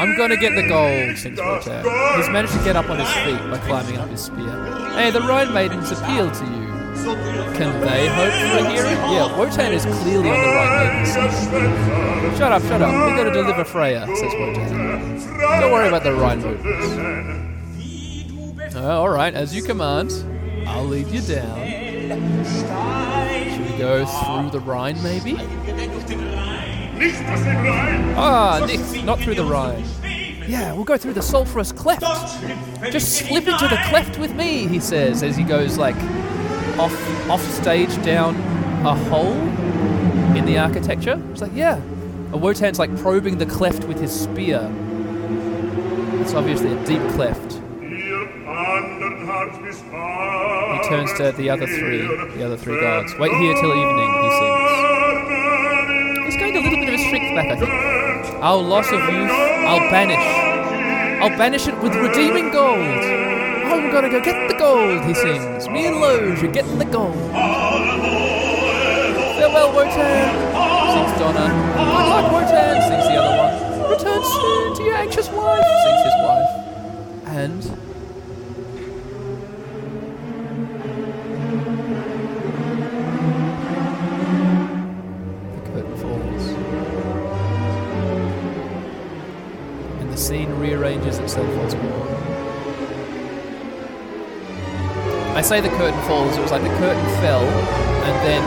I'm 0.00 0.16
gonna 0.16 0.36
get 0.36 0.56
the 0.56 0.66
gold, 0.66 1.18
sings 1.18 1.38
Wotan. 1.38 1.84
He's 2.16 2.28
managed 2.28 2.54
to 2.54 2.64
get 2.64 2.74
up 2.74 2.90
on 2.90 2.98
his 2.98 3.12
feet 3.12 3.38
by 3.48 3.58
climbing 3.58 3.98
up 3.98 4.08
his 4.08 4.22
spear. 4.22 4.50
Hey, 4.96 5.12
the 5.12 5.20
Rhine 5.20 5.54
Maidens 5.54 5.92
appeal 5.92 6.32
to 6.32 6.44
you. 6.46 6.63
Can 7.04 7.80
they 7.82 8.08
hope 8.08 8.32
for 8.32 8.58
a 8.58 8.70
hearing? 8.70 8.96
Yeah, 9.12 9.36
Wotan 9.36 9.72
is 9.72 9.84
clearly 9.84 10.30
on 10.30 10.40
the 10.40 10.48
Rhine 10.48 10.86
Maidens. 10.88 12.38
Shut 12.38 12.50
up, 12.50 12.62
shut 12.62 12.80
up. 12.80 12.90
We 12.90 13.16
gotta 13.16 13.30
deliver 13.30 13.64
Freya, 13.64 14.06
says 14.16 14.32
Wotan. 14.38 15.18
Don't 15.60 15.70
worry 15.70 15.88
about 15.88 16.02
the 16.02 16.14
Rhine 16.14 16.42
Maidens. 16.42 16.74
Uh, 18.74 19.00
Alright, 19.00 19.34
as 19.34 19.54
you 19.54 19.62
command, 19.62 20.10
I'll 20.66 20.86
lead 20.86 21.08
you 21.08 21.20
down. 21.20 21.58
Should 23.50 23.70
we 23.70 23.78
go 23.78 24.04
through 24.06 24.50
the 24.50 24.60
Rhine, 24.60 25.00
maybe? 25.02 25.36
Ah, 28.16 28.64
Nick, 28.66 29.04
not 29.04 29.20
through 29.20 29.34
the 29.34 29.44
Rhine. 29.44 29.84
Yeah, 30.48 30.72
we'll 30.72 30.84
go 30.84 30.96
through 30.96 31.14
the 31.14 31.22
sulphurous 31.22 31.70
cleft. 31.72 32.02
Just 32.90 33.12
slip 33.12 33.46
into 33.46 33.68
the 33.68 33.78
cleft 33.88 34.18
with 34.18 34.34
me, 34.34 34.66
he 34.66 34.80
says 34.80 35.22
as 35.22 35.36
he 35.36 35.44
goes 35.44 35.76
like 35.78 35.96
off 36.78 37.30
off 37.30 37.42
stage 37.42 37.94
down 38.02 38.36
a 38.86 38.94
hole 38.94 39.32
in 40.36 40.44
the 40.44 40.58
architecture. 40.58 41.20
It's 41.30 41.40
like, 41.40 41.54
yeah. 41.54 41.76
And 41.76 42.40
Wotan's 42.42 42.78
like 42.78 42.94
probing 42.98 43.38
the 43.38 43.46
cleft 43.46 43.84
with 43.84 44.00
his 44.00 44.12
spear. 44.12 44.70
It's 46.20 46.34
obviously 46.34 46.72
a 46.72 46.84
deep 46.84 47.02
cleft. 47.12 47.52
He 50.74 50.88
turns 50.88 51.12
to 51.18 51.32
the 51.36 51.50
other 51.50 51.66
three, 51.66 52.06
the 52.36 52.44
other 52.44 52.56
three 52.56 52.80
guards. 52.80 53.12
Wait 53.18 53.32
here 53.32 53.54
till 53.54 53.72
evening, 53.72 54.10
he 54.22 54.30
sings. 54.38 54.70
He's 56.26 56.36
gained 56.36 56.56
a 56.56 56.60
little 56.60 56.78
bit 56.78 56.88
of 56.88 56.94
his 56.94 57.06
strength 57.06 57.34
back, 57.34 57.50
I 57.52 57.56
think. 57.56 57.70
Our 58.42 58.56
loss 58.56 58.88
of 58.88 59.00
youth, 59.00 59.30
I'll 59.30 59.90
banish. 59.90 61.22
I'll 61.22 61.38
banish 61.38 61.66
it 61.68 61.78
with 61.80 61.94
redeeming 61.94 62.50
gold. 62.50 63.33
Gonna 63.94 64.10
go 64.10 64.20
get 64.20 64.48
the 64.48 64.56
gold, 64.58 65.04
he 65.04 65.14
sings. 65.14 65.68
Me 65.68 65.86
and 65.86 66.00
Loge 66.00 66.42
are 66.42 66.48
getting 66.48 66.78
the 66.78 66.84
gold. 66.84 67.14
Farewell, 69.38 69.72
Wotan, 69.72 70.34
sings 70.90 71.14
Donner. 71.16 71.46
Good 71.46 72.08
luck, 72.10 72.32
Wotan, 72.32 72.82
sings 72.82 73.06
the 73.06 73.14
other 73.22 73.36
one. 73.38 73.90
Return 73.92 74.24
soon 74.24 74.74
to 74.74 74.82
your 74.82 74.96
anxious 74.96 75.30
wife, 75.30 75.64
sings 75.84 76.02
his 76.02 76.16
wife. 76.26 76.50
And 77.38 77.62
say 95.44 95.60
the 95.60 95.68
curtain 95.76 96.00
falls, 96.08 96.36
it 96.38 96.40
was 96.40 96.50
like 96.50 96.62
the 96.62 96.74
curtain 96.80 97.04
fell, 97.20 97.44
and 97.44 98.16
then, 98.24 98.40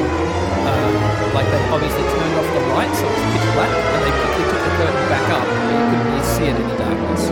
uh, 0.66 1.32
like, 1.36 1.46
they 1.46 1.62
obviously 1.70 2.02
turned 2.02 2.36
off 2.36 2.50
the 2.52 2.66
light, 2.74 2.90
so 2.96 3.06
it 3.06 3.14
was 3.14 3.22
pitch 3.38 3.54
black, 3.54 3.70
and 3.70 4.02
they 4.02 4.14
quickly 4.18 4.46
took 4.50 4.64
the 4.66 4.74
curtain 4.82 5.06
back 5.08 5.30
up, 5.30 5.46
and 5.46 5.70
you 5.70 5.86
couldn't 5.94 6.08
really 6.12 6.26
see 6.26 6.44
it 6.46 6.56
in 6.56 6.68
the 6.68 6.78
darkness. 6.78 7.30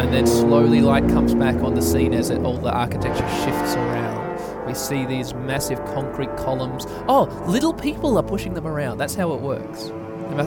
And 0.00 0.14
then 0.14 0.26
slowly 0.26 0.80
light 0.80 1.06
comes 1.08 1.34
back 1.34 1.56
on 1.56 1.74
the 1.74 1.82
scene 1.82 2.14
as 2.14 2.30
it, 2.30 2.40
all 2.42 2.56
the 2.56 2.72
architecture 2.72 3.28
shifts 3.44 3.74
around. 3.74 4.66
We 4.66 4.72
see 4.72 5.04
these 5.04 5.34
massive 5.34 5.78
concrete 5.94 6.34
columns. 6.38 6.86
Oh, 7.06 7.24
little 7.46 7.74
people 7.74 8.16
are 8.16 8.22
pushing 8.22 8.54
them 8.54 8.66
around. 8.66 8.96
That's 8.96 9.14
how 9.14 9.34
it 9.34 9.40
works. 9.42 9.92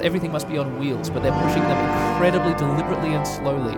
Everything 0.04 0.32
must 0.32 0.48
be 0.50 0.58
on 0.58 0.80
wheels, 0.80 1.10
but 1.10 1.22
they're 1.22 1.40
pushing 1.44 1.62
them 1.64 2.14
incredibly 2.14 2.54
deliberately 2.56 3.14
and 3.14 3.26
slowly 3.26 3.78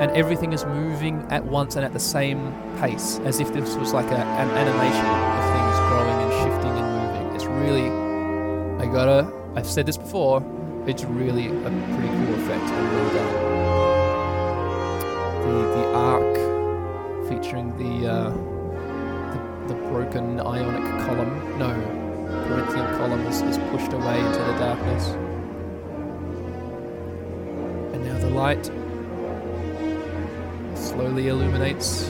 and 0.00 0.10
everything 0.12 0.52
is 0.52 0.64
moving 0.64 1.26
at 1.30 1.44
once 1.44 1.76
and 1.76 1.84
at 1.84 1.92
the 1.92 2.00
same 2.00 2.52
pace, 2.78 3.18
as 3.24 3.40
if 3.40 3.52
this 3.52 3.74
was 3.76 3.92
like 3.92 4.10
a, 4.10 4.16
an 4.16 4.50
animation 4.50 5.06
of 5.06 5.44
things 5.54 5.78
growing 5.88 6.18
and 6.22 6.32
shifting 6.42 6.74
and 6.78 6.88
moving. 6.98 7.34
It's 7.34 7.46
really, 7.46 7.88
I 8.82 8.86
gotta, 8.92 9.30
I've 9.56 9.66
said 9.66 9.86
this 9.86 9.96
before, 9.96 10.42
it's 10.86 11.04
really 11.04 11.48
a 11.48 11.50
pretty 11.50 12.08
cool 12.08 12.34
effect 12.34 12.64
and 12.64 12.92
well 12.94 13.10
done. 13.14 13.34
The 15.44 15.54
the 15.76 15.84
arc 15.94 16.34
featuring 17.28 17.76
the 17.76 18.08
uh, 18.08 18.30
the, 19.32 19.74
the 19.74 19.80
broken 19.88 20.40
ionic 20.40 21.06
column, 21.06 21.58
no, 21.58 21.70
Corinthian 22.46 22.86
column 22.96 23.26
is, 23.26 23.42
is 23.42 23.58
pushed 23.70 23.92
away 23.92 24.18
into 24.18 24.38
the 24.38 24.58
darkness. 24.58 25.08
And 27.92 28.04
now 28.04 28.18
the 28.18 28.30
light 28.30 28.70
slowly 30.98 31.28
illuminates. 31.28 32.08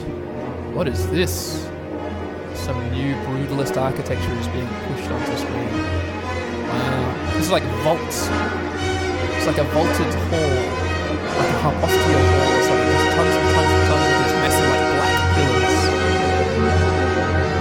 What 0.73 0.87
is 0.87 1.07
this? 1.11 1.61
Some 2.55 2.79
new 2.89 3.13
brutalist 3.21 3.77
architecture 3.77 4.33
is 4.41 4.47
being 4.47 4.67
pushed 4.89 5.11
onto 5.11 5.37
screen. 5.37 5.73
Wow. 6.65 7.33
This 7.35 7.45
is 7.45 7.51
like 7.51 7.61
vaults. 7.85 8.25
It's 9.37 9.45
like 9.45 9.59
a 9.59 9.67
vaulted 9.75 10.11
hall. 10.33 10.53
Like 11.37 11.51
a 11.53 11.59
hypostyle 11.61 12.25
hall 12.33 12.49
or 12.57 12.63
something. 12.65 12.89
There's 12.89 13.13
tons 13.13 13.35
and 13.37 13.47
tons 13.53 13.71
and 13.77 13.83
tons 13.89 14.05
of 14.09 14.13
these 14.17 14.35
massive 14.41 14.69
like 14.73 14.85
black 14.97 15.17
pillars 15.37 15.81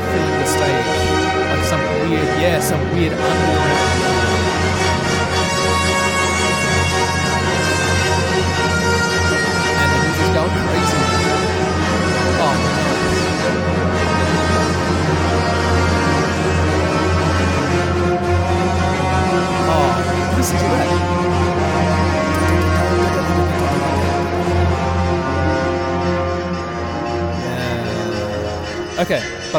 filling 0.09 0.37
the 0.41 0.49
stage. 0.57 0.97
Like 1.53 1.65
some 1.69 1.85
weird, 2.09 2.31
yeah, 2.41 2.57
some 2.61 2.81
weird 2.97 3.13
underground. 3.13 3.78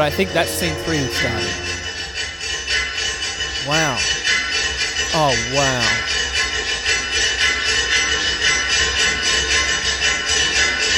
I 0.09 0.11
think 0.11 0.31
that's 0.31 0.49
scene 0.49 0.73
three 0.81 0.97
has 0.97 1.13
started. 1.13 1.45
Wow. 3.69 3.93
Oh, 5.13 5.37
wow. 5.53 5.85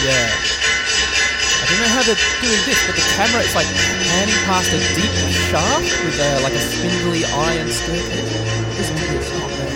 Yeah. 0.08 0.32
I 1.60 1.68
don't 1.68 1.84
know 1.84 1.92
how 1.92 2.08
they're 2.08 2.16
doing 2.40 2.64
this, 2.64 2.80
but 2.88 2.96
the 2.96 3.04
camera 3.20 3.44
is 3.44 3.52
like 3.54 3.68
panning 3.68 4.40
past 4.48 4.72
a 4.72 4.80
deep 4.96 5.12
shaft 5.52 5.92
with 6.08 6.16
a, 6.16 6.40
like 6.40 6.56
a 6.56 6.64
spindly 6.64 7.26
iron 7.26 7.68
staircase. 7.68 8.32
This. 8.80 8.96
Oh 9.36 9.52
man. 9.60 9.76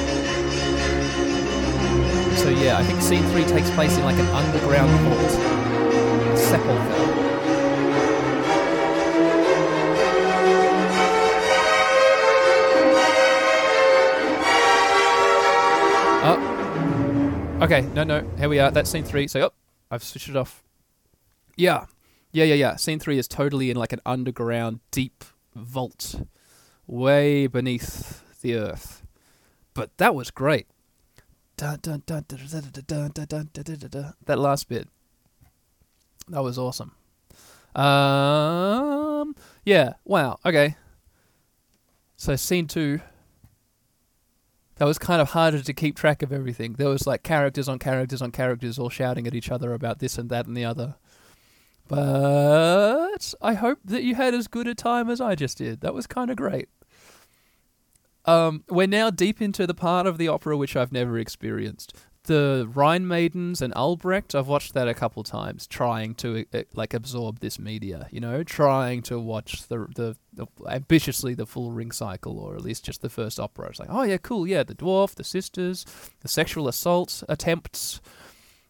So 2.37 2.47
yeah, 2.47 2.77
I 2.79 2.83
think 2.83 3.01
scene 3.01 3.27
three 3.31 3.43
takes 3.43 3.69
place 3.71 3.97
in 3.97 4.05
like 4.05 4.17
an 4.17 4.27
underground 4.27 4.91
vault. 5.03 5.31
Sepulchre. 6.39 6.94
Okay, 17.65 17.81
no, 17.81 18.03
no. 18.03 18.21
Here 18.37 18.47
we 18.47 18.59
are. 18.59 18.69
That's 18.69 18.91
scene 18.91 19.03
three. 19.03 19.27
So, 19.27 19.45
oh, 19.45 19.51
I've 19.89 20.03
switched 20.03 20.29
it 20.29 20.35
off. 20.35 20.63
Yeah. 21.57 21.85
Yeah, 22.31 22.43
yeah, 22.43 22.53
yeah. 22.53 22.75
Scene 22.75 22.99
three 22.99 23.17
is 23.17 23.27
totally 23.27 23.71
in 23.71 23.75
like 23.75 23.91
an 23.91 24.01
underground, 24.05 24.81
deep 24.91 25.23
vault, 25.55 26.21
way 26.85 27.47
beneath 27.47 28.21
the 28.41 28.53
earth. 28.53 29.01
But 29.73 29.97
that 29.97 30.13
was 30.13 30.29
great. 30.29 30.67
That 34.25 34.37
last 34.37 34.69
bit. 34.69 34.87
That 36.27 36.43
was 36.43 36.59
awesome. 36.59 36.91
Um, 37.73 39.35
yeah, 39.65 39.93
wow, 40.05 40.37
okay. 40.45 40.75
So, 42.15 42.35
scene 42.35 42.67
two 42.67 43.01
that 44.77 44.85
was 44.85 44.97
kind 44.97 45.21
of 45.21 45.31
harder 45.31 45.61
to 45.61 45.73
keep 45.73 45.95
track 45.95 46.21
of 46.21 46.33
everything. 46.33 46.73
There 46.73 46.89
was 46.89 47.07
like 47.07 47.23
characters 47.23 47.69
on 47.69 47.79
characters 47.79 48.21
on 48.21 48.31
characters 48.31 48.77
all 48.77 48.89
shouting 48.89 49.25
at 49.25 49.33
each 49.33 49.49
other 49.49 49.73
about 49.73 49.99
this 49.99 50.17
and 50.17 50.29
that 50.29 50.47
and 50.47 50.55
the 50.55 50.65
other. 50.65 50.95
But 51.87 53.33
I 53.41 53.53
hope 53.53 53.79
that 53.85 54.03
you 54.03 54.15
had 54.15 54.33
as 54.33 54.47
good 54.47 54.67
a 54.67 54.75
time 54.75 55.09
as 55.09 55.21
I 55.21 55.35
just 55.35 55.59
did. 55.59 55.81
That 55.81 55.93
was 55.93 56.07
kind 56.07 56.29
of 56.29 56.37
great. 56.37 56.67
Um, 58.25 58.63
we're 58.69 58.87
now 58.87 59.11
deep 59.11 59.41
into 59.41 59.67
the 59.67 59.75
part 59.75 60.07
of 60.07 60.17
the 60.17 60.27
opera 60.27 60.57
which 60.57 60.75
I've 60.75 60.91
never 60.91 61.17
experienced. 61.17 61.95
The 62.25 62.69
Rhine 62.73 63.07
Maidens 63.07 63.61
and 63.61 63.73
Alberich, 63.75 64.33
I've 64.33 64.47
watched 64.47 64.73
that 64.73 64.87
a 64.87 64.93
couple 64.93 65.23
times, 65.23 65.67
trying 65.67 66.15
to 66.15 66.45
uh, 66.53 66.63
like 66.73 66.93
absorb 66.93 67.39
this 67.39 67.59
media. 67.59 68.07
You 68.11 68.19
know, 68.19 68.43
trying 68.43 69.01
to 69.03 69.19
watch 69.19 69.67
the, 69.67 69.87
the 69.95 70.15
the 70.33 70.47
ambitiously 70.67 71.33
the 71.33 71.45
full 71.45 71.71
ring 71.71 71.91
cycle, 71.91 72.39
or 72.39 72.55
at 72.55 72.61
least 72.61 72.85
just 72.85 73.01
the 73.01 73.09
first 73.09 73.39
opera. 73.39 73.69
It's 73.69 73.79
like, 73.79 73.89
oh 73.91 74.03
yeah, 74.03 74.17
cool, 74.17 74.47
yeah, 74.47 74.63
the 74.63 74.75
dwarf, 74.75 75.15
the 75.15 75.23
sisters, 75.23 75.85
the 76.21 76.27
sexual 76.27 76.67
assault 76.67 77.23
attempts, 77.29 78.01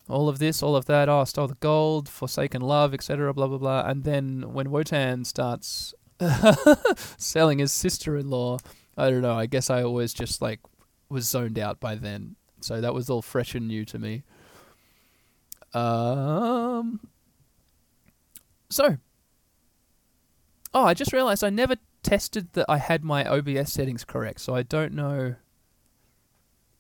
all 0.10 0.30
of 0.30 0.40
this, 0.40 0.62
all 0.62 0.76
of 0.76 0.86
that. 0.86 1.08
Oh, 1.08 1.24
stole 1.24 1.48
the 1.48 1.56
gold, 1.56 2.10
forsaken 2.10 2.62
love, 2.62 2.94
etc. 2.94 3.34
Blah 3.34 3.48
blah 3.48 3.58
blah. 3.58 3.86
And 3.86 4.04
then 4.04 4.54
when 4.54 4.70
Wotan 4.70 5.26
starts 5.26 5.94
selling 7.18 7.60
his 7.60 7.72
sister-in-law, 7.72 8.60
I 8.98 9.10
don't 9.10 9.22
know. 9.22 9.38
I 9.38 9.46
guess 9.46 9.70
I 9.70 9.84
always 9.84 10.14
just 10.14 10.42
like 10.42 10.60
was 11.10 11.28
zoned 11.30 11.60
out 11.60 11.80
by 11.80 11.96
then. 11.96 12.36
So 12.62 12.82
that 12.82 12.94
was 12.94 13.10
all 13.10 13.22
fresh 13.22 13.56
and 13.56 13.68
new 13.68 13.86
to 13.86 14.00
me. 14.00 14.24
Um. 15.74 17.00
So. 18.70 18.98
Oh, 20.74 20.84
I 20.84 20.94
just 20.94 21.14
realized 21.14 21.44
I 21.44 21.50
never 21.50 21.76
tested 22.04 22.54
that 22.54 22.66
I 22.68 22.78
had 22.78 23.04
my 23.04 23.26
OBS 23.26 23.72
settings 23.72 24.04
correct, 24.04 24.42
so 24.42 24.56
I 24.56 24.64
don't 24.64 24.94
know 24.94 25.36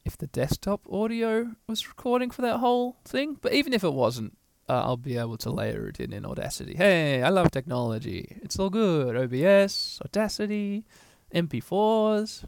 if 0.05 0.17
the 0.17 0.27
desktop 0.27 0.81
audio 0.91 1.55
was 1.67 1.87
recording 1.87 2.29
for 2.29 2.41
that 2.43 2.57
whole 2.57 2.97
thing. 3.05 3.37
But 3.41 3.53
even 3.53 3.73
if 3.73 3.83
it 3.83 3.93
wasn't, 3.93 4.37
uh, 4.69 4.81
I'll 4.83 4.97
be 4.97 5.17
able 5.17 5.37
to 5.37 5.49
layer 5.49 5.87
it 5.87 5.99
in 5.99 6.13
in 6.13 6.25
Audacity. 6.25 6.75
Hey, 6.75 7.23
I 7.23 7.29
love 7.29 7.51
technology. 7.51 8.37
It's 8.41 8.59
all 8.59 8.69
good. 8.69 9.15
OBS, 9.15 9.99
Audacity, 10.05 10.85
MP4s, 11.33 12.45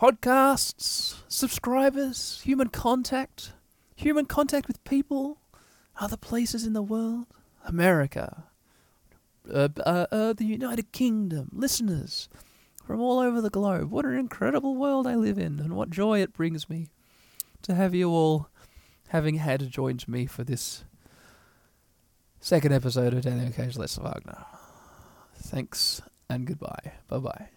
podcasts, 0.00 1.22
subscribers, 1.28 2.40
human 2.44 2.68
contact, 2.68 3.52
human 3.94 4.26
contact 4.26 4.68
with 4.68 4.82
people, 4.84 5.38
other 5.98 6.16
places 6.16 6.66
in 6.66 6.72
the 6.72 6.82
world, 6.82 7.26
America, 7.64 8.44
uh, 9.52 9.68
uh, 9.84 10.06
uh, 10.12 10.32
the 10.32 10.44
United 10.44 10.92
Kingdom, 10.92 11.50
listeners 11.52 12.28
from 12.84 13.00
all 13.00 13.18
over 13.18 13.40
the 13.40 13.50
globe. 13.50 13.90
What 13.90 14.04
an 14.04 14.16
incredible 14.16 14.76
world 14.76 15.06
I 15.06 15.16
live 15.16 15.38
in, 15.38 15.58
and 15.60 15.74
what 15.74 15.90
joy 15.90 16.20
it 16.20 16.32
brings 16.32 16.68
me 16.68 16.88
to 17.62 17.74
have 17.74 17.94
you 17.94 18.10
all 18.10 18.48
having 19.08 19.36
had 19.36 19.70
joined 19.70 20.06
me 20.06 20.26
for 20.26 20.44
this 20.44 20.84
second 22.40 22.72
episode 22.72 23.14
of 23.14 23.22
Daniel 23.22 23.50
Cage 23.50 23.76
Let's 23.76 23.96
Wagner. 23.96 24.44
Thanks 25.34 26.02
and 26.28 26.46
goodbye. 26.46 26.92
Bye 27.08 27.18
bye. 27.18 27.48